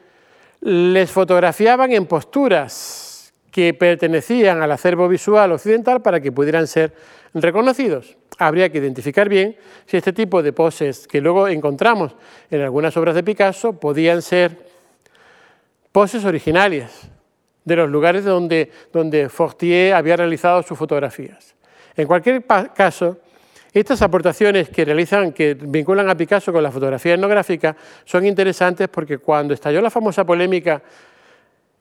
les 0.64 1.10
fotografiaban 1.10 1.92
en 1.92 2.06
posturas 2.06 3.34
que 3.50 3.74
pertenecían 3.74 4.62
al 4.62 4.72
acervo 4.72 5.06
visual 5.08 5.52
occidental 5.52 6.00
para 6.00 6.20
que 6.20 6.32
pudieran 6.32 6.66
ser 6.66 6.94
reconocidos. 7.34 8.16
Habría 8.38 8.70
que 8.70 8.78
identificar 8.78 9.28
bien 9.28 9.56
si 9.84 9.98
este 9.98 10.14
tipo 10.14 10.42
de 10.42 10.54
poses 10.54 11.06
que 11.06 11.20
luego 11.20 11.48
encontramos 11.48 12.16
en 12.50 12.62
algunas 12.62 12.96
obras 12.96 13.14
de 13.14 13.22
Picasso 13.22 13.78
podían 13.78 14.22
ser 14.22 14.56
poses 15.92 16.24
originales 16.24 17.10
de 17.62 17.76
los 17.76 17.90
lugares 17.90 18.24
donde, 18.24 18.70
donde 18.90 19.28
Fortier 19.28 19.92
había 19.92 20.16
realizado 20.16 20.62
sus 20.62 20.78
fotografías. 20.78 21.54
En 21.94 22.06
cualquier 22.06 22.42
caso, 22.74 23.18
estas 23.75 24.03
aportaciones 24.03 24.68
que 24.68 24.85
realizan, 24.85 25.33
que 25.33 25.55
vinculan 25.55 26.09
a 26.09 26.16
Picasso 26.16 26.53
con 26.53 26.62
la 26.62 26.70
fotografía 26.70 27.14
etnográfica, 27.14 27.77
son 28.05 28.25
interesantes 28.25 28.89
porque 28.89 29.18
cuando 29.18 29.53
estalló 29.53 29.81
la 29.81 29.91
famosa 29.91 30.25
polémica 30.25 30.81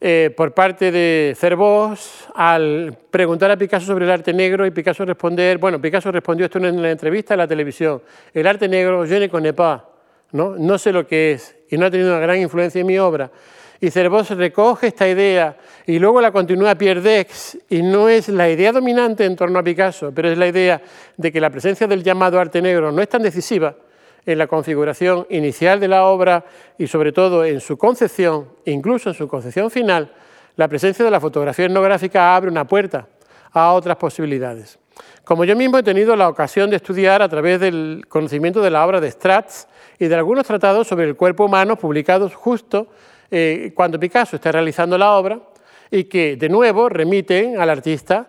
eh, 0.01 0.33
por 0.35 0.53
parte 0.53 0.91
de 0.91 1.33
Cervós 1.37 2.27
al 2.35 2.97
preguntar 3.09 3.51
a 3.51 3.57
Picasso 3.57 3.85
sobre 3.85 4.05
el 4.05 4.11
arte 4.11 4.33
negro 4.33 4.65
y 4.65 4.71
Picasso 4.71 5.05
responder, 5.05 5.59
bueno, 5.59 5.79
Picasso 5.79 6.11
respondió 6.11 6.45
esto 6.47 6.57
en 6.57 6.81
la 6.81 6.91
entrevista 6.91 7.35
en 7.35 7.37
la 7.37 7.47
televisión, 7.47 8.01
el 8.33 8.47
arte 8.47 8.67
negro, 8.67 9.05
je 9.05 9.19
ne 9.19 9.29
connais 9.29 9.53
pas, 9.53 9.83
¿no? 10.31 10.57
no 10.57 10.77
sé 10.77 10.91
lo 10.91 11.07
que 11.07 11.33
es 11.33 11.55
y 11.69 11.77
no 11.77 11.85
ha 11.85 11.91
tenido 11.91 12.09
una 12.09 12.19
gran 12.19 12.37
influencia 12.41 12.81
en 12.81 12.87
mi 12.87 12.99
obra. 12.99 13.31
Y 13.83 13.91
Cervós 13.91 14.29
recoge 14.29 14.87
esta 14.87 15.09
idea 15.09 15.57
y 15.85 15.99
luego 15.99 16.21
la 16.21 16.31
continúa 16.31 16.73
Pierre 16.75 17.01
Dex 17.01 17.57
y 17.69 17.81
no 17.81 18.07
es 18.07 18.29
la 18.29 18.49
idea 18.49 18.71
dominante 18.71 19.25
en 19.25 19.35
torno 19.35 19.59
a 19.59 19.63
Picasso, 19.63 20.13
pero 20.15 20.29
es 20.29 20.37
la 20.37 20.47
idea 20.47 20.81
de 21.17 21.33
que 21.33 21.41
la 21.41 21.49
presencia 21.49 21.85
del 21.85 22.01
llamado 22.01 22.39
arte 22.39 22.61
negro 22.61 22.93
no 22.93 23.01
es 23.01 23.09
tan 23.09 23.21
decisiva 23.21 23.75
en 24.25 24.37
la 24.37 24.47
configuración 24.47 25.27
inicial 25.29 25.81
de 25.81 25.89
la 25.89 26.05
obra 26.05 26.45
y 26.77 26.87
sobre 26.87 27.11
todo 27.11 27.43
en 27.43 27.59
su 27.59 27.77
concepción, 27.77 28.47
incluso 28.63 29.09
en 29.09 29.15
su 29.15 29.27
concepción 29.27 29.69
final, 29.69 30.13
la 30.55 30.69
presencia 30.69 31.03
de 31.03 31.11
la 31.11 31.19
fotografía 31.19 31.65
etnográfica 31.65 32.37
abre 32.37 32.49
una 32.49 32.65
puerta 32.65 33.09
a 33.51 33.73
otras 33.73 33.97
posibilidades. 33.97 34.79
Como 35.25 35.43
yo 35.43 35.57
mismo 35.57 35.77
he 35.77 35.83
tenido 35.83 36.15
la 36.15 36.29
ocasión 36.29 36.69
de 36.69 36.77
estudiar 36.77 37.21
a 37.21 37.27
través 37.27 37.59
del 37.59 38.05
conocimiento 38.07 38.61
de 38.61 38.69
la 38.69 38.85
obra 38.85 39.01
de 39.01 39.11
Stratz 39.11 39.67
y 39.99 40.07
de 40.07 40.15
algunos 40.15 40.47
tratados 40.47 40.87
sobre 40.87 41.03
el 41.03 41.17
cuerpo 41.17 41.43
humano 41.43 41.75
publicados 41.75 42.33
justo 42.33 42.87
eh, 43.35 43.71
cuando 43.73 43.99
Picasso 43.99 44.35
está 44.35 44.51
realizando 44.51 44.95
la 44.95 45.13
obra 45.13 45.39
y 45.89 46.03
que 46.03 46.35
de 46.35 46.49
nuevo 46.49 46.87
remiten 46.87 47.59
al 47.59 47.67
artista 47.67 48.27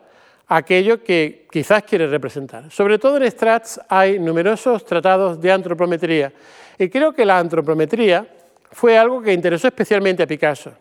aquello 0.48 1.02
que 1.02 1.46
quizás 1.50 1.82
quiere 1.82 2.06
representar. 2.06 2.70
Sobre 2.70 2.98
todo 2.98 3.18
en 3.18 3.30
Stratz 3.30 3.78
hay 3.86 4.18
numerosos 4.18 4.82
tratados 4.86 5.38
de 5.38 5.52
antropometría 5.52 6.32
y 6.78 6.88
creo 6.88 7.12
que 7.12 7.26
la 7.26 7.38
antropometría 7.38 8.26
fue 8.72 8.96
algo 8.96 9.20
que 9.20 9.34
interesó 9.34 9.68
especialmente 9.68 10.22
a 10.22 10.26
Picasso. 10.26 10.72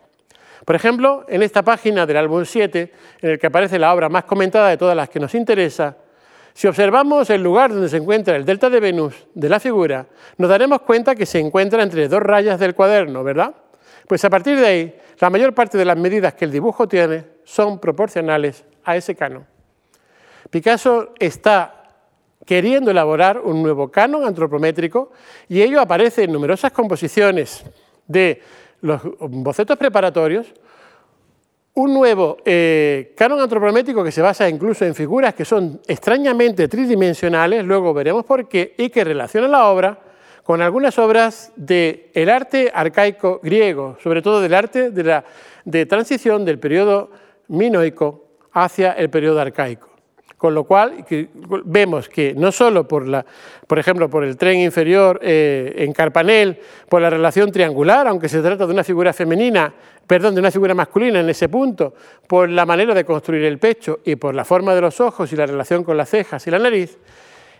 Por 0.64 0.74
ejemplo, 0.74 1.26
en 1.28 1.42
esta 1.42 1.62
página 1.62 2.06
del 2.06 2.16
álbum 2.16 2.46
7, 2.46 2.92
en 3.20 3.30
el 3.30 3.38
que 3.38 3.48
aparece 3.48 3.78
la 3.78 3.92
obra 3.92 4.08
más 4.08 4.24
comentada 4.24 4.70
de 4.70 4.78
todas 4.78 4.96
las 4.96 5.10
que 5.10 5.20
nos 5.20 5.34
interesa, 5.34 5.98
si 6.54 6.66
observamos 6.66 7.28
el 7.28 7.42
lugar 7.42 7.74
donde 7.74 7.90
se 7.90 7.98
encuentra 7.98 8.36
el 8.36 8.46
delta 8.46 8.70
de 8.70 8.80
Venus 8.80 9.26
de 9.34 9.50
la 9.50 9.60
figura, 9.60 10.06
nos 10.38 10.48
daremos 10.48 10.80
cuenta 10.80 11.14
que 11.14 11.26
se 11.26 11.40
encuentra 11.40 11.82
entre 11.82 12.08
dos 12.08 12.22
rayas 12.22 12.58
del 12.58 12.74
cuaderno, 12.74 13.22
¿verdad? 13.22 13.54
Pues 14.06 14.24
a 14.24 14.30
partir 14.30 14.58
de 14.58 14.66
ahí, 14.66 14.98
la 15.18 15.30
mayor 15.30 15.54
parte 15.54 15.78
de 15.78 15.84
las 15.84 15.96
medidas 15.96 16.34
que 16.34 16.44
el 16.44 16.52
dibujo 16.52 16.86
tiene 16.88 17.24
son 17.44 17.78
proporcionales 17.78 18.64
a 18.84 18.96
ese 18.96 19.14
canon. 19.14 19.46
Picasso 20.50 21.14
está 21.18 21.84
queriendo 22.44 22.90
elaborar 22.90 23.40
un 23.40 23.62
nuevo 23.62 23.90
canon 23.90 24.24
antropométrico 24.24 25.12
y 25.48 25.62
ello 25.62 25.80
aparece 25.80 26.24
en 26.24 26.32
numerosas 26.32 26.72
composiciones 26.72 27.64
de 28.06 28.42
los 28.82 29.00
bocetos 29.18 29.78
preparatorios, 29.78 30.52
un 31.74 31.94
nuevo 31.94 32.36
eh, 32.44 33.14
canon 33.16 33.40
antropométrico 33.40 34.04
que 34.04 34.12
se 34.12 34.22
basa 34.22 34.48
incluso 34.48 34.84
en 34.84 34.94
figuras 34.94 35.34
que 35.34 35.44
son 35.44 35.80
extrañamente 35.88 36.68
tridimensionales, 36.68 37.64
luego 37.64 37.92
veremos 37.94 38.24
por 38.24 38.46
qué, 38.46 38.74
y 38.76 38.90
que 38.90 39.02
relaciona 39.02 39.48
la 39.48 39.66
obra 39.68 39.98
con 40.44 40.60
algunas 40.60 40.98
obras 40.98 41.52
del 41.56 42.28
arte 42.28 42.70
arcaico 42.72 43.40
griego, 43.42 43.96
sobre 44.02 44.20
todo 44.20 44.42
del 44.42 44.54
arte 44.54 44.90
de, 44.90 45.86
transición 45.86 46.44
del 46.44 46.58
periodo 46.58 47.10
minoico 47.48 48.28
hacia 48.52 48.92
el 48.92 49.08
periodo 49.08 49.40
arcaico. 49.40 49.88
Con 50.36 50.52
lo 50.54 50.64
cual 50.64 51.06
vemos 51.64 52.10
que 52.10 52.34
no 52.34 52.52
solo 52.52 52.86
por, 52.86 53.24
por 53.66 53.78
ejemplo, 53.78 54.10
por 54.10 54.22
el 54.22 54.36
tren 54.36 54.60
inferior 54.60 55.18
eh, 55.22 55.72
en 55.78 55.94
Carpanel, 55.94 56.58
por 56.90 57.00
la 57.00 57.08
relación 57.08 57.50
triangular, 57.50 58.06
aunque 58.06 58.28
se 58.28 58.42
trata 58.42 58.66
de 58.66 58.72
una 58.74 58.84
figura 58.84 59.14
femenina, 59.14 59.72
perdón, 60.06 60.34
de 60.34 60.40
una 60.40 60.50
figura 60.50 60.74
masculina 60.74 61.20
en 61.20 61.30
ese 61.30 61.48
punto, 61.48 61.94
por 62.26 62.50
la 62.50 62.66
manera 62.66 62.92
de 62.92 63.06
construir 63.06 63.44
el 63.44 63.58
pecho 63.58 64.00
y 64.04 64.16
por 64.16 64.34
la 64.34 64.44
forma 64.44 64.74
de 64.74 64.82
los 64.82 65.00
ojos 65.00 65.32
y 65.32 65.36
la 65.36 65.46
relación 65.46 65.82
con 65.82 65.96
las 65.96 66.10
cejas 66.10 66.46
y 66.46 66.50
la 66.50 66.58
nariz, 66.58 66.98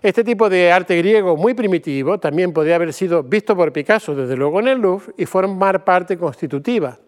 este 0.04 0.22
tipo 0.22 0.50
de 0.50 0.70
arte 0.70 0.98
griego 0.98 1.34
muy 1.34 1.54
primitivo 1.54 2.20
también 2.20 2.52
podría 2.52 2.74
haber 2.74 2.92
sido 2.92 3.22
visto 3.22 3.56
por 3.56 3.72
Picasso, 3.72 4.14
desde 4.14 4.36
luego 4.36 4.60
en 4.60 4.68
el 4.68 4.78
Louvre, 4.78 5.14
y 5.16 5.24
formar 5.24 5.82
parte 5.82 6.18
constitutiva 6.18 6.98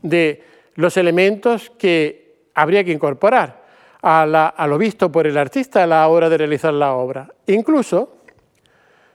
de 0.00 0.42
los 0.76 0.96
elementos 0.96 1.70
que 1.76 2.36
habría 2.54 2.82
que 2.82 2.92
incorporar 2.92 3.62
a, 4.00 4.66
lo 4.66 4.78
visto 4.78 5.12
por 5.12 5.26
el 5.26 5.36
artista 5.36 5.82
a 5.82 5.86
la 5.86 6.08
hora 6.08 6.30
de 6.30 6.38
realizar 6.38 6.72
la 6.72 6.94
obra. 6.94 7.28
Incluso, 7.46 8.16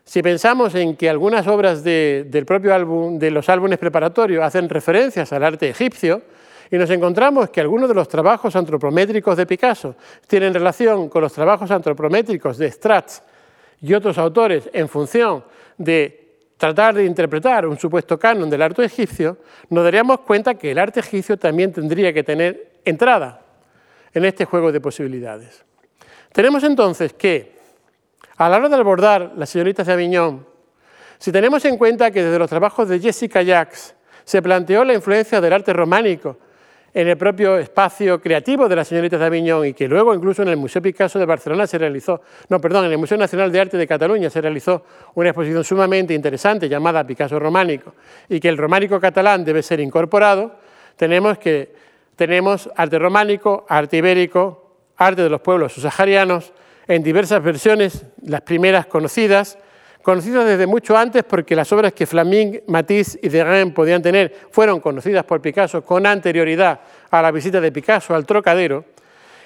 si 0.04 0.22
pensamos 0.22 0.76
en 0.76 0.96
que 0.96 1.10
algunas 1.10 1.48
obras 1.48 1.84
del 1.84 2.46
propio 2.46 2.76
álbum, 2.76 3.18
de 3.18 3.32
los 3.32 3.50
álbumes 3.50 3.80
preparatorios, 3.80 4.44
hacen 4.44 4.70
referencias 4.70 5.34
al 5.34 5.44
arte 5.44 5.68
egipcio, 5.68 6.22
y 6.72 6.78
nos 6.78 6.90
encontramos 6.90 7.50
que 7.50 7.62
algunos 7.62 7.88
de 7.88 7.96
los 7.96 8.08
trabajos 8.08 8.56
antropométricos 8.56 9.38
de 9.38 9.46
Picasso 9.46 9.96
tienen 10.28 10.54
relación 10.54 11.10
con 11.10 11.22
los 11.22 11.34
trabajos 11.34 11.70
antropométricos 11.72 12.58
de 12.58 12.72
Stratz 12.72 13.22
y 13.82 13.94
otros 13.94 14.18
autores 14.18 14.70
en 14.74 14.90
función 14.90 15.44
de 15.78 16.26
tratar 16.58 16.96
de 16.96 17.06
interpretar 17.06 17.68
un 17.68 17.78
supuesto 17.78 18.18
canon 18.18 18.50
del 18.50 18.62
arte 18.62 18.84
egipcio, 18.86 19.38
nos 19.70 19.84
daríamos 19.84 20.22
cuenta 20.22 20.56
que 20.56 20.72
el 20.72 20.80
arte 20.80 21.02
egipcio 21.02 21.38
también 21.38 21.72
tendría 21.72 22.14
que 22.14 22.24
tener 22.24 22.80
entrada 22.86 23.42
en 24.14 24.26
este 24.26 24.46
juego 24.46 24.72
de 24.72 24.80
posibilidades. 24.80 25.64
Tenemos 26.32 26.64
entonces 26.64 27.14
que, 27.14 27.56
a 28.38 28.50
la 28.50 28.58
hora 28.58 28.70
de 28.70 28.76
abordar 28.76 29.34
las 29.36 29.50
señoritas 29.50 29.88
de 29.88 29.94
Aviñón, 29.94 30.46
si 31.18 31.32
tenemos 31.32 31.64
en 31.66 31.78
cuenta 31.78 32.12
que 32.12 32.24
desde 32.24 32.40
los 32.40 32.50
trabajos 32.50 32.88
de 32.88 33.00
Jessica 33.00 33.42
Jacques 33.42 33.96
se 34.24 34.42
planteó 34.42 34.84
la 34.84 34.94
influencia 34.94 35.40
del 35.40 35.54
arte 35.54 35.72
románico 35.74 36.38
en 36.96 37.10
el 37.10 37.18
propio 37.18 37.58
espacio 37.58 38.22
creativo 38.22 38.70
de 38.70 38.76
las 38.78 38.88
señoritas 38.88 39.20
de 39.20 39.26
Aviñón 39.26 39.66
y 39.66 39.74
que 39.74 39.86
luego 39.86 40.16
incluso 40.16 40.44
en 40.44 40.48
el 40.48 40.56
Museo 40.56 40.82
Picasso 40.82 41.20
de 41.20 41.26
Barcelona 41.26 41.68
se 41.68 41.78
realizó, 41.78 42.22
no, 42.48 42.62
perdón, 42.62 42.86
en 42.86 42.94
el 42.94 42.98
Museo 42.98 43.18
Nacional 43.18 43.52
de 43.52 43.60
Arte 43.60 43.76
de 43.76 43.86
Cataluña 43.86 44.30
se 44.30 44.40
realizó 44.40 44.86
una 45.16 45.30
exposición 45.30 45.66
sumamente 45.66 46.14
interesante 46.14 46.70
llamada 46.70 47.06
Picasso 47.06 47.38
Románico 47.38 47.94
y 48.30 48.40
que 48.40 48.48
el 48.48 48.58
románico 48.58 48.98
catalán 49.02 49.44
debe 49.44 49.62
ser 49.62 49.82
incorporado, 49.82 50.56
tenemos 50.96 51.38
que 51.38 51.74
tenemos 52.16 52.70
arte 52.78 52.98
románico, 52.98 53.66
arte 53.68 53.98
ibérico, 53.98 54.78
arte 54.96 55.22
de 55.22 55.30
los 55.30 55.42
pueblos 55.42 55.74
subsaharianos, 55.74 56.54
en 56.88 57.04
diversas 57.04 57.44
versiones, 57.44 58.06
las 58.22 58.40
primeras 58.40 58.86
conocidas, 58.86 59.58
conocidas 60.06 60.46
desde 60.46 60.68
mucho 60.68 60.96
antes 60.96 61.24
porque 61.24 61.56
las 61.56 61.72
obras 61.72 61.92
que 61.94 62.06
Flaming, 62.06 62.62
Matisse 62.68 63.18
y 63.24 63.28
Derain 63.28 63.74
podían 63.74 64.04
tener 64.04 64.32
fueron 64.52 64.80
conocidas 64.80 65.24
por 65.24 65.42
Picasso 65.42 65.84
con 65.84 66.06
anterioridad 66.06 66.80
a 67.10 67.24
la 67.24 67.32
visita 67.32 67.60
de 67.60 67.72
Picasso 67.72 68.14
al 68.14 68.24
Trocadero. 68.24 68.86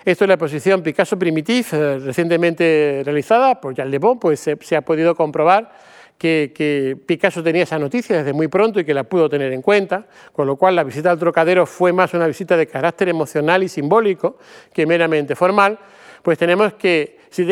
Esto 0.03 0.25
es 0.25 0.27
la 0.27 0.33
exposición 0.33 0.83
Picasso 0.83 1.17
Primitive, 1.17 1.65
eh, 1.71 1.99
recientemente 1.99 3.03
realizada 3.05 3.61
por 3.61 3.73
Jean 3.73 3.89
Le 3.89 3.99
Bon, 3.99 4.19
pues 4.19 4.41
se, 4.41 4.75
ha 4.75 4.81
podido 4.81 5.15
comprobar 5.15 5.71
que, 6.17 6.51
que, 6.53 6.97
Picasso 7.05 7.41
tenía 7.41 7.63
esa 7.63 7.79
noticia 7.79 8.17
desde 8.17 8.33
muy 8.33 8.49
pronto 8.49 8.81
y 8.81 8.83
que 8.83 8.93
la 8.93 9.05
pudo 9.05 9.29
tener 9.29 9.53
en 9.53 9.61
cuenta, 9.61 10.07
con 10.33 10.45
lo 10.45 10.57
cual 10.57 10.75
la 10.75 10.83
visita 10.83 11.09
al 11.09 11.19
Trocadero 11.19 11.65
fue 11.65 11.93
más 11.93 12.13
una 12.13 12.27
visita 12.27 12.57
de 12.57 12.67
carácter 12.67 13.07
emocional 13.07 13.63
y 13.63 13.69
simbólico 13.69 14.37
que 14.73 14.85
meramente 14.85 15.37
formal, 15.37 15.79
pues 16.21 16.37
tenemos 16.37 16.73
que, 16.73 17.17
si 17.29 17.45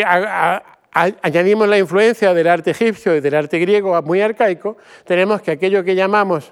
añadimos 1.22 1.68
la 1.68 1.78
influencia 1.78 2.34
del 2.34 2.48
arte 2.48 2.72
egipcio 2.72 3.16
y 3.16 3.22
del 3.22 3.36
arte 3.36 3.60
griego 3.60 4.02
muy 4.02 4.22
arcaico, 4.22 4.78
tenemos 5.06 5.42
que 5.42 5.52
aquello 5.52 5.84
que 5.84 5.96
llamamos 5.96 6.52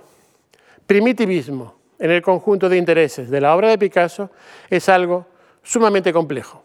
primitivismo 0.85 1.75
en 1.97 2.11
el 2.11 2.21
conjunto 2.21 2.69
de 2.69 2.77
intereses 2.77 3.29
de 3.29 3.41
la 3.41 3.55
obra 3.55 3.69
de 3.69 3.77
Picasso 3.77 4.29
es 4.69 4.87
algo 4.89 5.25
sumamente 5.63 6.13
complejo, 6.13 6.63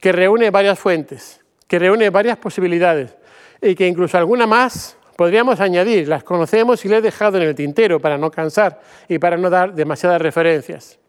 que 0.00 0.12
reúne 0.12 0.50
varias 0.50 0.78
fuentes, 0.78 1.40
que 1.66 1.78
reúne 1.78 2.10
varias 2.10 2.38
posibilidades 2.38 3.16
y 3.60 3.74
que 3.74 3.86
incluso 3.86 4.16
alguna 4.16 4.46
más 4.46 4.96
podríamos 5.16 5.58
añadir, 5.58 6.06
las 6.06 6.22
conocemos 6.22 6.84
y 6.84 6.88
le 6.88 6.98
he 6.98 7.00
dejado 7.00 7.38
en 7.38 7.42
el 7.42 7.54
tintero 7.54 7.98
para 7.98 8.16
no 8.16 8.30
cansar 8.30 8.80
y 9.08 9.18
para 9.18 9.36
no 9.36 9.50
dar 9.50 9.74
demasiadas 9.74 10.22
referencias. 10.22 11.00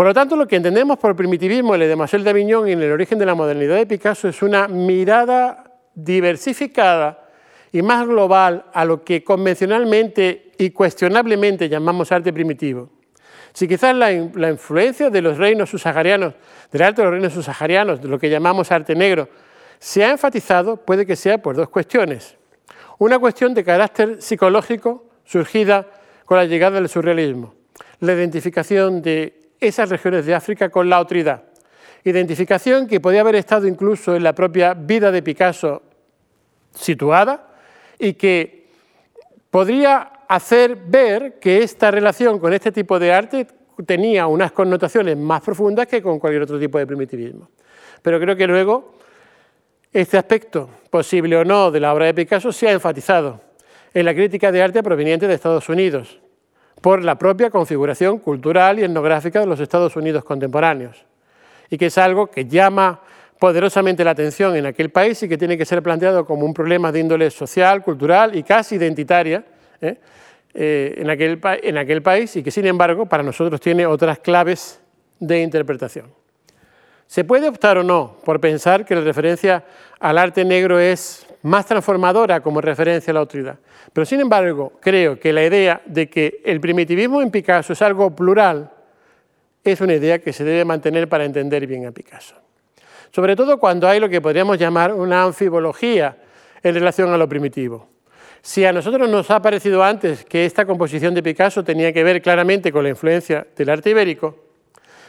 Por 0.00 0.06
lo 0.06 0.14
tanto, 0.14 0.34
lo 0.34 0.48
que 0.48 0.56
entendemos 0.56 0.96
por 0.96 1.14
primitivismo 1.14 1.74
en 1.74 1.82
el 1.82 1.88
de 1.90 1.94
Marcel 1.94 2.24
de 2.24 2.30
Avignon 2.30 2.66
y 2.66 2.72
en 2.72 2.80
el 2.80 2.90
origen 2.90 3.18
de 3.18 3.26
la 3.26 3.34
modernidad 3.34 3.76
de 3.76 3.84
Picasso 3.84 4.28
es 4.28 4.40
una 4.40 4.66
mirada 4.66 5.74
diversificada 5.94 7.28
y 7.70 7.82
más 7.82 8.06
global 8.06 8.64
a 8.72 8.86
lo 8.86 9.04
que 9.04 9.22
convencionalmente 9.22 10.52
y 10.56 10.70
cuestionablemente 10.70 11.68
llamamos 11.68 12.12
arte 12.12 12.32
primitivo. 12.32 12.88
Si 13.52 13.68
quizás 13.68 13.94
la, 13.94 14.10
influencia 14.10 15.10
de 15.10 15.20
los 15.20 15.36
reinos 15.36 15.68
subsaharianos, 15.68 16.32
del 16.72 16.80
arte 16.80 17.02
de 17.02 17.04
los 17.04 17.12
reinos 17.12 17.34
subsaharianos, 17.34 18.00
de 18.00 18.08
lo 18.08 18.18
que 18.18 18.30
llamamos 18.30 18.72
arte 18.72 18.94
negro, 18.94 19.28
se 19.78 20.02
ha 20.02 20.12
enfatizado, 20.12 20.78
puede 20.78 21.04
que 21.04 21.14
sea 21.14 21.42
por 21.42 21.56
dos 21.56 21.68
cuestiones. 21.68 22.38
Una 22.96 23.18
cuestión 23.18 23.52
de 23.52 23.64
carácter 23.64 24.22
psicológico 24.22 25.04
surgida 25.26 25.86
con 26.24 26.38
la 26.38 26.46
llegada 26.46 26.76
del 26.76 26.88
surrealismo, 26.88 27.52
la 27.98 28.14
identificación 28.14 29.02
de 29.02 29.39
esas 29.60 29.88
regiones 29.88 30.26
de 30.26 30.34
África 30.34 30.68
con 30.68 30.88
la 30.88 31.00
otridad. 31.00 31.44
Identificación 32.04 32.86
que 32.86 33.00
podía 33.00 33.20
haber 33.20 33.34
estado 33.34 33.66
incluso 33.66 34.16
en 34.16 34.22
la 34.22 34.34
propia 34.34 34.74
vida 34.74 35.10
de 35.10 35.22
Picasso 35.22 35.82
situada 36.74 37.48
y 37.98 38.14
que 38.14 38.68
podría 39.50 40.12
hacer 40.28 40.76
ver 40.76 41.38
que 41.38 41.62
esta 41.62 41.90
relación 41.90 42.38
con 42.38 42.52
este 42.52 42.72
tipo 42.72 42.98
de 42.98 43.12
arte 43.12 43.46
tenía 43.86 44.26
unas 44.26 44.52
connotaciones 44.52 45.16
más 45.16 45.42
profundas 45.42 45.86
que 45.86 46.02
con 46.02 46.18
cualquier 46.18 46.42
otro 46.42 46.58
tipo 46.58 46.78
de 46.78 46.86
primitivismo. 46.86 47.50
Pero 48.02 48.18
creo 48.20 48.36
que 48.36 48.46
luego 48.46 48.94
este 49.92 50.16
aspecto, 50.16 50.70
posible 50.88 51.36
o 51.36 51.44
no, 51.44 51.70
de 51.70 51.80
la 51.80 51.92
obra 51.92 52.06
de 52.06 52.14
Picasso 52.14 52.52
se 52.52 52.68
ha 52.68 52.72
enfatizado 52.72 53.40
en 53.92 54.04
la 54.04 54.14
crítica 54.14 54.52
de 54.52 54.62
arte 54.62 54.82
proveniente 54.82 55.26
de 55.26 55.34
Estados 55.34 55.68
Unidos, 55.68 56.20
por 56.80 57.04
la 57.04 57.16
propia 57.16 57.50
configuración 57.50 58.18
cultural 58.18 58.78
y 58.78 58.84
etnográfica 58.84 59.40
de 59.40 59.46
los 59.46 59.60
Estados 59.60 59.96
Unidos 59.96 60.24
contemporáneos, 60.24 61.04
y 61.68 61.78
que 61.78 61.86
es 61.86 61.98
algo 61.98 62.28
que 62.28 62.46
llama 62.46 63.00
poderosamente 63.38 64.04
la 64.04 64.10
atención 64.10 64.56
en 64.56 64.66
aquel 64.66 64.90
país 64.90 65.22
y 65.22 65.28
que 65.28 65.38
tiene 65.38 65.56
que 65.56 65.64
ser 65.64 65.82
planteado 65.82 66.26
como 66.26 66.44
un 66.44 66.52
problema 66.52 66.92
de 66.92 67.00
índole 67.00 67.30
social, 67.30 67.82
cultural 67.82 68.36
y 68.36 68.42
casi 68.42 68.76
identitaria 68.76 69.44
¿eh? 69.80 69.96
Eh, 70.52 70.94
en, 70.98 71.08
aquel, 71.08 71.40
en 71.62 71.78
aquel 71.78 72.02
país 72.02 72.36
y 72.36 72.42
que 72.42 72.50
sin 72.50 72.66
embargo 72.66 73.06
para 73.06 73.22
nosotros 73.22 73.60
tiene 73.60 73.86
otras 73.86 74.18
claves 74.18 74.80
de 75.18 75.40
interpretación. 75.40 76.12
¿Se 77.06 77.24
puede 77.24 77.48
optar 77.48 77.78
o 77.78 77.82
no 77.82 78.18
por 78.24 78.40
pensar 78.40 78.84
que 78.84 78.94
la 78.94 79.00
referencia 79.00 79.64
al 79.98 80.18
arte 80.18 80.44
negro 80.44 80.78
es 80.78 81.26
más 81.42 81.66
transformadora 81.66 82.40
como 82.40 82.60
referencia 82.60 83.10
a 83.10 83.14
la 83.14 83.20
autoridad. 83.20 83.58
Pero 83.92 84.04
sin 84.04 84.20
embargo, 84.20 84.72
creo 84.80 85.18
que 85.18 85.32
la 85.32 85.44
idea 85.44 85.82
de 85.84 86.08
que 86.08 86.40
el 86.44 86.60
primitivismo 86.60 87.22
en 87.22 87.30
Picasso 87.30 87.72
es 87.72 87.82
algo 87.82 88.14
plural 88.14 88.70
es 89.64 89.80
una 89.80 89.94
idea 89.94 90.18
que 90.20 90.32
se 90.32 90.44
debe 90.44 90.64
mantener 90.64 91.08
para 91.08 91.24
entender 91.24 91.66
bien 91.66 91.86
a 91.86 91.92
Picasso. 91.92 92.34
Sobre 93.10 93.34
todo 93.36 93.58
cuando 93.58 93.88
hay 93.88 94.00
lo 94.00 94.08
que 94.08 94.20
podríamos 94.20 94.58
llamar 94.58 94.94
una 94.94 95.22
anfibología 95.24 96.16
en 96.62 96.74
relación 96.74 97.12
a 97.12 97.16
lo 97.16 97.28
primitivo. 97.28 97.88
Si 98.42 98.64
a 98.64 98.72
nosotros 98.72 99.08
nos 99.08 99.30
ha 99.30 99.42
parecido 99.42 99.82
antes 99.82 100.24
que 100.24 100.46
esta 100.46 100.64
composición 100.64 101.14
de 101.14 101.22
Picasso 101.22 101.62
tenía 101.62 101.92
que 101.92 102.04
ver 102.04 102.22
claramente 102.22 102.72
con 102.72 102.84
la 102.84 102.90
influencia 102.90 103.46
del 103.56 103.68
arte 103.68 103.90
ibérico, 103.90 104.36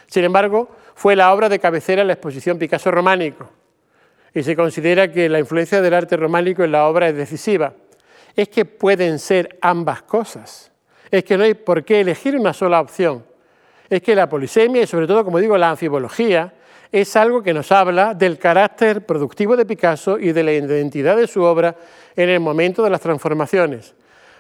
sin 0.07 0.26
embargo, 0.26 0.69
fue 0.95 1.15
la 1.15 1.34
obra 1.34 1.47
de 1.47 1.59
cabecera 1.59 2.01
en 2.01 2.07
la 2.07 2.13
exposición 2.13 2.57
Picasso 2.57 2.91
románico, 2.91 3.49
y 4.34 4.43
se 4.43 4.55
considera 4.55 5.11
que 5.11 5.30
la 5.30 5.39
influencia 5.39 5.82
del 5.82 5.93
arte 5.93 6.17
románico 6.17 6.63
en 6.63 6.72
la 6.72 6.88
obra 6.88 7.09
es 7.09 7.15
decisiva. 7.15 7.74
Es 8.36 8.50
que 8.50 8.66
pueden 8.66 9.20
ser 9.20 9.58
ambas 9.62 10.04
cosas. 10.04 10.72
Es 11.10 11.24
que 11.24 11.38
no 11.38 11.44
hay 11.44 11.54
por 11.54 11.84
qué 11.84 12.02
elegir 12.02 12.36
una 12.36 12.54
sola 12.54 12.80
opción. 12.80 13.26
Es 13.90 14.02
que 14.02 14.16
la 14.16 14.30
polisemia 14.30 14.84
y 14.84 14.88
sobre 14.88 15.08
todo, 15.08 15.26
como 15.26 15.40
digo, 15.40 15.58
la 15.58 15.72
anfibología 15.72 16.54
es 16.92 17.16
algo 17.16 17.42
que 17.42 17.54
nos 17.54 17.72
habla 17.72 18.14
del 18.14 18.38
carácter 18.38 19.06
productivo 19.06 19.58
de 19.58 19.66
Picasso 19.66 20.18
y 20.18 20.32
de 20.32 20.44
la 20.44 20.54
identidad 20.54 21.18
de 21.18 21.28
su 21.28 21.42
obra 21.42 21.76
en 22.16 22.30
el 22.30 22.40
momento 22.40 22.84
de 22.84 22.90
las 22.90 23.02
transformaciones. 23.02 23.94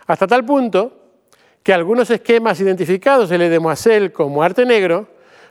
Hasta 0.07 0.27
tal 0.27 0.45
punto 0.45 1.01
que 1.63 1.73
algunos 1.73 2.09
esquemas 2.09 2.59
identificados 2.59 3.31
en 3.31 3.39
Le 3.39 3.49
Demoiselle 3.49 4.11
como 4.11 4.41
arte 4.41 4.65
negro 4.65 5.07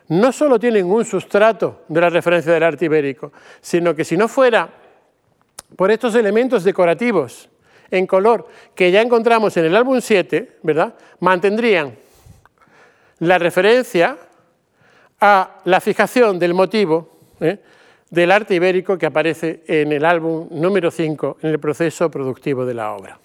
no 0.08 0.32
solo 0.32 0.58
tienen 0.58 0.86
un 0.86 1.04
sustrato 1.04 1.82
de 1.88 2.00
la 2.00 2.10
referencia 2.10 2.52
del 2.52 2.62
arte 2.62 2.86
ibérico, 2.86 3.32
sino 3.60 3.94
que 3.94 4.04
si 4.04 4.16
no 4.16 4.28
fuera 4.28 4.68
por 5.76 5.90
estos 5.90 6.14
elementos 6.14 6.64
decorativos 6.64 7.49
en 7.90 8.06
color 8.06 8.46
que 8.74 8.90
ya 8.90 9.00
encontramos 9.00 9.56
en 9.56 9.66
el 9.66 9.76
álbum 9.76 10.00
7, 10.00 10.58
¿verdad? 10.62 10.94
mantendrían 11.20 11.94
la 13.18 13.38
referencia 13.38 14.16
a 15.20 15.60
la 15.64 15.80
fijación 15.80 16.38
del 16.38 16.54
motivo 16.54 17.18
¿eh? 17.40 17.58
del 18.10 18.30
arte 18.30 18.54
ibérico 18.54 18.98
que 18.98 19.06
aparece 19.06 19.62
en 19.66 19.92
el 19.92 20.04
álbum 20.04 20.48
número 20.50 20.90
5, 20.90 21.38
en 21.42 21.50
el 21.50 21.58
proceso 21.58 22.10
productivo 22.10 22.64
de 22.64 22.74
la 22.74 22.92
obra. 22.92 23.18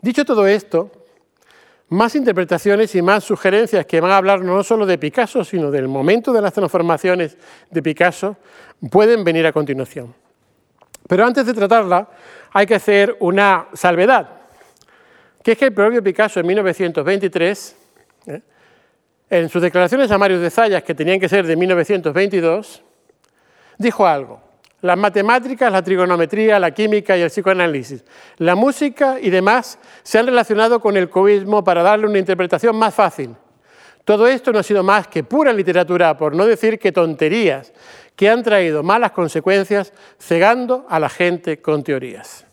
Dicho 0.00 0.24
todo 0.24 0.46
esto, 0.46 0.90
más 1.88 2.14
interpretaciones 2.14 2.94
y 2.94 3.02
más 3.02 3.24
sugerencias 3.24 3.86
que 3.86 4.00
van 4.00 4.10
a 4.10 4.16
hablar 4.16 4.42
no 4.42 4.62
solo 4.62 4.84
de 4.86 4.98
Picasso, 4.98 5.44
sino 5.44 5.70
del 5.70 5.88
momento 5.88 6.32
de 6.32 6.42
las 6.42 6.52
transformaciones 6.52 7.36
de 7.70 7.82
Picasso, 7.82 8.36
pueden 8.90 9.24
venir 9.24 9.46
a 9.46 9.52
continuación. 9.52 10.14
Pero 11.08 11.24
antes 11.24 11.46
de 11.46 11.54
tratarla, 11.54 12.08
hay 12.52 12.66
que 12.66 12.74
hacer 12.74 13.16
una 13.20 13.66
salvedad, 13.72 14.28
que 15.42 15.52
es 15.52 15.58
que 15.58 15.66
el 15.66 15.74
propio 15.74 16.02
Picasso 16.02 16.40
en 16.40 16.46
1923, 16.46 17.76
¿eh? 18.26 18.40
en 19.30 19.48
sus 19.48 19.62
declaraciones 19.62 20.10
a 20.10 20.18
Mario 20.18 20.40
de 20.40 20.50
Zayas, 20.50 20.82
que 20.82 20.94
tenían 20.94 21.20
que 21.20 21.28
ser 21.28 21.46
de 21.46 21.56
1922, 21.56 22.82
dijo 23.78 24.06
algo. 24.06 24.40
Las 24.82 24.98
matemáticas, 24.98 25.72
la 25.72 25.82
trigonometría, 25.82 26.58
la 26.58 26.70
química 26.70 27.16
y 27.16 27.22
el 27.22 27.30
psicoanálisis, 27.30 28.04
la 28.36 28.54
música 28.54 29.16
y 29.20 29.30
demás 29.30 29.78
se 30.02 30.18
han 30.18 30.26
relacionado 30.26 30.80
con 30.80 30.96
el 30.96 31.08
cubismo 31.08 31.64
para 31.64 31.82
darle 31.82 32.06
una 32.06 32.18
interpretación 32.18 32.76
más 32.76 32.94
fácil. 32.94 33.34
Todo 34.04 34.28
esto 34.28 34.52
no 34.52 34.60
ha 34.60 34.62
sido 34.62 34.84
más 34.84 35.08
que 35.08 35.24
pura 35.24 35.52
literatura, 35.52 36.16
por 36.16 36.34
no 36.36 36.46
decir 36.46 36.78
que 36.78 36.92
tonterías, 36.92 37.72
que 38.16 38.30
han 38.30 38.42
traído 38.42 38.82
malas 38.82 39.12
consecuencias 39.12 39.92
cegando 40.18 40.86
a 40.88 40.98
la 40.98 41.08
gente 41.08 41.60
con 41.60 41.84
teorías. 41.84 42.46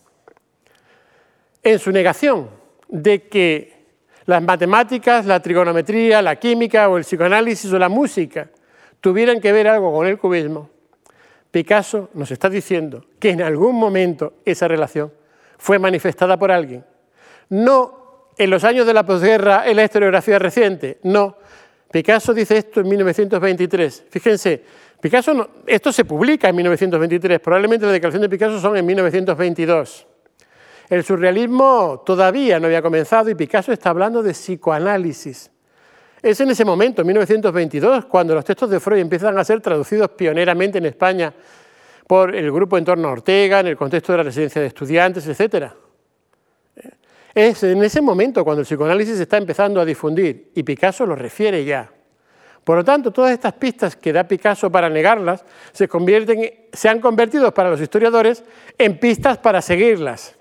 En 1.63 1.79
su 1.79 1.91
negación 1.91 2.49
de 2.89 3.27
que 3.27 3.73
las 4.25 4.43
matemáticas, 4.43 5.25
la 5.25 5.41
trigonometría, 5.41 6.21
la 6.21 6.35
química 6.35 6.89
o 6.89 6.97
el 6.97 7.03
psicoanálisis 7.03 7.71
o 7.71 7.79
la 7.79 7.89
música 7.89 8.49
tuvieran 8.99 9.39
que 9.39 9.51
ver 9.51 9.67
algo 9.67 9.91
con 9.93 10.05
el 10.05 10.17
cubismo, 10.17 10.69
Picasso 11.51 12.09
nos 12.13 12.31
está 12.31 12.49
diciendo 12.49 13.05
que 13.19 13.29
en 13.29 13.41
algún 13.41 13.75
momento 13.75 14.33
esa 14.43 14.67
relación 14.67 15.13
fue 15.57 15.77
manifestada 15.77 16.37
por 16.37 16.51
alguien. 16.51 16.83
No 17.49 18.31
en 18.37 18.49
los 18.49 18.63
años 18.63 18.87
de 18.87 18.93
la 18.93 19.05
posguerra 19.05 19.63
en 19.67 19.75
la 19.75 19.83
historiografía 19.83 20.39
reciente, 20.39 20.97
no. 21.03 21.37
Picasso 21.91 22.33
dice 22.33 22.57
esto 22.57 22.79
en 22.79 22.89
1923. 22.89 24.05
Fíjense, 24.09 24.63
Picasso 25.03 25.49
esto 25.67 25.91
se 25.91 26.05
publica 26.05 26.47
en 26.47 26.55
1923, 26.55 27.41
probablemente 27.41 27.85
la 27.85 27.91
declaración 27.91 28.21
de 28.21 28.29
Picasso 28.29 28.57
son 28.61 28.77
en 28.77 28.85
1922. 28.85 30.07
El 30.89 31.03
surrealismo 31.03 32.03
todavía 32.05 32.57
no 32.57 32.67
había 32.67 32.81
comenzado 32.81 33.29
y 33.29 33.35
Picasso 33.35 33.73
está 33.73 33.89
hablando 33.89 34.23
de 34.23 34.31
psicoanálisis. 34.31 35.51
Es 36.21 36.39
en 36.39 36.51
ese 36.51 36.63
momento, 36.63 37.01
en 37.01 37.07
1922, 37.07 38.05
cuando 38.05 38.33
los 38.33 38.45
textos 38.45 38.69
de 38.69 38.79
Freud 38.79 39.01
empiezan 39.01 39.37
a 39.37 39.43
ser 39.43 39.59
traducidos 39.59 40.11
pioneramente 40.11 40.77
en 40.77 40.85
España 40.85 41.33
por 42.07 42.33
el 42.33 42.49
grupo 42.49 42.77
en 42.77 42.85
torno 42.85 43.09
a 43.09 43.11
Ortega, 43.11 43.59
en 43.59 43.67
el 43.67 43.75
contexto 43.75 44.13
de 44.13 44.19
la 44.19 44.23
residencia 44.23 44.61
de 44.61 44.67
estudiantes, 44.67 45.27
etc. 45.27 45.65
Es 47.35 47.61
en 47.63 47.83
ese 47.83 47.99
momento 47.99 48.45
cuando 48.45 48.61
el 48.61 48.65
psicoanálisis 48.65 49.19
está 49.19 49.35
empezando 49.35 49.81
a 49.81 49.85
difundir 49.85 50.51
y 50.55 50.63
Picasso 50.63 51.05
lo 51.05 51.17
refiere 51.17 51.65
ya. 51.65 51.91
Por 52.63 52.77
lo 52.77 52.83
tanto, 52.83 53.11
todas 53.11 53.31
estas 53.31 53.53
pistas 53.53 53.95
que 53.95 54.13
da 54.13 54.23
Picasso 54.23 54.71
para 54.71 54.89
negarlas 54.89 55.43
se, 55.73 55.89
han 56.87 56.99
convertido 57.01 57.53
para 57.53 57.69
los 57.69 57.81
historiadores 57.81 58.43
en 58.77 58.97
pistas 58.99 59.37
para 59.37 59.61
seguirlas. 59.61 60.35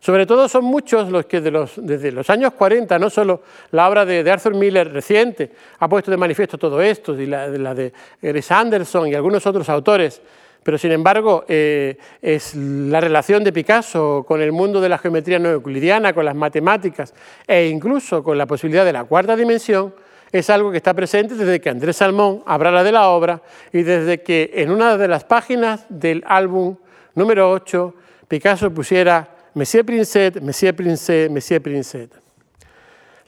Sobre 0.00 0.26
todo 0.26 0.48
son 0.48 0.64
muchos 0.64 1.10
los 1.10 1.26
que 1.26 1.40
desde 1.40 2.12
los 2.12 2.28
años 2.28 2.52
40, 2.54 2.98
no 2.98 3.08
solo 3.08 3.42
la 3.70 3.88
obra 3.88 4.04
de, 4.04 4.28
Arthur 4.30 4.54
Miller 4.54 4.92
reciente 4.92 5.50
ha 5.78 5.88
puesto 5.88 6.10
de 6.10 6.16
manifiesto 6.16 6.58
todo 6.58 6.82
esto, 6.82 7.18
y 7.18 7.26
la, 7.26 7.48
de 7.48 7.92
Chris 8.20 8.50
Anderson 8.50 9.08
y 9.08 9.14
algunos 9.14 9.46
otros 9.46 9.68
autores, 9.70 10.20
pero 10.62 10.76
sin 10.76 10.92
embargo 10.92 11.44
eh, 11.48 11.96
es 12.20 12.54
la 12.54 13.00
relación 13.00 13.44
de 13.44 13.52
Picasso 13.52 14.24
con 14.26 14.42
el 14.42 14.52
mundo 14.52 14.80
de 14.80 14.88
la 14.90 14.98
geometría 14.98 15.38
no 15.38 15.48
euclidiana, 15.48 16.12
con 16.12 16.24
las 16.26 16.34
matemáticas 16.34 17.14
e 17.46 17.66
incluso 17.68 18.22
con 18.22 18.36
la 18.36 18.44
posibilidad 18.44 18.84
de 18.84 18.92
la 18.92 19.04
cuarta 19.04 19.36
dimensión, 19.36 19.94
es 20.34 20.50
algo 20.50 20.72
que 20.72 20.78
está 20.78 20.92
presente 20.94 21.36
desde 21.36 21.60
que 21.60 21.70
Andrés 21.70 21.96
Salmón 21.96 22.42
hablara 22.44 22.82
de 22.82 22.90
la 22.90 23.08
obra 23.08 23.40
y 23.72 23.82
desde 23.82 24.22
que 24.22 24.50
en 24.54 24.72
una 24.72 24.96
de 24.96 25.06
las 25.06 25.22
páginas 25.22 25.86
del 25.88 26.24
álbum 26.26 26.76
número 27.14 27.50
8 27.52 27.94
Picasso 28.26 28.68
pusiera 28.72 29.28
Monsieur 29.54 29.84
Prinset, 29.84 30.40
Monsieur 30.40 30.74
Prinset, 30.74 31.30
Monsieur 31.30 31.62
Prinset. 31.62 32.10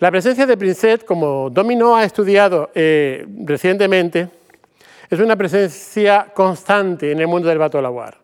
La 0.01 0.11
presencia 0.11 0.47
de 0.47 0.57
Prinset, 0.57 1.05
como 1.05 1.49
Domino 1.49 1.95
ha 1.95 2.03
estudiado 2.03 2.71
eh, 2.75 3.25
recientemente, 3.45 4.29
es 5.09 5.21
una 5.21 5.37
presencia 5.37 6.27
constante 6.35 7.13
en 7.13 7.21
el 7.21 7.29
mundo 7.29 7.49
del 7.49 7.59
bateau 7.59 7.81
lavoir. 7.81 8.19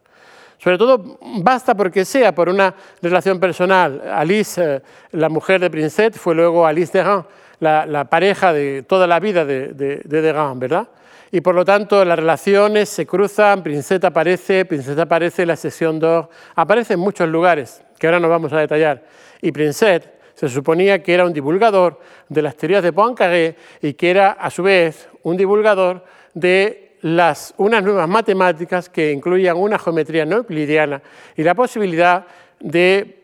Sobre 0.59 0.76
todo, 0.76 1.18
basta 1.39 1.76
porque 1.76 2.05
sea 2.05 2.35
por 2.35 2.49
una 2.49 2.74
relación 3.01 3.39
personal. 3.39 4.03
Alice, 4.12 4.61
eh, 4.61 4.83
la 5.12 5.28
mujer 5.28 5.61
de 5.61 5.70
Prinset, 5.70 6.14
fue 6.14 6.35
luego 6.35 6.66
Alice 6.66 6.97
Degan, 6.97 7.24
la, 7.63 7.87
la 7.87 8.05
pareja 8.07 8.53
de 8.53 8.83
toda 8.83 9.07
la 9.07 9.21
vida 9.21 9.45
de, 9.45 9.69
de, 9.69 10.03
de 10.05 10.21
Degan, 10.21 10.59
¿verdad? 10.59 10.89
y 11.31 11.41
por 11.41 11.55
lo 11.55 11.65
tanto 11.65 12.05
las 12.05 12.19
relaciones 12.19 12.91
se 12.91 13.07
cruzan, 13.07 13.63
Princeta 13.63 14.09
aparece, 14.09 14.67
Princeta 14.67 15.03
aparece 15.03 15.43
en 15.43 15.49
la 15.49 15.57
sesión 15.57 15.99
2, 15.99 16.27
aparece 16.57 16.95
en 16.95 17.01
muchos 17.01 17.27
lugares 17.29 17.83
que 17.99 18.07
ahora 18.07 18.21
no 18.21 18.29
vamos 18.29 18.53
a 18.53 18.59
detallar. 18.59 19.03
Y 19.41 19.51
Prinset 19.51 20.13
se 20.35 20.49
suponía 20.49 21.03
que 21.03 21.15
era 21.15 21.25
un 21.25 21.33
divulgador 21.33 22.01
de 22.29 22.43
las 22.43 22.55
teorías 22.57 22.83
de 22.83 22.93
Poincaré 22.93 23.57
y 23.81 23.95
que 23.95 24.11
era 24.11 24.33
a 24.33 24.51
su 24.51 24.63
vez 24.63 25.09
un 25.23 25.39
divulgador 25.39 26.05
de 26.35 26.97
las, 27.01 27.55
unas 27.57 27.83
nuevas 27.83 28.09
matemáticas 28.09 28.91
que 28.91 29.11
incluían 29.11 29.57
una 29.57 29.79
geometría 29.79 30.27
no 30.27 30.37
euclidiana 30.37 31.01
y 31.35 31.43
la 31.43 31.55
posibilidad 31.55 32.27
de 32.61 33.22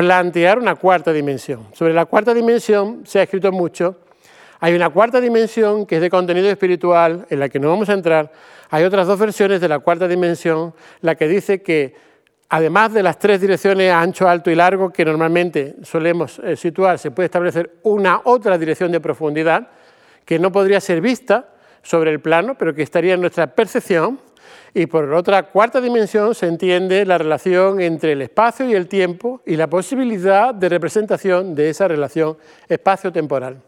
plantear 0.00 0.58
una 0.58 0.76
cuarta 0.76 1.12
dimensión. 1.12 1.66
Sobre 1.74 1.92
la 1.92 2.06
cuarta 2.06 2.32
dimensión 2.32 3.02
se 3.04 3.18
ha 3.18 3.22
escrito 3.22 3.52
mucho 3.52 3.96
hay 4.62 4.74
una 4.74 4.90
cuarta 4.90 5.22
dimensión 5.22 5.86
que 5.86 5.96
es 5.96 6.02
de 6.02 6.10
contenido 6.10 6.48
espiritual, 6.50 7.26
en 7.30 7.40
la 7.40 7.48
que 7.48 7.58
no 7.58 7.70
vamos 7.70 7.88
a 7.88 7.94
entrar. 7.94 8.30
Hay 8.68 8.84
otras 8.84 9.06
dos 9.06 9.18
versiones 9.18 9.58
de 9.62 9.68
la 9.68 9.78
cuarta 9.78 10.06
dimensión, 10.06 10.74
la 11.00 11.14
que 11.14 11.26
dice 11.26 11.62
que 11.62 11.94
además 12.50 12.92
de 12.92 13.02
las 13.02 13.18
tres 13.18 13.40
direcciones 13.40 13.90
ancho, 13.90 14.28
alto 14.28 14.50
y 14.50 14.54
largo 14.54 14.90
que 14.90 15.02
normalmente 15.02 15.76
solemos 15.82 16.40
eh, 16.44 16.56
situar, 16.56 16.98
se 16.98 17.10
puede 17.10 17.24
establecer 17.24 17.78
una 17.84 18.20
otra 18.24 18.58
dirección 18.58 18.92
de 18.92 19.00
profundidad 19.00 19.68
que 20.26 20.38
no 20.38 20.52
podría 20.52 20.78
ser 20.78 21.00
vista 21.00 21.48
sobre 21.82 22.10
el 22.10 22.20
plano, 22.20 22.54
pero 22.58 22.74
que 22.74 22.82
estaría 22.82 23.14
en 23.14 23.22
nuestra 23.22 23.46
percepción. 23.46 24.20
Y 24.72 24.86
por 24.86 25.12
otra 25.12 25.44
cuarta 25.44 25.80
dimensión 25.80 26.34
se 26.34 26.46
entiende 26.46 27.04
la 27.04 27.18
relación 27.18 27.80
entre 27.80 28.12
el 28.12 28.22
espacio 28.22 28.68
y 28.68 28.74
el 28.74 28.86
tiempo 28.86 29.42
y 29.44 29.56
la 29.56 29.68
posibilidad 29.68 30.54
de 30.54 30.68
representación 30.68 31.54
de 31.54 31.70
esa 31.70 31.88
relación 31.88 32.36
espacio-temporal. 32.68 33.60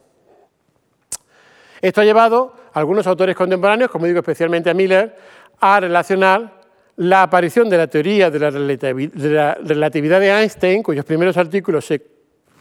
Esto 1.80 2.00
ha 2.00 2.04
llevado 2.04 2.54
a 2.72 2.78
algunos 2.78 3.06
autores 3.08 3.34
contemporáneos, 3.34 3.90
como 3.90 4.06
digo 4.06 4.20
especialmente 4.20 4.70
a 4.70 4.74
Miller, 4.74 5.16
a 5.58 5.80
relacionar 5.80 6.62
la 6.96 7.24
aparición 7.24 7.68
de 7.68 7.78
la 7.78 7.88
teoría 7.88 8.30
de 8.30 8.38
la 8.38 9.54
relatividad 9.54 10.20
de 10.20 10.30
Einstein, 10.30 10.82
cuyos 10.82 11.04
primeros 11.04 11.36
artículos 11.36 11.84
se 11.84 12.00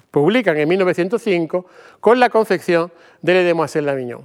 publican 0.09 0.57
en 0.57 0.67
1905, 0.67 1.65
con 1.99 2.19
la 2.19 2.29
concepción 2.29 2.91
de 3.21 3.33
Le 3.33 3.43
Demoiselle 3.43 3.85
d'Avignon. 3.85 4.21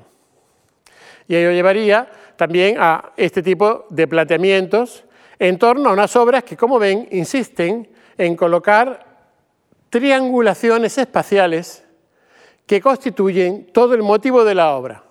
Y 1.28 1.36
ello 1.36 1.50
llevaría 1.50 2.08
también 2.36 2.76
a 2.78 3.12
este 3.16 3.42
tipo 3.42 3.86
de 3.90 4.06
planteamientos 4.06 5.04
en 5.38 5.58
torno 5.58 5.90
a 5.90 5.92
unas 5.92 6.14
obras 6.16 6.44
que, 6.44 6.56
como 6.56 6.78
ven, 6.78 7.08
insisten 7.10 7.88
en 8.16 8.36
colocar 8.36 9.04
triangulaciones 9.90 10.96
espaciales 10.98 11.84
que 12.66 12.80
constituyen 12.80 13.66
todo 13.72 13.94
el 13.94 14.02
motivo 14.02 14.44
de 14.44 14.54
la 14.54 14.74
obra. 14.74 15.04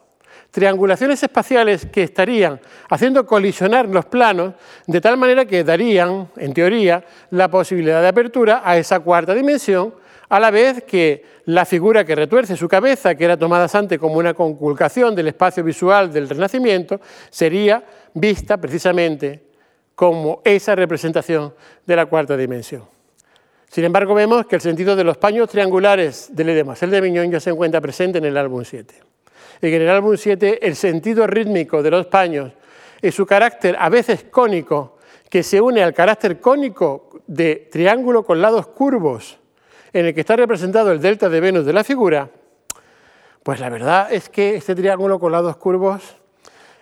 Triangulaciones 0.52 1.22
espaciales 1.22 1.86
que 1.86 2.04
estarían 2.04 2.60
haciendo 2.90 3.26
colisionar 3.26 3.88
los 3.90 4.06
planos 4.06 4.54
de 4.88 5.02
tal 5.02 5.18
manera 5.18 5.46
que 5.46 5.64
darían, 5.64 6.30
en 6.38 6.54
teoría, 6.54 7.04
la 7.32 7.50
posibilidad 7.50 8.02
de 8.02 8.08
apertura 8.08 8.62
a 8.64 8.78
esa 8.78 9.00
cuarta 9.00 9.34
dimensión, 9.34 9.94
a 10.30 10.40
la 10.40 10.52
vez 10.52 10.84
que 10.84 11.24
la 11.46 11.66
figura 11.66 12.04
que 12.04 12.16
retuerce 12.16 12.56
su 12.56 12.68
cabeza, 12.68 13.16
que 13.16 13.26
era 13.26 13.38
tomada 13.38 13.68
antes 13.74 14.00
como 14.00 14.16
una 14.16 14.34
conculcación 14.34 15.16
del 15.16 15.28
espacio 15.28 15.64
visual 15.64 16.12
del 16.12 16.30
Renacimiento, 16.30 17.00
sería 17.30 17.84
vista 18.14 18.58
precisamente 18.58 19.44
como 19.94 20.42
esa 20.44 20.76
representación 20.76 21.54
de 21.86 21.96
la 21.96 22.06
cuarta 22.06 22.36
dimensión. 22.36 22.84
Sin 23.70 23.84
embargo, 23.84 24.14
vemos 24.14 24.46
que 24.46 24.56
el 24.56 24.62
sentido 24.62 24.96
de 24.96 25.04
los 25.04 25.18
paños 25.18 25.50
triangulares 25.50 26.30
del 26.32 26.50
edema, 26.50 26.76
el 26.80 26.90
de 26.90 27.02
Miñón, 27.02 27.32
ya 27.32 27.40
se 27.40 27.50
encuentra 27.50 27.82
presente 27.82 28.20
en 28.20 28.26
el 28.26 28.38
álbum 28.38 28.64
7. 28.64 28.96
Y 29.62 29.68
en 29.68 29.82
el 29.82 29.90
álbum 29.90 30.16
7 30.18 30.66
el 30.66 30.76
sentido 30.76 31.28
rítmico 31.28 31.82
de 31.82 31.92
los 31.92 32.06
paños 32.08 32.52
y 33.02 33.12
su 33.12 33.26
carácter 33.26 33.76
a 33.80 33.90
veces 33.90 34.26
cónico, 34.30 34.98
que 35.30 35.44
se 35.44 35.60
une 35.60 35.84
al 35.84 35.94
carácter 35.94 36.40
cónico 36.40 37.10
de 37.28 37.68
triángulo 37.72 38.24
con 38.24 38.42
lados 38.42 38.68
curvos, 38.68 39.40
en 39.96 40.08
el 40.08 40.14
que 40.14 40.20
está 40.20 40.36
representado 40.36 40.92
el 40.92 41.00
delta 41.00 41.30
de 41.30 41.40
Venus 41.40 41.66
de 41.66 41.72
la 41.72 41.82
figura, 41.82 42.30
pues 43.42 43.62
la 43.62 43.70
verdad 43.70 44.12
es 44.12 44.28
que 44.28 44.58
este 44.58 44.76
triángulo 44.76 45.18
con 45.20 45.32
lados 45.32 45.56
curvos 45.56 46.18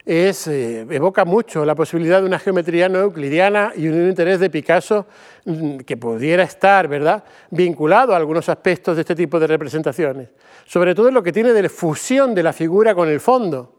es, 0.04 0.48
eh, 0.48 0.88
evoca 0.90 1.24
mucho 1.24 1.64
la 1.64 1.76
posibilidad 1.76 2.22
de 2.22 2.26
una 2.26 2.40
geometría 2.40 2.90
no 2.90 2.98
euclidiana 2.98 3.72
y 3.76 3.88
un 3.88 4.10
interés 4.10 4.40
de 4.40 4.50
Picasso 4.50 5.06
mm, 5.46 5.78
que 5.78 5.96
pudiera 5.96 6.42
estar 6.42 6.88
¿verdad? 6.88 7.24
vinculado 7.52 8.14
a 8.14 8.18
algunos 8.18 8.50
aspectos 8.50 8.96
de 8.96 9.02
este 9.02 9.14
tipo 9.14 9.40
de 9.40 9.46
representaciones, 9.46 10.30
sobre 10.66 10.96
todo 10.96 11.12
lo 11.12 11.22
que 11.22 11.32
tiene 11.32 11.54
de 11.54 11.70
fusión 11.70 12.34
de 12.34 12.42
la 12.42 12.52
figura 12.52 12.96
con 12.96 13.10
el 13.10 13.20
fondo, 13.20 13.73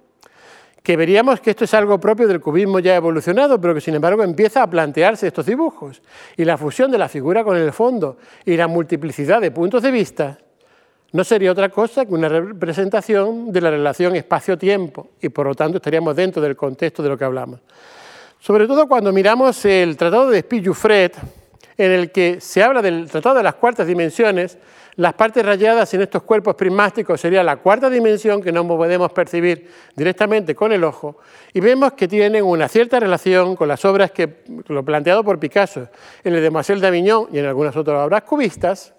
que 0.84 0.98
veríamos 0.98 1.40
que 1.40 1.48
esto 1.48 1.64
es 1.64 1.72
algo 1.72 1.98
propio 1.98 2.28
del 2.28 2.42
cubismo 2.42 2.78
ya 2.78 2.94
evolucionado, 2.94 3.58
pero 3.58 3.74
que 3.74 3.80
sin 3.80 3.94
embargo 3.94 4.22
empieza 4.22 4.62
a 4.62 4.68
plantearse 4.68 5.26
estos 5.26 5.46
dibujos, 5.46 6.02
y 6.36 6.44
la 6.44 6.58
fusión 6.58 6.90
de 6.90 6.98
la 6.98 7.08
figura 7.08 7.42
con 7.42 7.56
el 7.56 7.72
fondo 7.72 8.18
y 8.44 8.54
la 8.54 8.68
multiplicidad 8.68 9.40
de 9.40 9.50
puntos 9.50 9.82
de 9.82 9.90
vista 9.90 10.38
no 11.12 11.24
sería 11.24 11.52
otra 11.52 11.70
cosa 11.70 12.04
que 12.04 12.12
una 12.12 12.28
representación 12.28 13.50
de 13.50 13.62
la 13.62 13.70
relación 13.70 14.14
espacio-tiempo 14.14 15.08
y 15.22 15.30
por 15.30 15.46
lo 15.46 15.54
tanto 15.54 15.78
estaríamos 15.78 16.14
dentro 16.14 16.42
del 16.42 16.54
contexto 16.54 17.02
de 17.02 17.08
lo 17.08 17.16
que 17.16 17.24
hablamos. 17.24 17.60
Sobre 18.38 18.66
todo 18.66 18.86
cuando 18.86 19.10
miramos 19.10 19.64
el 19.64 19.96
Tratado 19.96 20.28
de 20.28 20.40
Spijufred, 20.40 21.12
en 21.78 21.92
el 21.92 22.12
que 22.12 22.42
se 22.42 22.62
habla 22.62 22.82
del 22.82 23.08
Tratado 23.10 23.36
de 23.36 23.42
las 23.42 23.54
Cuartas 23.54 23.86
Dimensiones, 23.86 24.58
las 24.96 25.14
partes 25.14 25.44
rayadas 25.44 25.92
en 25.94 26.02
estos 26.02 26.22
cuerpos 26.22 26.54
prismáticos 26.54 27.20
sería 27.20 27.42
la 27.42 27.56
cuarta 27.56 27.90
dimensión 27.90 28.40
que 28.40 28.52
no 28.52 28.66
podemos 28.66 29.10
percibir 29.12 29.68
directamente 29.96 30.54
con 30.54 30.72
el 30.72 30.84
ojo 30.84 31.18
y 31.52 31.60
vemos 31.60 31.94
que 31.94 32.06
tienen 32.06 32.44
una 32.44 32.68
cierta 32.68 33.00
relación 33.00 33.56
con 33.56 33.66
las 33.66 33.84
obras 33.84 34.12
que 34.12 34.44
lo 34.68 34.84
planteado 34.84 35.24
por 35.24 35.40
Picasso 35.40 35.88
en 36.22 36.34
el 36.34 36.42
de 36.42 36.50
Marcel 36.50 36.80
d'Avignon 36.80 37.28
y 37.32 37.38
en 37.38 37.46
algunas 37.46 37.76
otras 37.76 38.06
obras 38.06 38.22
cubistas. 38.22 38.94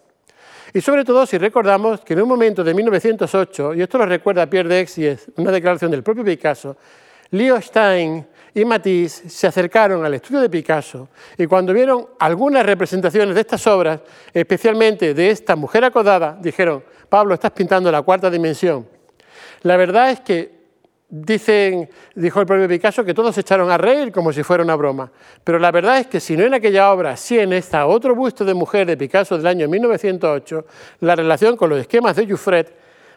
Y 0.73 0.81
sobre 0.81 1.05
todo 1.05 1.25
si 1.25 1.37
recordamos 1.37 2.01
que 2.01 2.13
en 2.13 2.21
un 2.23 2.27
momento 2.27 2.61
de 2.61 2.73
1908, 2.73 3.75
y 3.75 3.81
esto 3.81 3.97
lo 3.97 4.05
recuerda 4.05 4.49
Pierre 4.49 4.67
Dex 4.67 4.97
y 4.97 5.05
es 5.07 5.31
una 5.37 5.51
declaración 5.51 5.91
del 5.91 6.03
propio 6.03 6.25
Picasso, 6.25 6.75
Leo 7.31 7.61
Stein 7.61 8.27
y 8.55 8.63
Matisse 8.63 9.29
se 9.29 9.47
acercaron 9.47 10.05
al 10.05 10.13
estudio 10.13 10.39
de 10.39 10.49
Picasso 10.49 11.09
y 11.37 11.45
cuando 11.45 11.73
vieron 11.73 12.07
algunas 12.17 12.65
representaciones 12.65 13.35
de 13.35 13.41
estas 13.41 13.67
obras, 13.67 13.99
especialmente 14.33 15.13
de 15.13 15.29
esta 15.29 15.57
mujer 15.57 15.83
acodada, 15.83 16.37
dijeron, 16.41 16.81
Pablo, 17.09 17.33
estás 17.33 17.51
pintando 17.51 17.91
la 17.91 18.01
cuarta 18.01 18.31
dimensión. 18.31 18.87
La 19.63 19.75
verdad 19.75 20.09
es 20.09 20.21
que 20.21 20.55
dicen, 21.09 21.89
dijo 22.15 22.39
el 22.39 22.45
propio 22.45 22.69
Picasso, 22.69 23.03
que 23.03 23.13
todos 23.13 23.35
se 23.35 23.41
echaron 23.41 23.69
a 23.69 23.77
reír 23.77 24.13
como 24.13 24.31
si 24.31 24.41
fuera 24.41 24.63
una 24.63 24.75
broma. 24.75 25.11
Pero 25.43 25.59
la 25.59 25.71
verdad 25.71 25.99
es 25.99 26.07
que 26.07 26.21
si 26.21 26.37
no 26.37 26.45
en 26.45 26.53
aquella 26.53 26.93
obra, 26.93 27.17
sí 27.17 27.37
en 27.37 27.51
esta 27.51 27.85
otro 27.85 28.15
busto 28.15 28.45
de 28.45 28.53
mujer 28.53 28.87
de 28.87 28.95
Picasso 28.95 29.37
del 29.37 29.47
año 29.47 29.67
1908, 29.67 30.65
la 31.01 31.13
relación 31.13 31.57
con 31.57 31.69
los 31.69 31.79
esquemas 31.79 32.15
de 32.15 32.25
Jouffret 32.25 32.73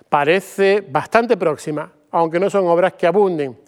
parece 0.09 0.81
bastante 0.81 1.37
próxima, 1.37 1.93
aunque 2.11 2.41
no 2.41 2.51
son 2.51 2.67
obras 2.67 2.95
que 2.95 3.07
abunden 3.07 3.68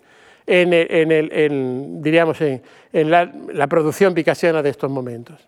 en, 0.50 2.02
diríamos, 2.02 2.40
en, 2.40 3.10
la, 3.10 3.66
producción 3.68 4.14
picasiana 4.14 4.62
de 4.62 4.70
estos 4.70 4.90
momentos. 4.90 5.40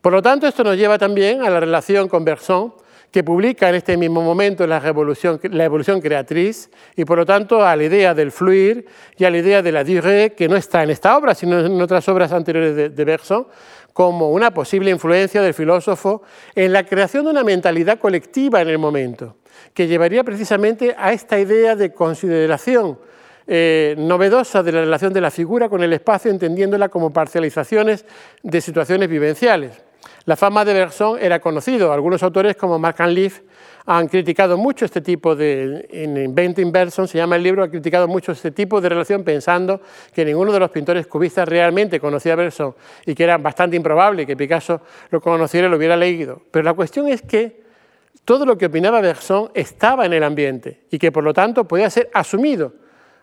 Por 0.00 0.12
lo 0.12 0.22
tanto, 0.22 0.46
esto 0.46 0.62
nos 0.62 0.76
lleva 0.76 0.96
también 0.96 1.42
a 1.42 1.50
la 1.50 1.58
relación 1.58 2.08
con 2.08 2.24
Bergson, 2.24 2.72
que 3.10 3.24
publica 3.24 3.68
en 3.68 3.74
este 3.74 3.96
mismo 3.96 4.22
momento 4.22 4.66
la 4.66 4.78
evolución 4.86 6.00
creatriz 6.00 6.70
y 6.94 7.06
por 7.06 7.16
lo 7.16 7.24
tanto 7.24 7.64
a 7.64 7.74
la 7.74 7.84
idea 7.84 8.12
del 8.12 8.30
fluir 8.30 8.86
y 9.16 9.24
a 9.24 9.30
la 9.30 9.38
idea 9.38 9.62
de 9.62 9.72
la 9.72 9.82
durée, 9.82 10.34
que 10.34 10.46
no 10.46 10.56
está 10.56 10.82
en 10.82 10.90
esta 10.90 11.16
obra, 11.16 11.34
sino 11.34 11.58
en 11.58 11.80
otras 11.80 12.06
obras 12.08 12.32
anteriores 12.32 12.76
de, 12.76 12.90
de 12.90 13.04
Bergson, 13.04 13.46
como 13.94 14.30
una 14.30 14.52
posible 14.52 14.90
influencia 14.90 15.42
del 15.42 15.54
filósofo 15.54 16.22
en 16.54 16.72
la 16.72 16.84
creación 16.84 17.24
de 17.24 17.30
una 17.30 17.42
mentalidad 17.42 17.98
colectiva 17.98 18.60
en 18.60 18.68
el 18.68 18.78
momento, 18.78 19.38
que 19.74 19.88
llevaría 19.88 20.22
precisamente 20.22 20.94
a 20.96 21.12
esta 21.12 21.40
idea 21.40 21.74
de 21.74 21.92
consideración 21.92 22.98
eh, 23.50 23.94
novedosa 23.96 24.62
de 24.62 24.72
la 24.72 24.80
relación 24.80 25.12
de 25.14 25.22
la 25.22 25.30
figura 25.30 25.70
con 25.70 25.82
el 25.82 25.94
espacio, 25.94 26.30
entendiéndola 26.30 26.90
como 26.90 27.10
parcializaciones 27.10 28.04
de 28.42 28.60
situaciones 28.60 29.08
vivenciales. 29.08 29.82
La 30.26 30.36
fama 30.36 30.66
de 30.66 30.74
Bergson 30.74 31.18
era 31.18 31.40
conocido. 31.40 31.90
Algunos 31.90 32.22
autores 32.22 32.54
como 32.56 32.78
Mark 32.78 33.00
Leaf 33.06 33.40
han 33.86 34.06
criticado 34.08 34.58
mucho 34.58 34.84
este 34.84 35.00
tipo 35.00 35.34
de, 35.34 35.88
en 35.90 36.14
Inventing 36.18 36.70
Bergson 36.70 37.08
se 37.08 37.16
llama 37.16 37.36
el 37.36 37.42
libro, 37.42 37.62
ha 37.62 37.70
criticado 37.70 38.06
mucho 38.06 38.32
este 38.32 38.50
tipo 38.50 38.82
de 38.82 38.90
relación 38.90 39.24
pensando 39.24 39.80
que 40.12 40.26
ninguno 40.26 40.52
de 40.52 40.60
los 40.60 40.70
pintores 40.70 41.06
cubistas 41.06 41.48
realmente 41.48 41.98
conocía 41.98 42.34
a 42.34 42.36
Bergson 42.36 42.74
y 43.06 43.14
que 43.14 43.24
era 43.24 43.38
bastante 43.38 43.76
improbable 43.76 44.26
que 44.26 44.36
Picasso 44.36 44.82
lo 45.08 45.22
conociera 45.22 45.68
y 45.68 45.70
lo 45.70 45.78
hubiera 45.78 45.96
leído. 45.96 46.42
Pero 46.50 46.66
la 46.66 46.74
cuestión 46.74 47.08
es 47.08 47.22
que 47.22 47.62
todo 48.26 48.44
lo 48.44 48.58
que 48.58 48.66
opinaba 48.66 49.00
Bergson 49.00 49.50
estaba 49.54 50.04
en 50.04 50.12
el 50.12 50.22
ambiente 50.22 50.82
y 50.90 50.98
que 50.98 51.10
por 51.10 51.24
lo 51.24 51.32
tanto 51.32 51.66
podía 51.66 51.88
ser 51.88 52.10
asumido 52.12 52.74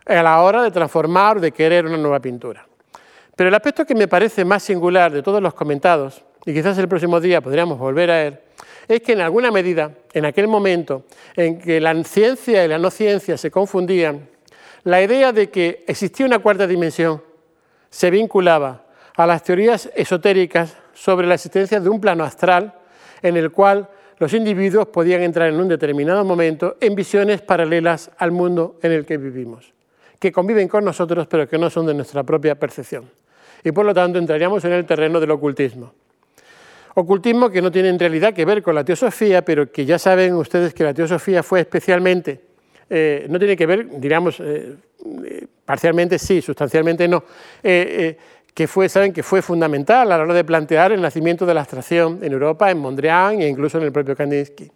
a 0.05 0.23
la 0.23 0.41
hora 0.41 0.61
de 0.61 0.71
transformar 0.71 1.37
o 1.37 1.39
de 1.39 1.51
querer 1.51 1.85
una 1.85 1.97
nueva 1.97 2.19
pintura. 2.19 2.65
Pero 3.35 3.49
el 3.49 3.55
aspecto 3.55 3.85
que 3.85 3.95
me 3.95 4.07
parece 4.07 4.45
más 4.45 4.63
singular 4.63 5.11
de 5.11 5.21
todos 5.21 5.41
los 5.41 5.53
comentados, 5.53 6.23
y 6.45 6.53
quizás 6.53 6.77
el 6.77 6.87
próximo 6.87 7.19
día 7.19 7.41
podríamos 7.41 7.77
volver 7.77 8.11
a 8.11 8.23
él, 8.23 8.39
es 8.87 9.01
que 9.01 9.13
en 9.13 9.21
alguna 9.21 9.51
medida, 9.51 9.91
en 10.13 10.25
aquel 10.25 10.47
momento 10.47 11.05
en 11.35 11.59
que 11.59 11.81
la 11.81 12.03
ciencia 12.03 12.63
y 12.63 12.67
la 12.67 12.77
no 12.77 12.91
ciencia 12.91 13.37
se 13.37 13.49
confundían, 13.49 14.29
la 14.83 15.01
idea 15.01 15.31
de 15.31 15.49
que 15.49 15.83
existía 15.87 16.25
una 16.25 16.39
cuarta 16.39 16.67
dimensión 16.67 17.21
se 17.89 18.11
vinculaba 18.11 18.85
a 19.15 19.25
las 19.25 19.43
teorías 19.43 19.89
esotéricas 19.95 20.77
sobre 20.93 21.25
la 21.25 21.33
existencia 21.33 21.79
de 21.79 21.89
un 21.89 21.99
plano 21.99 22.23
astral 22.23 22.75
en 23.21 23.37
el 23.37 23.51
cual 23.51 23.89
los 24.19 24.33
individuos 24.33 24.87
podían 24.87 25.23
entrar 25.23 25.49
en 25.49 25.59
un 25.59 25.67
determinado 25.67 26.23
momento 26.23 26.77
en 26.79 26.93
visiones 26.93 27.41
paralelas 27.41 28.11
al 28.17 28.31
mundo 28.31 28.77
en 28.83 28.91
el 28.91 29.05
que 29.05 29.17
vivimos 29.17 29.74
que 30.25 30.31
conviven 30.31 30.67
con 30.67 30.83
nosotros 30.83 31.27
pero 31.27 31.47
que 31.47 31.55
no 31.55 31.69
son 31.69 31.85
de 31.85 31.93
nuestra 31.93 32.23
propia 32.23 32.55
percepción. 32.55 33.07
Y 33.63 33.71
por 33.71 33.85
lo 33.85 33.93
tanto 33.93 34.17
entraríamos 34.17 34.65
en 34.65 34.73
el 34.73 34.83
terreno 34.83 35.19
del 35.19 35.29
ocultismo. 35.29 35.93
Ocultismo 36.95 37.51
que 37.51 37.61
no 37.61 37.71
tiene 37.71 37.89
en 37.89 37.99
realidad 37.99 38.33
que 38.33 38.43
ver 38.43 38.63
con 38.63 38.73
la 38.73 38.83
teosofía, 38.83 39.45
pero 39.45 39.71
que 39.71 39.85
ya 39.85 39.99
saben 39.99 40.33
ustedes 40.33 40.73
que 40.73 40.83
la 40.83 40.95
teosofía 40.95 41.43
fue 41.43 41.59
especialmente, 41.59 42.41
eh, 42.89 43.27
no 43.29 43.37
tiene 43.37 43.55
que 43.55 43.67
ver, 43.67 43.87
diríamos, 43.99 44.39
eh, 44.39 44.73
eh, 45.25 45.45
parcialmente 45.63 46.17
sí, 46.17 46.41
sustancialmente 46.41 47.07
no, 47.07 47.23
que 47.61 48.67
fue, 48.67 48.89
saben 48.89 49.13
que 49.13 49.21
fue 49.21 49.43
fundamental 49.43 50.11
a 50.11 50.17
la 50.17 50.23
hora 50.23 50.33
de 50.33 50.43
plantear 50.43 50.91
el 50.91 51.01
nacimiento 51.01 51.45
de 51.45 51.53
la 51.53 51.59
abstracción 51.59 52.17
en 52.23 52.33
Europa, 52.33 52.71
en 52.71 52.79
Mondrian 52.79 53.41
e 53.41 53.47
incluso 53.47 53.77
en 53.77 53.83
el 53.83 53.91
propio 53.91 54.15
Kandinsky. 54.15 54.71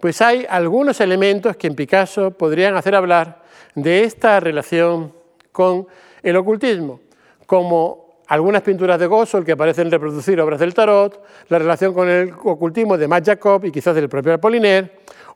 Pues 0.00 0.22
hay 0.22 0.46
algunos 0.48 1.00
elementos 1.02 1.56
que 1.58 1.66
en 1.66 1.74
Picasso 1.74 2.30
podrían 2.30 2.76
hacer 2.76 2.94
hablar 2.94 3.45
de 3.74 4.04
esta 4.04 4.40
relación 4.40 5.12
con 5.52 5.86
el 6.22 6.36
ocultismo, 6.36 7.00
como 7.46 8.06
algunas 8.28 8.62
pinturas 8.62 8.98
de 8.98 9.06
Gossel 9.06 9.44
que 9.44 9.56
parecen 9.56 9.90
reproducir 9.90 10.40
obras 10.40 10.60
del 10.60 10.74
tarot, 10.74 11.22
la 11.48 11.58
relación 11.58 11.94
con 11.94 12.08
el 12.08 12.32
ocultismo 12.44 12.98
de 12.98 13.06
Matt 13.06 13.26
Jacob 13.26 13.64
y 13.64 13.70
quizás 13.70 13.94
del 13.94 14.08
propio 14.08 14.34
Apollinaire, 14.34 14.90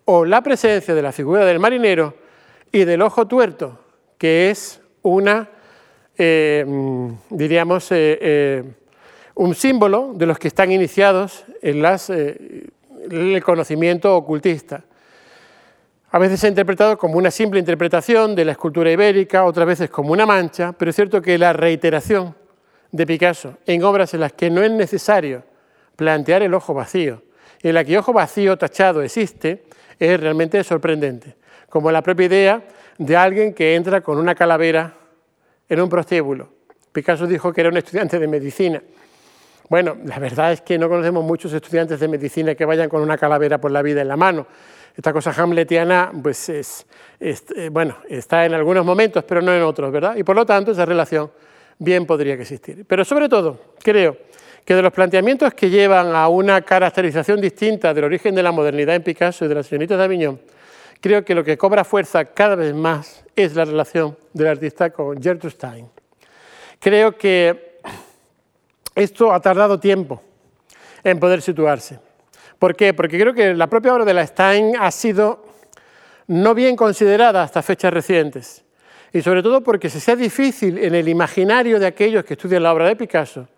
o 0.04 0.24
la 0.24 0.42
presencia 0.42 0.94
de 0.94 1.02
la 1.02 1.12
figura 1.12 1.44
del 1.44 1.60
marinero 1.60 2.14
y 2.72 2.84
del 2.84 3.02
ojo 3.02 3.26
tuerto, 3.26 3.78
que 4.18 4.50
es 4.50 4.80
una, 5.02 5.48
eh, 6.16 6.66
diríamos, 7.30 7.92
eh, 7.92 8.18
eh, 8.20 8.64
un 9.34 9.54
símbolo 9.54 10.12
de 10.14 10.26
los 10.26 10.38
que 10.38 10.48
están 10.48 10.72
iniciados 10.72 11.44
en 11.62 11.80
las, 11.80 12.10
el 12.10 13.42
conocimiento 13.44 14.16
ocultista. 14.16 14.84
A 16.12 16.18
veces 16.18 16.40
se 16.40 16.46
ha 16.46 16.50
interpretado 16.50 16.98
como 16.98 17.18
una 17.18 17.30
simple 17.30 17.60
interpretación 17.60 18.34
de 18.34 18.44
la 18.44 18.52
escultura 18.52 18.90
ibérica, 18.90 19.44
otras 19.44 19.64
veces 19.64 19.90
como 19.90 20.12
una 20.12 20.26
mancha, 20.26 20.72
pero 20.72 20.90
es 20.90 20.96
cierto 20.96 21.22
que 21.22 21.38
la 21.38 21.52
reiteración 21.52 22.34
de 22.90 23.06
Picasso 23.06 23.58
en 23.64 23.84
obras 23.84 24.12
en 24.14 24.20
las 24.20 24.32
que 24.32 24.50
no 24.50 24.60
es 24.60 24.72
necesario 24.72 25.44
plantear 25.94 26.42
el 26.42 26.52
ojo 26.52 26.74
vacío, 26.74 27.22
en 27.62 27.74
la 27.74 27.84
que 27.84 27.96
ojo 27.96 28.12
vacío 28.12 28.58
tachado 28.58 29.02
existe, 29.02 29.66
es 30.00 30.18
realmente 30.18 30.64
sorprendente, 30.64 31.36
como 31.68 31.92
la 31.92 32.02
propia 32.02 32.26
idea 32.26 32.62
de 32.98 33.16
alguien 33.16 33.54
que 33.54 33.76
entra 33.76 34.00
con 34.00 34.18
una 34.18 34.34
calavera 34.34 34.92
en 35.68 35.80
un 35.80 35.88
prostíbulo. 35.88 36.48
Picasso 36.90 37.28
dijo 37.28 37.52
que 37.52 37.60
era 37.60 37.70
un 37.70 37.76
estudiante 37.76 38.18
de 38.18 38.26
medicina. 38.26 38.82
Bueno, 39.68 39.96
la 40.04 40.18
verdad 40.18 40.50
es 40.50 40.62
que 40.62 40.76
no 40.76 40.88
conocemos 40.88 41.22
muchos 41.22 41.52
estudiantes 41.52 42.00
de 42.00 42.08
medicina 42.08 42.56
que 42.56 42.64
vayan 42.64 42.88
con 42.88 43.00
una 43.00 43.16
calavera 43.16 43.58
por 43.58 43.70
la 43.70 43.82
vida 43.82 44.02
en 44.02 44.08
la 44.08 44.16
mano. 44.16 44.48
Esta 44.96 45.12
cosa 45.12 45.32
hamletiana, 45.36 46.12
pues 46.22 46.48
es, 46.48 46.86
eh, 47.20 47.68
bueno, 47.70 47.96
está 48.08 48.44
en 48.44 48.54
algunos 48.54 48.84
momentos, 48.84 49.24
pero 49.24 49.40
no 49.40 49.54
en 49.54 49.62
otros, 49.62 49.90
¿verdad? 49.92 50.16
Y 50.16 50.24
por 50.24 50.36
lo 50.36 50.44
tanto, 50.44 50.72
esa 50.72 50.84
relación 50.84 51.30
bien 51.78 52.06
podría 52.06 52.34
existir. 52.34 52.84
Pero 52.86 53.04
sobre 53.04 53.28
todo, 53.28 53.74
creo 53.82 54.16
que 54.64 54.74
de 54.74 54.82
los 54.82 54.92
planteamientos 54.92 55.54
que 55.54 55.70
llevan 55.70 56.14
a 56.14 56.28
una 56.28 56.60
caracterización 56.62 57.40
distinta 57.40 57.94
del 57.94 58.04
origen 58.04 58.34
de 58.34 58.42
la 58.42 58.52
modernidad 58.52 58.94
en 58.94 59.02
Picasso 59.02 59.44
y 59.44 59.48
de 59.48 59.54
la 59.54 59.62
señorita 59.62 59.96
de 59.96 60.04
Aviñón, 60.04 60.40
creo 61.00 61.24
que 61.24 61.34
lo 61.34 61.42
que 61.42 61.56
cobra 61.56 61.84
fuerza 61.84 62.24
cada 62.26 62.54
vez 62.54 62.74
más 62.74 63.24
es 63.34 63.54
la 63.54 63.64
relación 63.64 64.16
del 64.32 64.48
artista 64.48 64.90
con 64.90 65.22
Gertrude 65.22 65.54
Stein. 65.54 65.88
Creo 66.78 67.16
que 67.16 67.78
esto 68.94 69.32
ha 69.32 69.40
tardado 69.40 69.78
tiempo 69.80 70.22
en 71.02 71.18
poder 71.18 71.40
situarse. 71.40 72.09
¿Por 72.60 72.76
qué? 72.76 72.92
Porque 72.92 73.18
creo 73.18 73.32
que 73.32 73.54
la 73.54 73.68
propia 73.68 73.94
obra 73.94 74.04
de 74.04 74.12
la 74.12 74.26
Stein 74.26 74.74
ha 74.78 74.90
sido 74.90 75.46
no 76.26 76.54
bien 76.54 76.76
considerada 76.76 77.42
hasta 77.42 77.62
fechas 77.62 77.90
recientes. 77.90 78.64
Y 79.14 79.22
sobre 79.22 79.42
todo 79.42 79.62
porque 79.62 79.88
se 79.88 79.98
sea 79.98 80.14
difícil 80.14 80.76
en 80.76 80.94
el 80.94 81.08
imaginario 81.08 81.80
de 81.80 81.86
aquellos 81.86 82.22
que 82.22 82.34
estudian 82.34 82.62
la 82.62 82.74
obra 82.74 82.86
de 82.86 82.96
Picasso. 82.96 83.48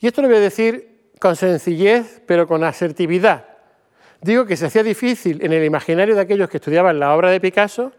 Y 0.00 0.06
esto 0.06 0.20
lo 0.20 0.28
voy 0.28 0.36
a 0.36 0.40
decir 0.40 1.00
con 1.18 1.34
sencillez, 1.34 2.20
pero 2.26 2.46
con 2.46 2.62
asertividad. 2.62 3.46
Digo 4.20 4.44
que 4.44 4.58
se 4.58 4.66
hacía 4.66 4.82
difícil 4.82 5.42
en 5.42 5.54
el 5.54 5.64
imaginario 5.64 6.14
de 6.14 6.20
aquellos 6.20 6.50
que 6.50 6.58
estudiaban 6.58 7.00
la 7.00 7.14
obra 7.14 7.30
de 7.30 7.40
Picasso 7.40 7.90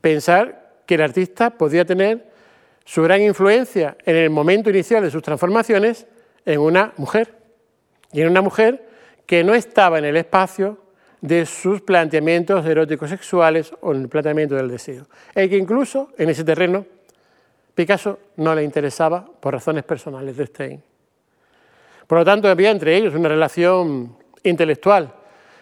pensar 0.00 0.72
que 0.86 0.94
el 0.94 1.02
artista 1.02 1.50
podía 1.50 1.84
tener 1.84 2.30
su 2.86 3.02
gran 3.02 3.20
influencia 3.20 3.94
en 4.06 4.16
el 4.16 4.30
momento 4.30 4.70
inicial 4.70 5.02
de 5.02 5.10
sus 5.10 5.22
transformaciones 5.22 6.06
en 6.46 6.60
una 6.60 6.94
mujer. 6.96 7.34
Y 8.12 8.22
en 8.22 8.28
una 8.30 8.40
mujer 8.40 8.85
que 9.26 9.44
no 9.44 9.54
estaba 9.54 9.98
en 9.98 10.06
el 10.06 10.16
espacio 10.16 10.78
de 11.20 11.44
sus 11.44 11.80
planteamientos 11.80 12.64
eróticos 12.64 13.10
sexuales 13.10 13.72
o 13.80 13.92
el 13.92 14.08
planteamiento 14.08 14.54
del 14.54 14.68
deseo. 14.68 15.06
El 15.34 15.50
que 15.50 15.56
incluso 15.56 16.10
en 16.16 16.30
ese 16.30 16.44
terreno 16.44 16.86
Picasso 17.74 18.18
no 18.36 18.54
le 18.54 18.64
interesaba 18.64 19.26
por 19.38 19.52
razones 19.52 19.84
personales 19.84 20.34
de 20.36 20.46
Stein. 20.46 20.82
Por 22.06 22.18
lo 22.18 22.24
tanto, 22.24 22.48
había 22.48 22.70
entre 22.70 22.96
ellos 22.96 23.14
una 23.14 23.28
relación 23.28 24.16
intelectual. 24.44 25.12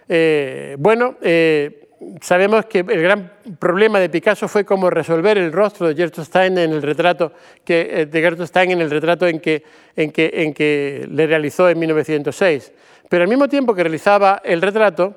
Eh, 0.08 0.76
bueno, 0.78 1.16
eh, 1.22 1.88
sabemos 2.20 2.66
que 2.66 2.80
el 2.80 3.02
gran 3.02 3.32
problema 3.58 3.98
de 3.98 4.08
Picasso 4.08 4.48
fue 4.48 4.64
cómo 4.64 4.90
resolver 4.90 5.38
el 5.38 5.52
rostro 5.52 5.88
de 5.88 5.94
Gertrude 5.94 6.26
Stein 6.26 6.58
en 6.58 6.72
el 6.72 6.82
retrato 6.82 7.32
que, 7.64 7.88
eh, 7.90 8.06
de 8.06 8.20
Gertrude 8.20 8.46
Stein 8.46 8.72
en 8.72 8.80
el 8.80 8.90
retrato 8.90 9.26
en 9.26 9.40
que, 9.40 9.62
en, 9.96 10.10
que, 10.10 10.30
en 10.32 10.54
que 10.54 11.06
le 11.10 11.26
realizó 11.26 11.68
en 11.68 11.78
1906. 11.78 12.72
Pero 13.08 13.22
al 13.22 13.28
mismo 13.28 13.48
tiempo 13.48 13.74
que 13.74 13.82
realizaba 13.82 14.40
el 14.44 14.62
retrato, 14.62 15.14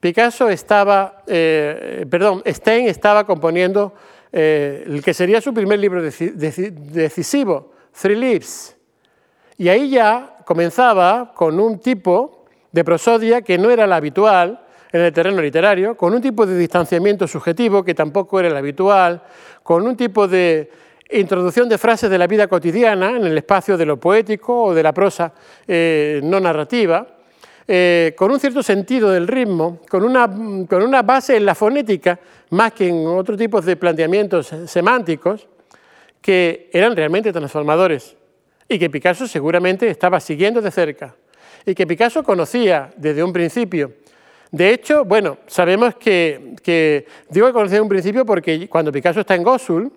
Picasso 0.00 0.48
estaba, 0.50 1.22
perdón, 1.26 2.42
Stein 2.46 2.88
estaba 2.88 3.24
componiendo 3.24 3.94
el 4.30 5.00
que 5.02 5.14
sería 5.14 5.40
su 5.40 5.54
primer 5.54 5.78
libro 5.78 6.02
decisivo, 6.02 7.72
Three 7.98 8.16
Leaves. 8.16 8.76
Y 9.56 9.68
ahí 9.68 9.90
ya 9.90 10.38
comenzaba 10.44 11.32
con 11.34 11.60
un 11.60 11.78
tipo 11.78 12.44
de 12.72 12.84
prosodia 12.84 13.42
que 13.42 13.56
no 13.56 13.70
era 13.70 13.86
la 13.86 13.96
habitual 13.96 14.63
en 14.94 15.00
el 15.00 15.12
terreno 15.12 15.42
literario, 15.42 15.96
con 15.96 16.14
un 16.14 16.22
tipo 16.22 16.46
de 16.46 16.56
distanciamiento 16.56 17.26
subjetivo 17.26 17.82
que 17.82 17.94
tampoco 17.94 18.38
era 18.38 18.48
el 18.48 18.56
habitual, 18.56 19.20
con 19.60 19.84
un 19.84 19.96
tipo 19.96 20.28
de 20.28 20.70
introducción 21.10 21.68
de 21.68 21.78
frases 21.78 22.08
de 22.08 22.16
la 22.16 22.28
vida 22.28 22.46
cotidiana 22.46 23.10
en 23.10 23.24
el 23.24 23.36
espacio 23.36 23.76
de 23.76 23.86
lo 23.86 23.98
poético 23.98 24.66
o 24.66 24.72
de 24.72 24.84
la 24.84 24.94
prosa 24.94 25.32
eh, 25.66 26.20
no 26.22 26.38
narrativa, 26.38 27.08
eh, 27.66 28.14
con 28.16 28.30
un 28.30 28.38
cierto 28.38 28.62
sentido 28.62 29.10
del 29.10 29.26
ritmo, 29.26 29.80
con 29.88 30.04
una, 30.04 30.28
con 30.28 30.80
una 30.80 31.02
base 31.02 31.36
en 31.36 31.44
la 31.44 31.56
fonética, 31.56 32.20
más 32.50 32.72
que 32.72 32.86
en 32.86 33.04
otro 33.04 33.36
tipo 33.36 33.60
de 33.60 33.74
planteamientos 33.74 34.54
semánticos, 34.66 35.48
que 36.20 36.70
eran 36.72 36.94
realmente 36.94 37.32
transformadores 37.32 38.14
y 38.68 38.78
que 38.78 38.88
Picasso 38.90 39.26
seguramente 39.26 39.88
estaba 39.88 40.20
siguiendo 40.20 40.62
de 40.62 40.70
cerca 40.70 41.16
y 41.66 41.74
que 41.74 41.84
Picasso 41.84 42.22
conocía 42.22 42.92
desde 42.96 43.24
un 43.24 43.32
principio. 43.32 44.04
De 44.54 44.72
hecho, 44.72 45.04
bueno, 45.04 45.38
sabemos 45.48 45.96
que, 45.96 46.54
digo 47.28 47.46
que 47.48 47.52
conocía 47.52 47.70
desde 47.72 47.80
un 47.80 47.88
principio 47.88 48.24
porque 48.24 48.68
cuando 48.68 48.92
Picasso 48.92 49.18
está 49.18 49.34
en 49.34 49.42
Gosul, 49.42 49.92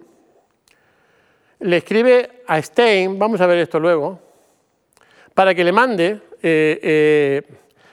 le 1.60 1.78
escribe 1.78 2.42
a 2.48 2.60
Stein, 2.60 3.20
vamos 3.20 3.40
a 3.40 3.46
ver 3.46 3.60
esto 3.60 3.80
luego, 3.80 4.20
para 5.36 5.54
que 5.54 5.64
le 5.64 5.72
mande 5.72 6.20
eh, 6.42 6.80
eh, 6.82 7.42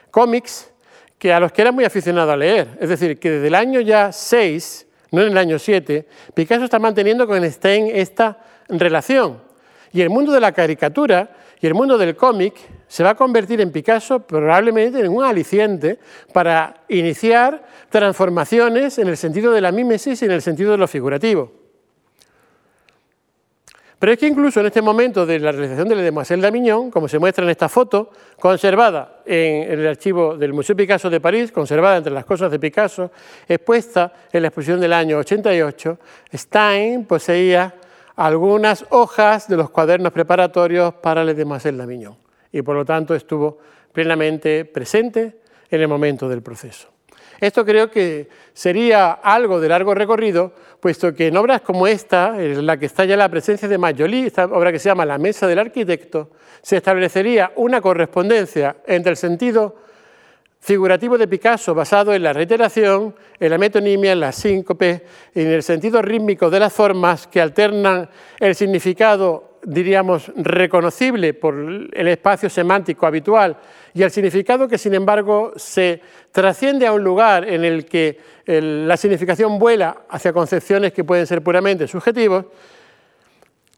cómics 0.09 0.73
que 1.19 1.31
a 1.31 1.39
los 1.39 1.51
que 1.51 1.61
era 1.61 1.71
muy 1.71 1.85
aficionado 1.85 2.31
a 2.31 2.35
leer. 2.35 2.69
Es 2.81 2.89
decir, 2.89 3.19
que 3.19 3.29
desde 3.29 3.45
el 3.45 3.53
año 3.53 3.79
ya 3.81 4.11
6, 4.11 4.87
no 5.11 5.21
en 5.21 5.33
el 5.33 5.37
año 5.37 5.59
7, 5.59 6.07
Picasso 6.33 6.63
está 6.63 6.79
manteniendo 6.79 7.27
con 7.27 7.47
Stein 7.47 7.91
esta 7.93 8.39
relación. 8.69 9.39
Y 9.93 10.01
el 10.01 10.09
mundo 10.09 10.31
de 10.31 10.39
la 10.39 10.51
caricatura 10.51 11.29
y 11.61 11.67
el 11.67 11.73
mundo 11.73 11.97
del 11.97 12.15
cómic 12.15 12.55
se 12.87 13.03
va 13.03 13.11
a 13.11 13.15
convertir 13.15 13.61
en 13.61 13.71
Picasso 13.71 14.19
probablemente 14.19 14.99
en 14.99 15.09
un 15.09 15.23
aliciente 15.23 15.99
para 16.33 16.83
iniciar 16.89 17.63
transformaciones 17.89 18.97
en 18.99 19.07
el 19.07 19.17
sentido 19.17 19.51
de 19.51 19.61
la 19.61 19.71
mímesis 19.71 20.21
y 20.21 20.25
en 20.25 20.31
el 20.31 20.41
sentido 20.41 20.71
de 20.71 20.77
lo 20.77 20.87
figurativo. 20.87 21.65
Pero 23.97 24.11
es 24.11 24.19
que 24.19 24.27
incluso 24.27 24.59
en 24.59 24.65
este 24.65 24.81
momento 24.81 25.25
de 25.25 25.39
la 25.39 25.51
realización 25.51 25.87
de 25.87 25.95
la 25.95 26.01
Demoiselle 26.01 26.41
d'Avignon, 26.41 26.91
como 26.91 27.07
se 27.07 27.17
muestra 27.17 27.45
en 27.45 27.49
esta 27.49 27.69
foto, 27.69 28.11
conservada 28.39 29.21
en 29.25 29.71
el 29.71 29.87
archivo 29.87 30.35
del 30.37 30.53
Museo 30.53 30.75
Picasso 30.75 31.09
de 31.09 31.21
París, 31.21 31.51
conservada 31.51 31.97
entre 31.97 32.13
las 32.13 32.25
cosas 32.25 32.51
de 32.51 32.59
Picasso, 32.59 33.11
expuesta 33.47 34.11
en 34.31 34.41
la 34.41 34.49
exposición 34.49 34.81
del 34.81 34.91
año 34.91 35.17
88, 35.17 35.97
Stein 36.33 37.05
poseía 37.05 37.73
algunas 38.15 38.85
hojas 38.89 39.47
de 39.47 39.57
los 39.57 39.69
cuadernos 39.69 40.11
preparatorios 40.11 40.93
para 40.95 41.23
Les 41.23 41.35
Demoiselles 41.35 41.77
d'Avignon 41.77 42.15
y 42.51 42.61
por 42.61 42.75
lo 42.75 42.85
tanto 42.85 43.15
estuvo 43.15 43.57
plenamente 43.91 44.65
presente 44.65 45.41
en 45.69 45.81
el 45.81 45.87
momento 45.87 46.29
del 46.29 46.41
proceso. 46.41 46.89
Esto 47.41 47.65
creo 47.65 47.91
que 47.91 48.29
sería 48.53 49.11
algo 49.11 49.59
de 49.59 49.67
largo 49.67 49.93
recorrido, 49.93 50.53
puesto 50.79 51.13
que 51.13 51.27
en 51.27 51.35
obras 51.35 51.61
como 51.61 51.85
esta, 51.85 52.41
en 52.41 52.65
la 52.65 52.77
que 52.77 52.85
está 52.85 53.03
ya 53.03 53.17
la 53.17 53.27
presencia 53.27 53.67
de 53.67 53.77
Majolí, 53.77 54.27
esta 54.27 54.45
obra 54.45 54.71
que 54.71 54.79
se 54.79 54.87
llama 54.87 55.05
La 55.05 55.17
Mesa 55.17 55.45
del 55.45 55.59
Arquitecto, 55.59 56.31
se 56.61 56.77
establecería 56.77 57.51
una 57.57 57.81
correspondencia 57.81 58.77
entre 58.87 59.11
el 59.11 59.17
sentido 59.17 59.75
figurativo 60.65 61.15
de 61.15 61.27
Picasso 61.27 61.75
basado 61.75 62.11
en 62.11 62.23
la 62.23 62.33
reiteración, 62.33 63.13
en 63.39 63.51
la 63.51 63.57
metonimia, 63.59 64.13
en 64.13 64.19
la 64.19 64.31
síncope, 64.31 65.03
en 65.35 65.47
el 65.47 65.61
sentido 65.61 66.01
rítmico 66.01 66.49
de 66.49 66.59
las 66.59 66.73
formas 66.73 67.27
que 67.27 67.39
alternan 67.39 68.09
el 68.39 68.55
significado, 68.55 69.59
diríamos, 69.63 70.31
reconocible 70.35 71.35
por 71.35 71.53
el 71.53 72.07
espacio 72.07 72.49
semántico 72.49 73.05
habitual 73.05 73.57
y 73.93 74.01
el 74.01 74.09
significado 74.09 74.67
que, 74.67 74.79
sin 74.79 74.95
embargo, 74.95 75.53
se 75.55 76.01
trasciende 76.31 76.87
a 76.87 76.93
un 76.93 77.03
lugar 77.03 77.47
en 77.47 77.63
el 77.63 77.85
que 77.85 78.17
la 78.47 78.97
significación 78.97 79.59
vuela 79.59 79.95
hacia 80.09 80.33
concepciones 80.33 80.93
que 80.93 81.03
pueden 81.03 81.27
ser 81.27 81.43
puramente 81.43 81.87
subjetivos, 81.87 82.45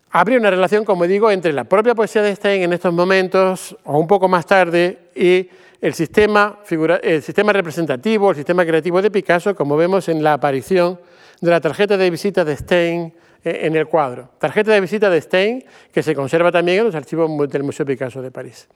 habría 0.10 0.40
una 0.40 0.52
relación, 0.52 0.86
como 0.86 1.06
digo, 1.06 1.30
entre 1.30 1.52
la 1.52 1.66
propia 1.66 1.94
poesía 1.94 2.22
de 2.22 2.34
Stein 2.34 2.64
en 2.64 2.72
estos 2.72 2.94
momentos 2.94 3.76
o 3.84 4.00
un 4.00 4.08
poco 4.08 4.30
más 4.30 4.46
tarde 4.46 5.10
y 5.14 5.50
el 5.82 5.94
sistema, 5.94 6.60
el 7.04 7.22
sistema 7.22 7.54
representativo, 7.54 8.32
el 8.32 8.36
sistema 8.36 8.66
creativo 8.66 9.02
de 9.02 9.12
Picasso, 9.12 9.56
como 9.56 9.78
vemos 9.78 10.10
en 10.10 10.24
la 10.24 10.34
aparición 10.34 11.00
de 11.40 11.52
la 11.52 11.62
tarjeta 11.62 11.98
de 11.98 12.10
visita 12.10 12.44
de 12.44 12.58
Stein 12.58 13.14
eh, 13.44 13.60
en 13.64 13.76
el 13.76 13.88
cuadro. 13.88 14.30
Tarjeta 14.40 14.72
de 14.72 14.82
visita 14.82 15.10
de 15.10 15.22
Stein 15.22 15.64
que 15.92 16.02
se 16.02 16.16
conserva 16.16 16.52
también 16.52 16.80
en 16.80 16.86
los 16.86 16.96
archivos 16.96 17.30
del 17.50 17.64
Museo 17.64 17.86
Picasso 17.86 18.22
de 18.22 18.32
París. 18.32 18.68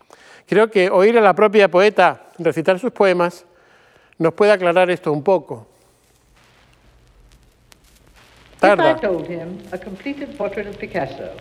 Creo 0.47 0.69
que 0.69 0.89
oír 0.89 1.17
a 1.17 1.21
la 1.21 1.33
propia 1.33 1.69
poeta 1.69 2.27
recitar 2.37 2.77
sus 2.79 2.91
poemas 2.91 3.45
nos 4.17 4.33
puede 4.33 4.51
aclarar 4.51 4.89
esto 4.91 5.11
un 5.11 5.23
poco. 5.23 5.67
Tarda. 8.59 8.91
If 8.91 8.97
I 8.97 9.01
told 9.01 9.27
him 9.27 9.57
a 9.71 9.77
completed 9.79 10.37
portrait 10.37 10.67
of 10.67 10.77
Picasso, 10.77 11.31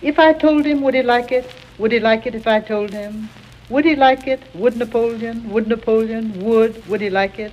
if 0.00 0.18
I 0.18 0.32
told 0.32 0.64
him, 0.64 0.80
would 0.80 0.94
he 0.94 1.02
like 1.02 1.30
it? 1.30 1.44
Would 1.78 1.92
he 1.92 2.00
like 2.00 2.26
it 2.26 2.34
if 2.34 2.46
I 2.46 2.62
told 2.62 2.90
him? 2.90 3.28
Would 3.70 3.84
he 3.84 3.96
like 3.96 4.26
it? 4.26 4.40
Would 4.54 4.76
Napoleon? 4.78 5.50
Would 5.50 5.68
Napoleon? 5.68 6.42
Would? 6.42 6.86
Would 6.88 7.02
he 7.02 7.10
like 7.10 7.38
it? 7.38 7.52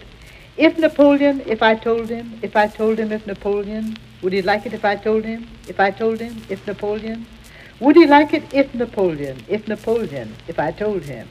If 0.55 0.77
Napoleon, 0.77 1.41
if 1.45 1.61
I 1.61 1.75
told 1.75 2.07
him, 2.07 2.39
if 2.41 2.55
I 2.55 2.67
told 2.67 2.97
him 2.97 3.11
if 3.11 3.27
Napoleon, 3.27 3.97
would 4.21 4.31
he 4.31 4.41
like 4.41 4.65
it 4.65 4.73
if 4.73 4.85
I 4.85 4.95
told 4.95 5.25
him? 5.25 5.45
If 5.67 5.81
I 5.81 5.91
told 5.91 6.21
him, 6.21 6.41
if 6.49 6.65
Napoleon? 6.65 7.25
Would 7.81 7.97
he 7.97 8.07
like 8.07 8.33
it 8.33 8.43
if 8.53 8.73
Napoleon, 8.73 9.43
if 9.49 9.67
Napoleon, 9.67 10.33
if 10.47 10.57
I 10.57 10.71
told 10.71 11.03
him? 11.03 11.27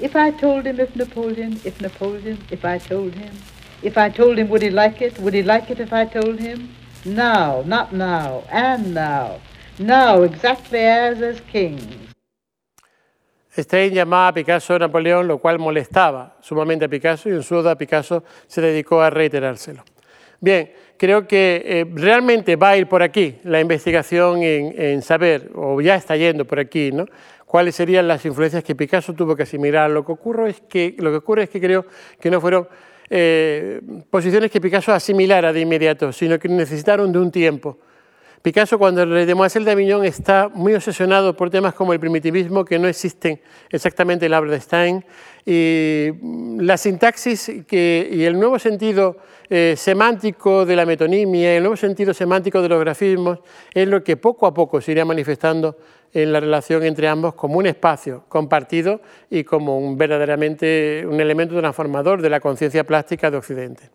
If 0.00 0.16
I 0.16 0.30
told 0.30 0.64
him 0.64 0.80
if 0.80 0.96
Napoleon, 0.96 1.60
if 1.64 1.82
Napoleon, 1.82 2.38
if 2.50 2.64
I 2.64 2.78
told 2.78 3.12
him? 3.12 3.34
If 3.82 3.98
I 3.98 4.08
told 4.08 4.38
him, 4.38 4.48
would 4.48 4.62
he 4.62 4.70
like 4.70 5.02
it? 5.02 5.18
Would 5.18 5.34
he 5.34 5.42
like 5.42 5.70
it 5.70 5.78
if 5.78 5.92
I 5.92 6.06
told 6.06 6.38
him? 6.38 6.74
Now, 7.04 7.62
not 7.66 7.92
now, 7.92 8.44
and 8.50 8.94
now. 8.94 9.40
Now, 9.78 10.22
exactly 10.22 10.78
as 10.78 11.20
as 11.20 11.40
kings. 11.40 12.11
Stein 13.56 13.92
llamaba 13.92 14.28
a 14.28 14.34
Picasso 14.34 14.78
Napoleón, 14.78 15.28
lo 15.28 15.38
cual 15.38 15.58
molestaba 15.58 16.36
sumamente 16.40 16.86
a 16.86 16.88
Picasso 16.88 17.28
y 17.28 17.32
en 17.32 17.42
su 17.42 17.56
oda 17.56 17.76
Picasso 17.76 18.24
se 18.46 18.60
dedicó 18.60 19.02
a 19.02 19.10
reiterárselo. 19.10 19.84
Bien, 20.40 20.72
creo 20.96 21.28
que 21.28 21.62
eh, 21.64 21.86
realmente 21.94 22.56
va 22.56 22.70
a 22.70 22.76
ir 22.76 22.88
por 22.88 23.02
aquí 23.02 23.36
la 23.44 23.60
investigación 23.60 24.42
en, 24.42 25.02
saber, 25.02 25.50
o 25.54 25.80
ya 25.80 25.96
está 25.96 26.16
yendo 26.16 26.44
por 26.44 26.58
aquí, 26.58 26.90
¿no? 26.90 27.06
cuáles 27.44 27.74
serían 27.74 28.08
las 28.08 28.24
influencias 28.24 28.64
que 28.64 28.74
Picasso 28.74 29.12
tuvo 29.12 29.36
que 29.36 29.42
asimilar. 29.42 29.90
Lo 29.90 30.06
que 30.06 30.12
ocurre 30.12 30.50
es 30.50 30.62
que, 30.62 30.96
lo 30.98 31.10
que, 31.10 31.18
ocurre 31.18 31.42
es 31.42 31.50
que 31.50 31.60
creo 31.60 31.84
que 32.18 32.30
no 32.30 32.40
fueron 32.40 32.66
eh, 33.10 33.80
posiciones 34.08 34.50
que 34.50 34.58
Picasso 34.58 34.90
asimilara 34.90 35.52
de 35.52 35.60
inmediato, 35.60 36.12
sino 36.12 36.38
que 36.38 36.48
necesitaron 36.48 37.12
de 37.12 37.18
un 37.18 37.30
tiempo. 37.30 37.78
Picasso, 38.42 38.76
cuando 38.76 39.06
le 39.06 39.24
Demoiselle 39.24 39.64
d'Avignon, 39.64 40.04
está 40.04 40.50
muy 40.52 40.74
obsesionado 40.74 41.36
por 41.36 41.48
temas 41.48 41.74
como 41.74 41.92
el 41.92 42.00
primitivismo, 42.00 42.64
que 42.64 42.76
no 42.76 42.88
existen 42.88 43.40
exactamente 43.70 44.26
en 44.26 44.32
la 44.32 44.40
de 44.40 44.60
Stein, 44.60 45.04
y 45.46 46.08
la 46.58 46.76
sintaxis 46.76 47.48
y 47.48 48.24
el 48.24 48.36
nuevo 48.36 48.58
sentido 48.58 49.16
eh, 49.48 49.74
semántico 49.76 50.66
de 50.66 50.74
la 50.74 50.84
metonimia, 50.84 51.56
el 51.56 51.62
nuevo 51.62 51.76
sentido 51.76 52.12
semántico 52.12 52.60
de 52.60 52.68
los 52.68 52.80
grafismos, 52.80 53.38
es 53.72 53.86
lo 53.86 54.02
que 54.02 54.16
poco 54.16 54.48
a 54.48 54.52
poco 54.52 54.80
se 54.80 54.90
iría 54.90 55.04
manifestando 55.04 55.76
en 56.12 56.32
la 56.32 56.40
relación 56.40 56.82
entre 56.82 57.06
ambos 57.06 57.34
como 57.34 57.58
un 57.58 57.66
espacio 57.66 58.24
compartido 58.28 59.00
y 59.30 59.44
como 59.44 59.78
un, 59.78 59.96
verdaderamente 59.96 61.06
un 61.08 61.20
elemento 61.20 61.56
transformador 61.58 62.20
de 62.20 62.30
la 62.30 62.40
conciencia 62.40 62.84
plástica 62.84 63.30
de 63.30 63.36
Occidente. 63.36 63.90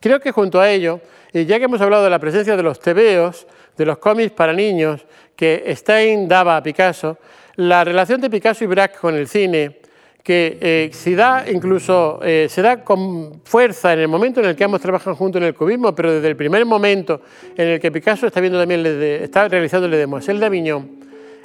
Creo 0.00 0.20
que 0.20 0.30
junto 0.32 0.60
a 0.60 0.70
ello, 0.70 1.00
ya 1.32 1.58
que 1.58 1.64
hemos 1.64 1.80
hablado 1.80 2.04
de 2.04 2.10
la 2.10 2.18
presencia 2.18 2.56
de 2.56 2.62
los 2.62 2.80
tebeos, 2.80 3.46
de 3.76 3.86
los 3.86 3.98
cómics 3.98 4.32
para 4.32 4.52
niños 4.52 5.04
que 5.34 5.64
Stein 5.76 6.28
daba 6.28 6.56
a 6.56 6.62
Picasso, 6.62 7.18
la 7.56 7.84
relación 7.84 8.20
de 8.20 8.30
Picasso 8.30 8.64
y 8.64 8.66
Braque 8.66 8.98
con 8.98 9.14
el 9.14 9.28
cine, 9.28 9.78
que 10.22 10.58
eh, 10.60 10.90
se 10.92 11.14
da 11.14 11.44
incluso 11.48 12.18
eh, 12.20 12.48
se 12.50 12.60
da 12.60 12.82
con 12.82 13.42
fuerza 13.44 13.92
en 13.92 14.00
el 14.00 14.08
momento 14.08 14.40
en 14.40 14.46
el 14.46 14.56
que 14.56 14.64
ambos 14.64 14.80
trabajan 14.80 15.14
juntos 15.14 15.40
en 15.40 15.46
el 15.46 15.54
cubismo, 15.54 15.94
pero 15.94 16.14
desde 16.14 16.26
el 16.26 16.36
primer 16.36 16.64
momento 16.66 17.20
en 17.56 17.68
el 17.68 17.80
que 17.80 17.92
Picasso 17.92 18.26
está 18.26 18.40
viendo 18.40 18.58
también 18.58 18.84
está 18.84 19.46
realizando 19.46 19.86
Le 19.86 19.96
Demoiselle 19.96 20.40
d'Avignon, 20.40 20.98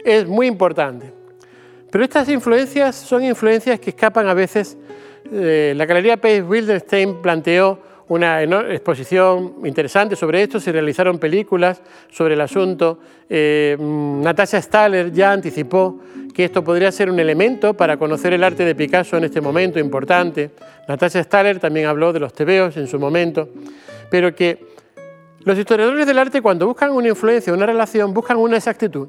es 0.03 0.25
muy 0.27 0.47
importante. 0.47 1.13
Pero 1.91 2.03
estas 2.03 2.27
influencias 2.29 2.95
son 2.95 3.23
influencias 3.23 3.79
que 3.79 3.91
escapan 3.91 4.27
a 4.27 4.33
veces. 4.33 4.77
Eh, 5.31 5.73
la 5.75 5.85
Galería 5.85 6.17
Pace 6.17 6.41
Wildenstein 6.41 7.21
planteó 7.21 7.77
una 8.11 8.41
exposición 8.73 9.55
interesante 9.63 10.17
sobre 10.17 10.43
esto, 10.43 10.59
se 10.59 10.73
realizaron 10.73 11.17
películas 11.17 11.81
sobre 12.11 12.33
el 12.33 12.41
asunto. 12.41 12.99
Eh, 13.29 13.77
Natasha 13.79 14.61
Staller 14.61 15.13
ya 15.13 15.31
anticipó 15.31 15.97
que 16.33 16.43
esto 16.43 16.61
podría 16.61 16.91
ser 16.91 17.09
un 17.09 17.21
elemento 17.21 17.73
para 17.73 17.95
conocer 17.95 18.33
el 18.33 18.43
arte 18.43 18.65
de 18.65 18.75
Picasso 18.75 19.15
en 19.15 19.23
este 19.23 19.39
momento 19.39 19.79
importante. 19.79 20.51
Natasha 20.89 21.23
Staller 21.23 21.59
también 21.59 21.85
habló 21.85 22.11
de 22.11 22.19
los 22.19 22.33
tebeos 22.33 22.75
en 22.75 22.87
su 22.87 22.99
momento, 22.99 23.47
pero 24.09 24.35
que 24.35 24.59
los 25.45 25.57
historiadores 25.57 26.05
del 26.05 26.19
arte 26.19 26.41
cuando 26.41 26.67
buscan 26.67 26.91
una 26.91 27.07
influencia, 27.07 27.53
una 27.53 27.65
relación, 27.65 28.13
buscan 28.13 28.35
una 28.35 28.57
exactitud. 28.57 29.07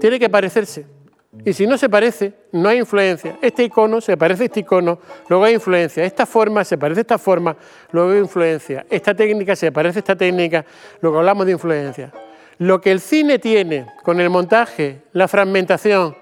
Tiene 0.00 0.18
que 0.18 0.28
parecerse. 0.28 0.84
Y 1.44 1.54
si 1.54 1.66
no 1.66 1.78
se 1.78 1.88
parece, 1.88 2.34
no 2.52 2.68
hay 2.68 2.78
influencia. 2.78 3.38
Este 3.40 3.64
icono 3.64 4.02
se 4.02 4.18
parece 4.18 4.42
a 4.42 4.46
este 4.46 4.60
icono, 4.60 4.98
luego 5.28 5.44
hay 5.44 5.54
influencia. 5.54 6.04
Esta 6.04 6.26
forma 6.26 6.62
se 6.62 6.76
parece 6.76 7.00
a 7.00 7.02
esta 7.02 7.18
forma, 7.18 7.56
luego 7.90 8.12
hay 8.12 8.18
influencia. 8.18 8.84
Esta 8.90 9.14
técnica 9.14 9.56
se 9.56 9.72
parece 9.72 9.98
a 9.98 10.00
esta 10.00 10.16
técnica, 10.16 10.64
luego 11.00 11.18
hablamos 11.18 11.46
de 11.46 11.52
influencia. 11.52 12.12
Lo 12.58 12.82
que 12.82 12.92
el 12.92 13.00
cine 13.00 13.38
tiene 13.38 13.86
con 14.02 14.20
el 14.20 14.28
montaje, 14.28 15.04
la 15.14 15.26
fragmentación, 15.26 16.14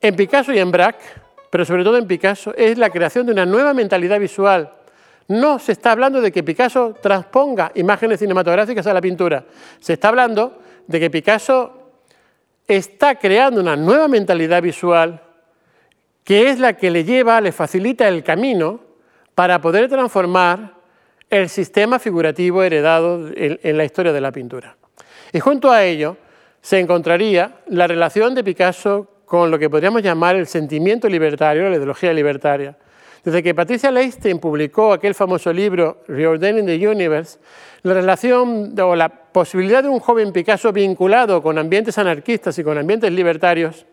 en 0.00 0.16
Picasso 0.16 0.54
y 0.54 0.58
en 0.58 0.70
Braque, 0.70 1.04
pero 1.50 1.66
sobre 1.66 1.84
todo 1.84 1.98
en 1.98 2.06
Picasso, 2.06 2.54
es 2.56 2.78
la 2.78 2.88
creación 2.88 3.26
de 3.26 3.32
una 3.32 3.44
nueva 3.44 3.74
mentalidad 3.74 4.18
visual. 4.18 4.72
No 5.28 5.58
se 5.58 5.72
está 5.72 5.92
hablando 5.92 6.22
de 6.22 6.32
que 6.32 6.42
Picasso 6.42 6.94
transponga 7.00 7.70
imágenes 7.74 8.20
cinematográficas 8.20 8.86
a 8.86 8.94
la 8.94 9.02
pintura. 9.02 9.44
Se 9.80 9.92
está 9.92 10.08
hablando 10.08 10.58
de 10.86 10.98
que 10.98 11.10
Picasso 11.10 11.81
está 12.66 13.16
creando 13.16 13.60
una 13.60 13.76
nueva 13.76 14.08
mentalidad 14.08 14.62
visual 14.62 15.22
que 16.24 16.50
es 16.50 16.58
la 16.58 16.74
que 16.74 16.90
le 16.90 17.04
lleva, 17.04 17.40
le 17.40 17.52
facilita 17.52 18.08
el 18.08 18.22
camino 18.22 18.80
para 19.34 19.60
poder 19.60 19.88
transformar 19.88 20.74
el 21.30 21.48
sistema 21.48 21.98
figurativo 21.98 22.62
heredado 22.62 23.28
en, 23.34 23.76
la 23.76 23.84
historia 23.84 24.12
de 24.12 24.20
la 24.20 24.30
pintura. 24.30 24.76
Y 25.32 25.40
junto 25.40 25.70
a 25.70 25.82
ello 25.82 26.16
se 26.60 26.78
encontraría 26.78 27.56
la 27.68 27.86
relación 27.86 28.34
de 28.34 28.44
Picasso 28.44 29.08
con 29.24 29.50
lo 29.50 29.58
que 29.58 29.70
podríamos 29.70 30.02
llamar 30.02 30.36
el 30.36 30.46
sentimiento 30.46 31.08
libertario, 31.08 31.68
la 31.70 31.76
ideología 31.76 32.12
libertaria. 32.12 32.76
Desde 33.24 33.42
que 33.42 33.54
Patricia 33.54 33.92
Leistein 33.92 34.40
publicó 34.40 34.92
aquel 34.92 35.14
famoso 35.14 35.52
libro 35.52 36.02
Reordaining 36.08 36.66
the 36.66 36.88
Universe, 36.88 37.38
la 37.82 37.94
relación 37.94 38.74
o 38.80 38.96
la 38.96 39.08
posibilidad 39.08 39.82
de 39.82 39.88
un 39.88 40.00
joven 40.00 40.32
Picasso 40.32 40.72
vinculado 40.72 41.40
con 41.40 41.56
ambientes 41.56 41.98
anarquistas 41.98 42.58
y 42.58 42.64
con 42.64 42.78
ambientes 42.78 43.12
libertarios 43.12 43.86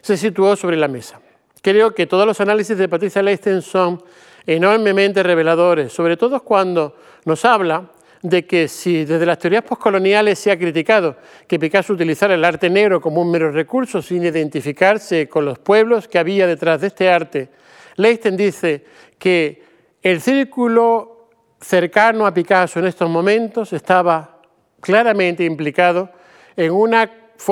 se 0.00 0.16
situó 0.16 0.56
sobre 0.56 0.76
la 0.76 0.88
mesa. 0.88 1.20
Creo 1.60 1.94
que 1.94 2.06
todos 2.06 2.26
los 2.26 2.40
análisis 2.40 2.78
de 2.78 2.88
Patricia 2.88 3.22
Leisten 3.22 3.60
son 3.60 4.02
enormemente 4.46 5.22
reveladores, 5.22 5.92
sobre 5.92 6.16
todo 6.16 6.42
cuando 6.42 6.96
nos 7.26 7.44
habla 7.44 7.90
de 8.22 8.46
que 8.46 8.68
si 8.68 9.04
desde 9.04 9.26
las 9.26 9.38
teorías 9.38 9.64
postcoloniales 9.64 10.38
se 10.38 10.50
ha 10.50 10.58
criticado 10.58 11.16
que 11.46 11.58
Picasso 11.58 11.92
utilizara 11.92 12.34
el 12.34 12.44
arte 12.44 12.70
negro 12.70 13.00
como 13.02 13.20
un 13.20 13.30
mero 13.30 13.50
recurso 13.50 14.00
sin 14.00 14.24
identificarse 14.24 15.28
con 15.28 15.44
los 15.44 15.58
pueblos 15.58 16.08
que 16.08 16.18
había 16.18 16.46
detrás 16.46 16.80
de 16.80 16.86
este 16.86 17.10
arte, 17.10 17.50
Leisten 17.96 18.36
dice 18.36 18.84
que 19.18 19.62
el 20.02 20.20
círculo 20.20 21.30
cercano 21.60 22.26
a 22.26 22.34
Picasso 22.34 22.78
en 22.78 22.86
estos 22.86 23.08
momentos 23.08 23.72
estaba 23.72 24.40
claramente 24.80 25.44
implicado 25.44 26.10
en, 26.56 26.72
una, 26.72 27.10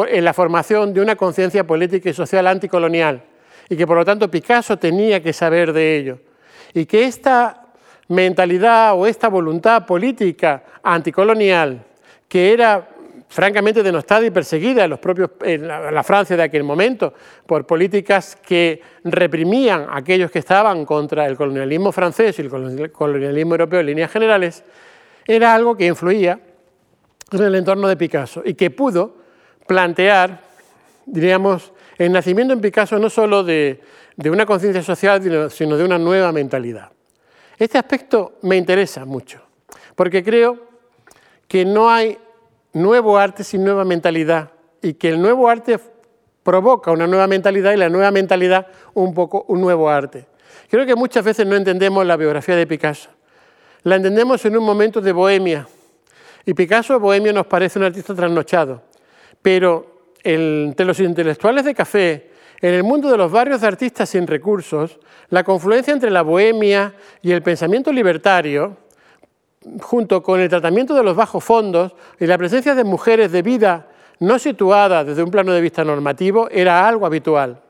en 0.09 0.24
la 0.24 0.32
formación 0.32 0.92
de 0.92 1.01
una 1.01 1.16
conciencia 1.16 1.66
política 1.66 2.11
y 2.11 2.12
social 2.12 2.47
anticolonial 2.47 3.22
y 3.68 3.76
que 3.76 3.86
por 3.86 3.97
lo 3.97 4.05
tanto 4.05 4.30
Picasso 4.30 4.78
tenía 4.78 5.22
que 5.22 5.32
saber 5.32 5.72
de 5.72 5.97
ello 5.97 6.18
y 6.74 6.86
que 6.86 7.05
esta 7.05 7.66
mentalidad 8.09 8.95
o 8.95 9.07
esta 9.07 9.28
voluntad 9.28 9.86
política 9.86 10.62
anticolonial 10.82 11.84
que 12.28 12.53
era 12.53 12.93
francamente 13.35 13.82
denostada 13.82 14.24
y 14.24 14.30
perseguida 14.30 14.85
en, 14.85 14.91
los 14.91 15.01
propios, 15.01 15.30
la, 15.43 16.05
Francia 16.05 16.37
de 16.37 16.45
aquel 16.45 16.62
momento 16.62 17.12
por 17.45 17.66
políticas 17.66 18.37
que 18.37 18.80
reprimían 19.03 19.87
a 19.91 19.97
aquellos 19.97 20.30
que 20.30 20.39
estaban 20.39 20.87
contra 20.87 21.26
el 21.26 21.37
colonialismo 21.37 21.91
francés 21.91 22.39
y 22.39 22.43
el 22.43 22.93
colonialismo 22.93 23.55
europeo 23.55 23.80
en 23.80 23.87
líneas 23.87 24.12
generales, 24.12 24.62
era 25.26 25.53
algo 25.53 25.76
que 25.76 25.85
influía 25.85 26.39
en 27.32 27.43
el 27.43 27.57
entorno 27.57 27.89
de 27.89 27.97
Picasso 27.97 28.41
y 28.45 28.55
que 28.55 28.70
pudo 28.70 29.16
plantear, 29.66 30.41
diríamos, 31.05 31.72
el 31.99 32.12
nacimiento 32.12 32.55
en 32.55 32.61
Picasso 32.61 33.01
no 33.01 33.11
solo 33.11 33.43
de, 33.43 33.80
de 34.14 34.30
una 34.30 34.47
conciencia 34.47 34.85
social, 34.85 35.51
sino 35.51 35.76
de 35.76 35.85
una 35.85 35.99
nueva 35.99 36.30
mentalidad. 36.30 36.93
Este 37.59 37.78
aspecto 37.78 38.39
me 38.43 38.57
interesa 38.57 39.05
mucho, 39.05 39.43
porque 39.97 40.22
creo 40.22 40.68
que 41.49 41.64
no 41.64 41.91
hay 41.91 42.16
nuevo 42.74 43.16
arte 43.16 43.44
sin 43.44 43.64
nueva 43.64 43.84
mentalidad 43.84 44.50
y 44.82 44.94
que 44.94 45.08
el 45.08 45.20
nuevo 45.20 45.48
arte 45.48 45.78
provoca 46.42 46.92
una 46.92 47.06
nueva 47.06 47.26
mentalidad 47.26 47.72
y 47.72 47.76
la 47.76 47.88
nueva 47.88 48.10
mentalidad 48.10 48.66
un 48.92 49.14
poco 49.14 49.44
un 49.48 49.60
nuevo 49.60 49.88
arte. 49.88 50.26
Creo 50.68 50.84
que 50.84 50.94
muchas 50.94 51.24
veces 51.24 51.46
no 51.46 51.56
entendemos 51.56 52.04
la 52.04 52.16
biografía 52.16 52.56
de 52.56 52.66
Picasso. 52.66 53.10
La 53.82 53.96
entendemos 53.96 54.44
en 54.44 54.56
un 54.56 54.64
momento 54.64 55.00
de 55.00 55.12
bohemia. 55.12 55.66
Y 56.44 56.54
Picasso, 56.54 56.98
bohemio, 57.00 57.32
nos 57.32 57.46
parece 57.46 57.78
un 57.78 57.86
artista 57.86 58.14
trasnochado. 58.14 58.82
Pero 59.40 60.12
entre 60.22 60.84
los 60.84 61.00
intelectuales 61.00 61.64
de 61.64 61.74
café, 61.74 62.30
en 62.60 62.74
el 62.74 62.82
mundo 62.82 63.10
de 63.10 63.16
los 63.16 63.30
barrios 63.30 63.60
de 63.60 63.66
artistas 63.66 64.08
sin 64.08 64.26
recursos, 64.26 64.98
la 65.28 65.44
confluencia 65.44 65.92
entre 65.92 66.10
la 66.10 66.22
bohemia 66.22 66.94
y 67.22 67.32
el 67.32 67.42
pensamiento 67.42 67.92
libertario 67.92 68.76
junto 69.80 70.22
con 70.22 70.40
el 70.40 70.48
tratamiento 70.48 70.94
de 70.94 71.02
los 71.02 71.16
bajos 71.16 71.42
fondos 71.42 71.94
y 72.18 72.26
la 72.26 72.38
presencia 72.38 72.74
de 72.74 72.84
mujeres 72.84 73.32
de 73.32 73.42
vida 73.42 73.88
no 74.20 74.38
situada 74.38 75.04
desde 75.04 75.22
un 75.22 75.30
plano 75.30 75.52
de 75.52 75.60
vista 75.60 75.84
normativo, 75.84 76.48
era 76.50 76.86
algo 76.86 77.06
habitual. 77.06 77.60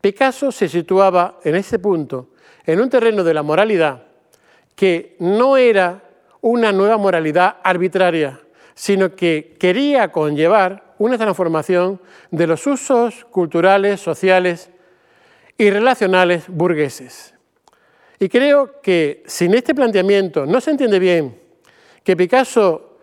Picasso 0.00 0.50
se 0.52 0.68
situaba 0.68 1.38
en 1.44 1.54
ese 1.56 1.78
punto, 1.78 2.28
en 2.64 2.80
un 2.80 2.90
terreno 2.90 3.24
de 3.24 3.34
la 3.34 3.42
moralidad 3.42 4.02
que 4.74 5.16
no 5.20 5.56
era 5.56 6.02
una 6.40 6.72
nueva 6.72 6.96
moralidad 6.96 7.56
arbitraria, 7.62 8.40
sino 8.74 9.14
que 9.14 9.56
quería 9.60 10.10
conllevar 10.10 10.94
una 10.98 11.18
transformación 11.18 12.00
de 12.30 12.46
los 12.46 12.66
usos 12.66 13.24
culturales, 13.26 14.00
sociales 14.00 14.70
y 15.58 15.70
relacionales 15.70 16.44
burgueses. 16.48 17.31
Y 18.22 18.28
creo 18.28 18.80
que 18.80 19.24
sin 19.26 19.52
este 19.52 19.74
planteamiento 19.74 20.46
no 20.46 20.60
se 20.60 20.70
entiende 20.70 21.00
bien 21.00 21.36
que 22.04 22.16
Picasso, 22.16 22.98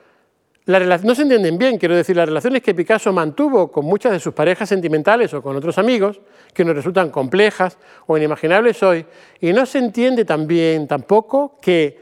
no 0.66 1.14
se 1.14 1.24
entienden 1.24 1.58
bien, 1.58 1.78
quiero 1.78 1.94
decir, 1.94 2.16
las 2.16 2.30
relaciones 2.30 2.64
que 2.64 2.74
Picasso 2.74 3.12
mantuvo 3.12 3.70
con 3.70 3.84
muchas 3.84 4.14
de 4.14 4.22
sus 4.22 4.34
parejas 4.34 4.70
sentimentales 4.70 5.34
o 5.34 5.42
con 5.42 5.58
otros 5.58 5.78
amigos, 5.78 6.22
que 6.54 6.64
nos 6.64 6.74
resultan 6.74 7.10
complejas 7.10 7.78
o 8.08 8.18
inimaginables 8.18 8.82
hoy, 8.82 9.06
y 9.42 9.52
no 9.52 9.66
se 9.66 9.80
entiende 9.80 10.24
también 10.24 10.88
tampoco 10.88 11.58
que 11.62 12.00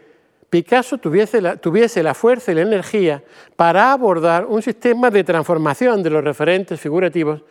Picasso 0.47 0.99
tuviese 0.99 1.41
la, 1.41 1.57
tuviese 1.57 2.03
la 2.03 2.13
fuerza 2.13 2.51
y 2.51 2.55
la 2.55 2.61
energía 2.61 3.23
para 3.55 3.93
abordar 3.93 4.45
un 4.45 4.61
sistema 4.61 5.09
de 5.09 5.23
transformación 5.23 6.03
de 6.03 6.11
los 6.11 6.23
referentes 6.23 6.79
figurativos 6.79 7.41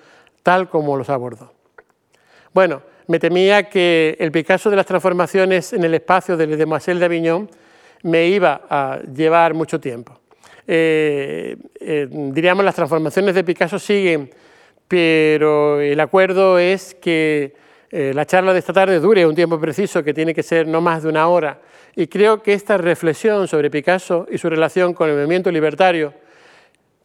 tal 0.45 0.71
como 0.71 0.97
los 0.97 1.11
abordó. 1.11 1.53
Bueno, 2.55 2.83
me 3.09 3.19
temía 3.19 3.69
que 3.69 4.17
el 4.19 4.33
Picasso 4.33 4.71
de 4.71 4.77
las 4.77 4.87
transformaciones 4.87 5.73
en 5.73 5.85
el 5.85 5.95
espacio 5.95 6.37
de 6.37 6.47
Demoiselle 6.47 7.01
d'Avignon 7.01 7.49
me 8.03 8.27
iba 8.27 8.63
a 8.69 9.01
llevar 9.15 9.55
mucho 9.55 9.81
tiempo. 9.81 10.21
Eh, 10.67 11.57
eh, 11.81 12.09
diríamos, 12.11 12.65
las 12.65 12.75
transformaciones 12.75 13.35
de 13.35 13.45
Picasso 13.45 13.79
siguen, 13.79 14.31
pero 14.89 15.81
el 15.81 15.99
acuerdo 16.01 16.59
es 16.59 16.95
que 16.95 17.55
eh, 17.91 18.13
la 18.15 18.27
charla 18.27 18.53
de 18.53 18.59
esta 18.59 18.73
tarde 18.73 18.99
dure 19.01 19.27
un 19.27 19.35
tiempo 19.35 19.61
preciso, 19.61 20.03
que 20.03 20.13
tiene 20.13 20.35
que 20.35 20.43
ser 20.43 20.67
no 20.67 20.81
más 20.81 21.03
de 21.03 21.09
una 21.09 21.29
hora. 21.29 21.61
Y 21.95 22.09
creo 22.09 22.43
que 22.43 22.53
esta 22.53 22.77
reflexión 22.77 23.49
sobre 23.49 23.71
Picasso 23.71 24.27
y 24.31 24.39
su 24.39 24.51
relación 24.51 24.93
con 24.93 25.09
el 25.09 25.17
movimiento 25.17 25.51
libertario, 25.51 26.13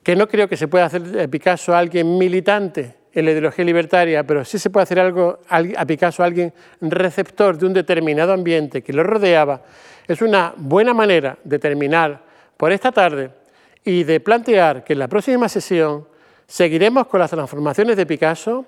que 0.04 0.16
no 0.16 0.28
creo 0.28 0.48
que 0.48 0.58
se 0.58 0.68
pueda 0.68 0.86
hacer 0.86 1.04
de 1.04 1.28
Picasso 1.28 1.76
alguien 1.76 2.18
militante, 2.18 2.96
en 3.14 3.26
la 3.26 3.32
ideología 3.32 3.66
libertaria, 3.66 4.24
pero 4.26 4.46
sí 4.46 4.58
se 4.58 4.70
puede 4.70 4.84
hacer 4.84 5.00
algo 5.00 5.40
a 5.50 5.86
Picasso, 5.86 6.24
alguien 6.24 6.54
receptor 6.80 7.58
de 7.58 7.66
un 7.66 7.74
determinado 7.74 8.34
ambiente 8.34 8.82
que 8.82 8.94
lo 8.94 9.04
rodeaba, 9.04 9.62
es 10.08 10.22
una 10.22 10.54
buena 10.58 10.94
manera 10.94 11.38
de 11.44 11.60
terminar 11.60 12.24
por 12.58 12.72
esta 12.72 12.92
tarde 12.92 13.32
y 13.84 14.04
de 14.04 14.20
plantear 14.20 14.84
que 14.84 14.94
en 14.94 15.00
la 15.00 15.08
próxima 15.08 15.50
sesión 15.50 16.08
seguiremos 16.48 17.08
con 17.08 17.20
las 17.20 17.32
transformaciones 17.32 17.98
de 17.98 18.06
Picasso, 18.06 18.66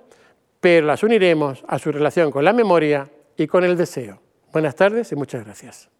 pero 0.59 0.87
las 0.87 1.03
uniremos 1.03 1.63
a 1.67 1.77
su 1.77 1.91
relación 1.91 2.31
con 2.31 2.45
la 2.45 2.53
memoria 2.53 3.09
y 3.37 3.47
con 3.47 3.63
el 3.63 3.77
deseo. 3.77 4.21
Buenas 4.51 4.75
tardes 4.75 5.11
y 5.11 5.15
muchas 5.15 5.43
gracias. 5.43 5.92